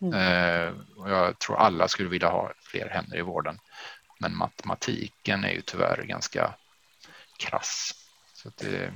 Mm. 0.00 0.14
Eh, 0.14 0.72
jag 1.06 1.38
tror 1.38 1.56
alla 1.56 1.88
skulle 1.88 2.08
vilja 2.08 2.28
ha 2.28 2.52
fler 2.62 2.88
händer 2.88 3.18
i 3.18 3.22
vården, 3.22 3.58
men 4.18 4.36
matematiken 4.36 5.44
är 5.44 5.52
ju 5.52 5.60
tyvärr 5.60 6.02
ganska 6.02 6.54
krass. 7.38 7.92
Så 8.34 8.50
det, 8.56 8.92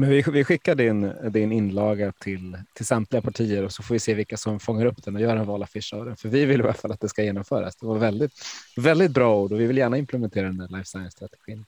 men 0.00 0.08
vi, 0.08 0.24
vi 0.32 0.44
skickar 0.44 0.74
din, 0.74 1.12
din 1.30 1.52
inlaga 1.52 2.12
till, 2.12 2.56
till 2.74 2.86
samtliga 2.86 3.22
partier 3.22 3.64
och 3.64 3.72
så 3.72 3.82
får 3.82 3.94
vi 3.94 3.98
se 3.98 4.14
vilka 4.14 4.36
som 4.36 4.60
fångar 4.60 4.86
upp 4.86 5.04
den 5.04 5.16
och 5.16 5.22
gör 5.22 5.36
en 5.36 5.46
valaffisch 5.46 5.94
av 5.94 6.04
den. 6.04 6.16
För 6.16 6.28
vi 6.28 6.44
vill 6.44 6.60
i 6.60 6.64
alla 6.64 6.72
fall 6.72 6.92
att 6.92 7.00
det 7.00 7.08
ska 7.08 7.22
genomföras. 7.22 7.76
Det 7.76 7.86
var 7.86 7.98
väldigt, 7.98 8.32
väldigt 8.76 9.10
bra 9.10 9.36
ord 9.36 9.52
och 9.52 9.60
vi 9.60 9.66
vill 9.66 9.78
gärna 9.78 9.98
implementera 9.98 10.46
den 10.46 10.58
där 10.58 10.68
life 10.68 10.84
science-strategin. 10.84 11.64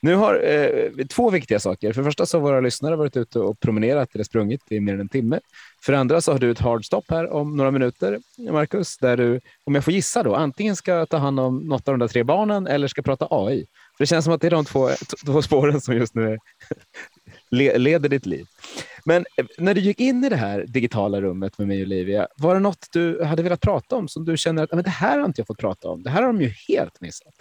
Nu 0.00 0.14
har 0.14 0.42
eh, 0.44 1.06
två 1.06 1.30
viktiga 1.30 1.60
saker. 1.60 1.92
För 1.92 2.00
det 2.00 2.04
första 2.04 2.26
så 2.26 2.36
har 2.36 2.42
våra 2.42 2.60
lyssnare 2.60 2.96
varit 2.96 3.16
ute 3.16 3.38
och 3.38 3.60
promenerat 3.60 4.14
eller 4.14 4.24
sprungit 4.24 4.60
i 4.70 4.80
mer 4.80 4.94
än 4.94 5.00
en 5.00 5.08
timme. 5.08 5.40
För 5.84 5.92
det 5.92 5.98
andra 5.98 6.20
så 6.20 6.32
har 6.32 6.38
du 6.38 6.50
ett 6.50 6.58
hard 6.58 6.84
stop 6.84 7.02
här 7.08 7.32
om 7.32 7.56
några 7.56 7.70
minuter, 7.70 8.18
Marcus, 8.50 8.98
där 8.98 9.16
du, 9.16 9.40
om 9.64 9.74
jag 9.74 9.84
får 9.84 9.92
gissa 9.92 10.22
då, 10.22 10.34
antingen 10.34 10.76
ska 10.76 11.06
ta 11.06 11.16
hand 11.16 11.40
om 11.40 11.58
något 11.58 11.88
av 11.88 11.92
de 11.92 11.98
där 11.98 12.08
tre 12.08 12.22
barnen 12.22 12.66
eller 12.66 12.88
ska 12.88 13.02
prata 13.02 13.26
AI. 13.30 13.66
För 13.96 14.04
det 14.04 14.06
känns 14.06 14.24
som 14.24 14.34
att 14.34 14.40
det 14.40 14.46
är 14.46 14.50
de 14.50 14.64
två, 14.64 14.90
två 15.26 15.42
spåren 15.42 15.80
som 15.80 15.94
just 15.94 16.14
nu 16.14 16.32
är 16.32 16.38
leder 17.54 18.08
ditt 18.08 18.26
liv. 18.26 18.46
Men 19.04 19.26
eh, 19.36 19.46
när 19.58 19.74
du 19.74 19.80
gick 19.80 20.00
in 20.00 20.24
i 20.24 20.28
det 20.28 20.36
här 20.36 20.64
digitala 20.68 21.20
rummet 21.20 21.58
med 21.58 21.68
mig 21.68 21.80
och 21.80 21.86
Olivia, 21.86 22.28
var 22.36 22.54
det 22.54 22.60
något 22.60 22.88
du 22.92 23.24
hade 23.24 23.42
velat 23.42 23.60
prata 23.60 23.96
om 23.96 24.08
som 24.08 24.24
du 24.24 24.36
känner 24.36 24.62
att 24.62 24.72
men 24.72 24.84
det 24.84 24.90
här 24.90 25.18
har 25.18 25.26
inte 25.26 25.40
jag 25.40 25.46
fått 25.46 25.58
prata 25.58 25.88
om? 25.88 26.02
Det 26.02 26.10
här 26.10 26.22
har 26.22 26.32
de 26.32 26.42
ju 26.42 26.52
helt 26.68 27.00
missat. 27.00 27.34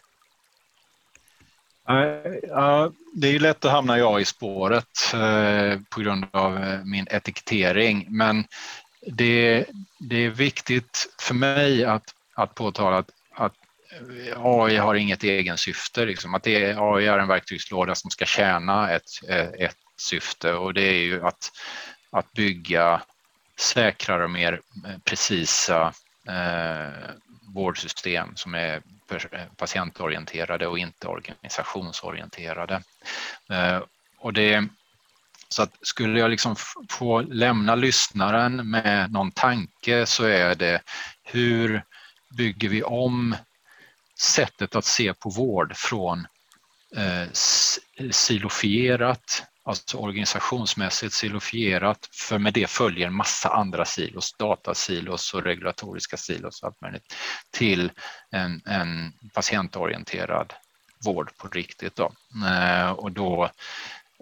Ja, 1.88 2.91
det 3.14 3.28
är 3.28 3.32
ju 3.32 3.39
lätt 3.39 3.66
att 3.66 3.72
hamna 3.72 3.99
i 3.99 4.01
AI-spåret 4.01 5.14
eh, 5.14 5.80
på 5.89 6.01
grund 6.01 6.26
av 6.32 6.57
eh, 6.57 6.80
min 6.84 7.07
etikettering, 7.09 8.05
men 8.09 8.45
det, 9.07 9.66
det 9.99 10.26
är 10.26 10.30
viktigt 10.30 11.16
för 11.20 11.34
mig 11.34 11.86
att, 11.86 12.03
att 12.36 12.55
påtala 12.55 12.97
att, 12.97 13.09
att 13.36 13.53
AI 14.38 14.78
har 14.78 14.95
inget 14.95 15.24
egensyfte, 15.24 16.05
liksom, 16.05 16.34
att 16.34 16.43
det, 16.43 16.76
AI 16.80 17.07
är 17.07 17.20
en 17.20 17.28
verktygslåda 17.28 17.95
som 17.95 18.09
ska 18.09 18.26
tjäna 18.26 18.91
ett, 18.91 19.09
ett 19.59 19.78
syfte 20.04 20.54
och 20.54 20.74
det 20.74 20.82
är 20.82 21.04
ju 21.04 21.26
att, 21.26 21.51
att 22.12 22.32
bygga 22.34 23.01
säkrare 23.60 24.24
och 24.24 24.32
mer 24.32 24.62
eh, 24.86 24.97
precisa 25.04 25.93
eh, 26.28 27.10
vårdsystem 27.54 28.36
som 28.36 28.56
är 28.56 28.82
eh, 29.32 29.41
patientorienterade 29.58 30.68
och 30.68 30.80
inte 30.80 31.08
organisationsorienterade. 31.08 32.84
Eh, 33.49 33.82
och 34.18 34.34
det, 34.34 34.68
så 35.49 35.64
att 35.64 35.78
skulle 35.82 36.20
jag 36.20 36.30
liksom 36.30 36.56
få 36.89 37.22
lämna 37.22 37.76
lyssnaren 37.76 38.70
med 38.70 39.12
någon 39.12 39.32
tanke 39.32 40.06
så 40.06 40.24
är 40.24 40.56
det 40.56 40.82
hur 41.24 41.84
bygger 42.38 42.70
vi 42.70 42.84
om 42.84 43.36
sättet 44.20 44.76
att 44.76 44.86
se 44.86 45.14
på 45.14 45.30
vård 45.30 45.74
från 45.76 46.28
eh, 46.95 47.28
silofierat 48.12 49.43
alltså 49.64 49.97
organisationsmässigt 49.97 51.14
silofierat, 51.14 52.09
för 52.11 52.38
med 52.38 52.53
det 52.53 52.70
följer 52.70 53.09
massa 53.09 53.49
andra 53.49 53.86
silos, 53.86 54.34
datasilos 54.34 55.34
och 55.34 55.43
regulatoriska 55.43 56.18
silos 56.18 56.64
allt 56.64 56.82
möjligt, 56.82 57.16
till 57.51 57.91
en, 58.32 58.61
en 58.66 59.14
patientorienterad 59.34 60.53
vård 61.05 61.38
på 61.38 61.47
riktigt. 61.47 61.95
Då. 61.95 62.11
Eh, 62.47 62.91
och 62.91 63.11
då, 63.11 63.49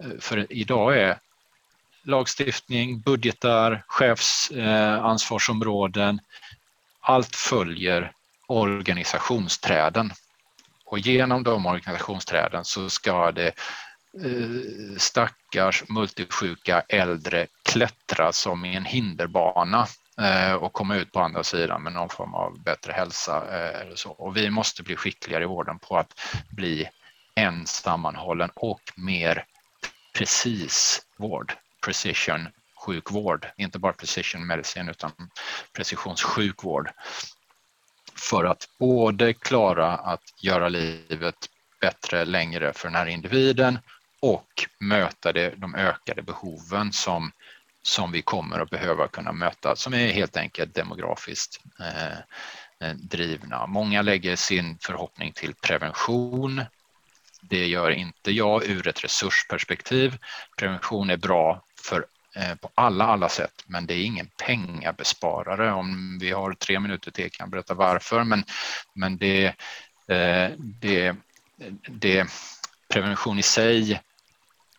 eh, 0.02 0.10
för 0.20 0.52
idag 0.52 0.98
är 0.98 1.18
lagstiftning, 2.02 3.00
budgetar, 3.00 3.82
chefsansvarsområden. 3.86 6.14
Eh, 6.14 6.20
allt 7.00 7.36
följer 7.36 8.12
organisationsträden. 8.46 10.12
Och 10.84 10.98
genom 10.98 11.42
de 11.42 11.66
organisationsträden 11.66 12.64
så 12.64 12.90
ska 12.90 13.32
det 13.32 13.52
Eh, 14.20 14.96
stackars 14.96 15.88
multisjuka 15.88 16.80
äldre 16.88 17.46
klättra 17.62 18.32
som 18.32 18.64
i 18.64 18.76
en 18.76 18.84
hinderbana 18.84 19.86
eh, 20.20 20.52
och 20.52 20.72
komma 20.72 20.96
ut 20.96 21.12
på 21.12 21.20
andra 21.20 21.42
sidan 21.42 21.82
med 21.82 21.92
någon 21.92 22.08
form 22.08 22.34
av 22.34 22.62
bättre 22.62 22.92
hälsa. 22.92 23.36
Eh, 23.36 23.80
eller 23.80 23.96
så. 23.96 24.10
Och 24.10 24.36
vi 24.36 24.50
måste 24.50 24.82
bli 24.82 24.96
skickligare 24.96 25.42
i 25.42 25.46
vården 25.46 25.78
på 25.78 25.98
att 25.98 26.20
bli 26.50 26.88
en 27.34 27.66
sammanhållen 27.66 28.50
och 28.54 28.80
mer 28.96 29.44
precis 30.14 31.02
vård, 31.16 31.52
precision 31.84 32.48
sjukvård, 32.86 33.46
inte 33.56 33.78
bara 33.78 33.92
precision 33.92 34.46
medicin 34.46 34.88
utan 34.88 35.12
precisionssjukvård 35.72 36.90
för 38.14 38.44
att 38.44 38.68
både 38.78 39.32
klara 39.32 39.96
att 39.96 40.22
göra 40.42 40.68
livet 40.68 41.36
bättre 41.80 42.24
längre 42.24 42.72
för 42.72 42.88
den 42.88 42.96
här 42.96 43.06
individen 43.06 43.78
och 44.22 44.68
möta 44.78 45.32
det, 45.32 45.54
de 45.56 45.74
ökade 45.74 46.22
behoven 46.22 46.92
som, 46.92 47.32
som 47.82 48.12
vi 48.12 48.22
kommer 48.22 48.60
att 48.60 48.70
behöva 48.70 49.08
kunna 49.08 49.32
möta, 49.32 49.76
som 49.76 49.94
är 49.94 50.12
helt 50.12 50.36
enkelt 50.36 50.74
demografiskt 50.74 51.60
eh, 51.80 52.18
eh 52.88 52.94
drivna. 52.96 53.66
Många 53.66 54.02
lägger 54.02 54.36
sin 54.36 54.78
förhoppning 54.80 55.32
till 55.32 55.54
prevention. 55.54 56.62
Det 57.40 57.66
gör 57.66 57.90
inte 57.90 58.30
jag 58.32 58.64
ur 58.64 58.88
ett 58.88 59.04
resursperspektiv. 59.04 60.18
Prevention 60.56 61.10
är 61.10 61.16
bra 61.16 61.64
för 61.80 62.06
eh, 62.36 62.54
på 62.54 62.70
alla, 62.74 63.04
alla 63.04 63.28
sätt, 63.28 63.64
men 63.66 63.86
det 63.86 63.94
är 63.94 64.04
ingen 64.04 64.30
pengabesparare. 64.46 65.72
Om 65.72 66.18
vi 66.20 66.30
har 66.30 66.52
tre 66.52 66.80
minuter 66.80 67.10
till 67.10 67.30
kan 67.30 67.44
jag 67.44 67.50
berätta 67.50 67.74
varför, 67.74 68.24
men, 68.24 68.44
men 68.94 69.16
det, 69.16 69.46
eh, 70.08 70.50
det, 70.58 71.16
det, 71.88 72.26
prevention 72.92 73.38
i 73.38 73.42
sig 73.42 74.00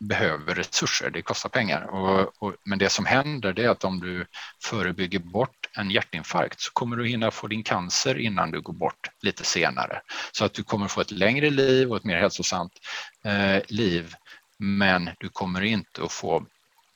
behöver 0.08 0.56
resurser, 0.56 1.10
det 1.10 1.22
kostar 1.22 1.50
pengar. 1.50 1.82
Och, 1.82 2.44
och, 2.44 2.56
men 2.66 2.80
det 2.80 2.90
som 2.90 3.06
händer 3.06 3.54
det 3.54 3.64
är 3.64 3.70
att 3.70 3.84
om 3.84 4.00
du 4.00 4.26
förebygger 4.64 5.20
bort 5.20 5.70
en 5.78 5.92
hjärtinfarkt 5.92 6.62
så 6.62 6.72
kommer 6.72 6.98
du 6.98 7.08
hinna 7.08 7.32
få 7.32 7.48
din 7.48 7.64
cancer 7.64 8.20
innan 8.20 8.52
du 8.52 8.62
går 8.62 8.74
bort 8.74 9.10
lite 9.22 9.44
senare. 9.44 10.02
Så 10.32 10.46
att 10.46 10.54
du 10.54 10.64
kommer 10.64 10.88
få 10.88 11.02
ett 11.02 11.12
längre 11.12 11.50
liv 11.50 11.92
och 11.92 11.98
ett 11.98 12.04
mer 12.04 12.18
hälsosamt 12.18 12.74
eh, 13.26 13.62
liv 13.68 14.14
men 14.58 15.10
du 15.20 15.30
kommer 15.30 15.62
inte 15.62 16.04
att 16.04 16.12
få 16.12 16.46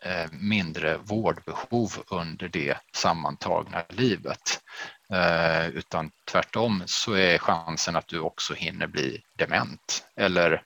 Eh, 0.07 0.25
mindre 0.31 0.97
vårdbehov 0.97 2.03
under 2.07 2.47
det 2.47 2.77
sammantagna 2.93 3.83
livet. 3.89 4.61
Eh, 5.13 5.67
utan 5.67 6.11
tvärtom 6.31 6.83
så 6.85 7.13
är 7.13 7.37
chansen 7.37 7.95
att 7.95 8.07
du 8.07 8.19
också 8.19 8.53
hinner 8.53 8.87
bli 8.87 9.21
dement 9.37 10.05
eller 10.15 10.63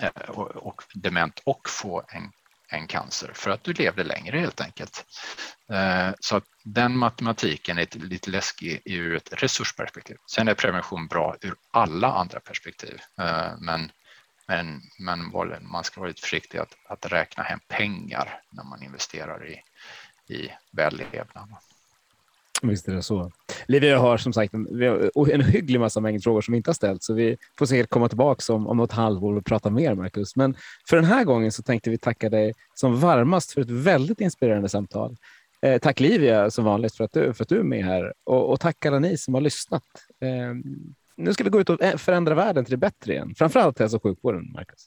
Eh, 0.00 0.30
och, 0.38 0.82
dement 0.94 1.42
och 1.44 1.68
få 1.68 2.04
en, 2.08 2.32
en 2.68 2.86
cancer 2.86 3.30
för 3.34 3.50
att 3.50 3.64
du 3.64 3.72
levde 3.72 4.04
längre 4.04 4.38
helt 4.38 4.60
enkelt. 4.60 5.04
Eh, 5.72 6.10
så 6.20 6.36
att 6.36 6.44
den 6.64 6.98
matematiken 6.98 7.78
är 7.78 7.98
lite 7.98 8.30
läskig 8.30 8.82
ur 8.84 9.16
ett 9.16 9.42
resursperspektiv. 9.42 10.16
Sen 10.30 10.48
är 10.48 10.54
prevention 10.54 11.06
bra 11.06 11.36
ur 11.40 11.54
alla 11.70 12.12
andra 12.12 12.40
perspektiv, 12.40 13.00
eh, 13.20 13.52
men 13.60 13.90
men, 14.48 14.80
men 14.98 15.32
man 15.70 15.84
ska 15.84 16.00
vara 16.00 16.08
lite 16.08 16.20
försiktig 16.20 16.58
att, 16.58 16.76
att 16.88 17.06
räkna 17.06 17.42
hem 17.42 17.60
pengar 17.68 18.42
när 18.50 18.64
man 18.64 18.82
investerar 18.82 19.48
i, 19.48 19.62
i 20.34 20.50
vällevnad. 20.72 21.48
Visst 22.62 22.88
är 22.88 22.94
det 22.94 23.02
så. 23.02 23.30
Livia 23.66 23.98
har 23.98 24.16
som 24.16 24.32
sagt 24.32 24.54
en, 24.54 24.66
har 25.14 25.30
en 25.30 25.40
hygglig 25.40 25.80
massa 25.80 26.00
mängd 26.00 26.22
frågor 26.22 26.40
som 26.40 26.52
vi 26.52 26.56
inte 26.56 26.70
har 26.70 26.74
ställt, 26.74 27.02
så 27.02 27.14
vi 27.14 27.36
får 27.58 27.66
säkert 27.66 27.90
komma 27.90 28.08
tillbaka 28.08 28.52
om, 28.52 28.66
om 28.66 28.76
något 28.76 28.92
halvår 28.92 29.36
och 29.36 29.44
prata 29.44 29.70
mer, 29.70 29.94
Marcus. 29.94 30.36
Men 30.36 30.56
för 30.88 30.96
den 30.96 31.04
här 31.04 31.24
gången 31.24 31.52
så 31.52 31.62
tänkte 31.62 31.90
vi 31.90 31.98
tacka 31.98 32.28
dig 32.28 32.52
som 32.74 33.00
varmast 33.00 33.52
för 33.52 33.60
ett 33.60 33.70
väldigt 33.70 34.20
inspirerande 34.20 34.68
samtal. 34.68 35.16
Eh, 35.62 35.78
tack 35.78 36.00
Livia 36.00 36.50
som 36.50 36.64
vanligt 36.64 36.94
för 36.94 37.04
att 37.04 37.12
du, 37.12 37.34
för 37.34 37.42
att 37.44 37.48
du 37.48 37.58
är 37.58 37.62
med 37.62 37.84
här 37.84 38.12
och, 38.24 38.50
och 38.50 38.60
tack 38.60 38.86
alla 38.86 38.98
ni 38.98 39.18
som 39.18 39.34
har 39.34 39.40
lyssnat. 39.40 39.82
Eh, 40.22 40.54
nu 41.16 41.32
ska 41.32 41.44
vi 41.44 41.50
gå 41.50 41.60
ut 41.60 41.70
och 41.70 41.82
eh, 41.82 41.96
förändra 41.96 42.34
världen 42.34 42.64
till 42.64 42.70
det 42.70 42.76
bättre 42.76 43.12
igen. 43.12 43.34
Framförallt 43.38 43.78
hälso 43.78 43.96
och 43.96 44.02
sjukvården, 44.02 44.52
Marcus. 44.52 44.86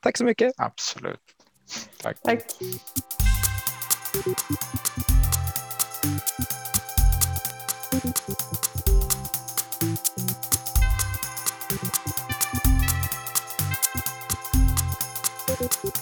Tack 0.00 0.16
så 0.16 0.24
mycket. 0.24 0.52
Absolut. 0.56 1.20
Tack. 2.02 2.22
Tack. 2.22 2.42
Thank 8.00 8.28
you. 15.84 15.97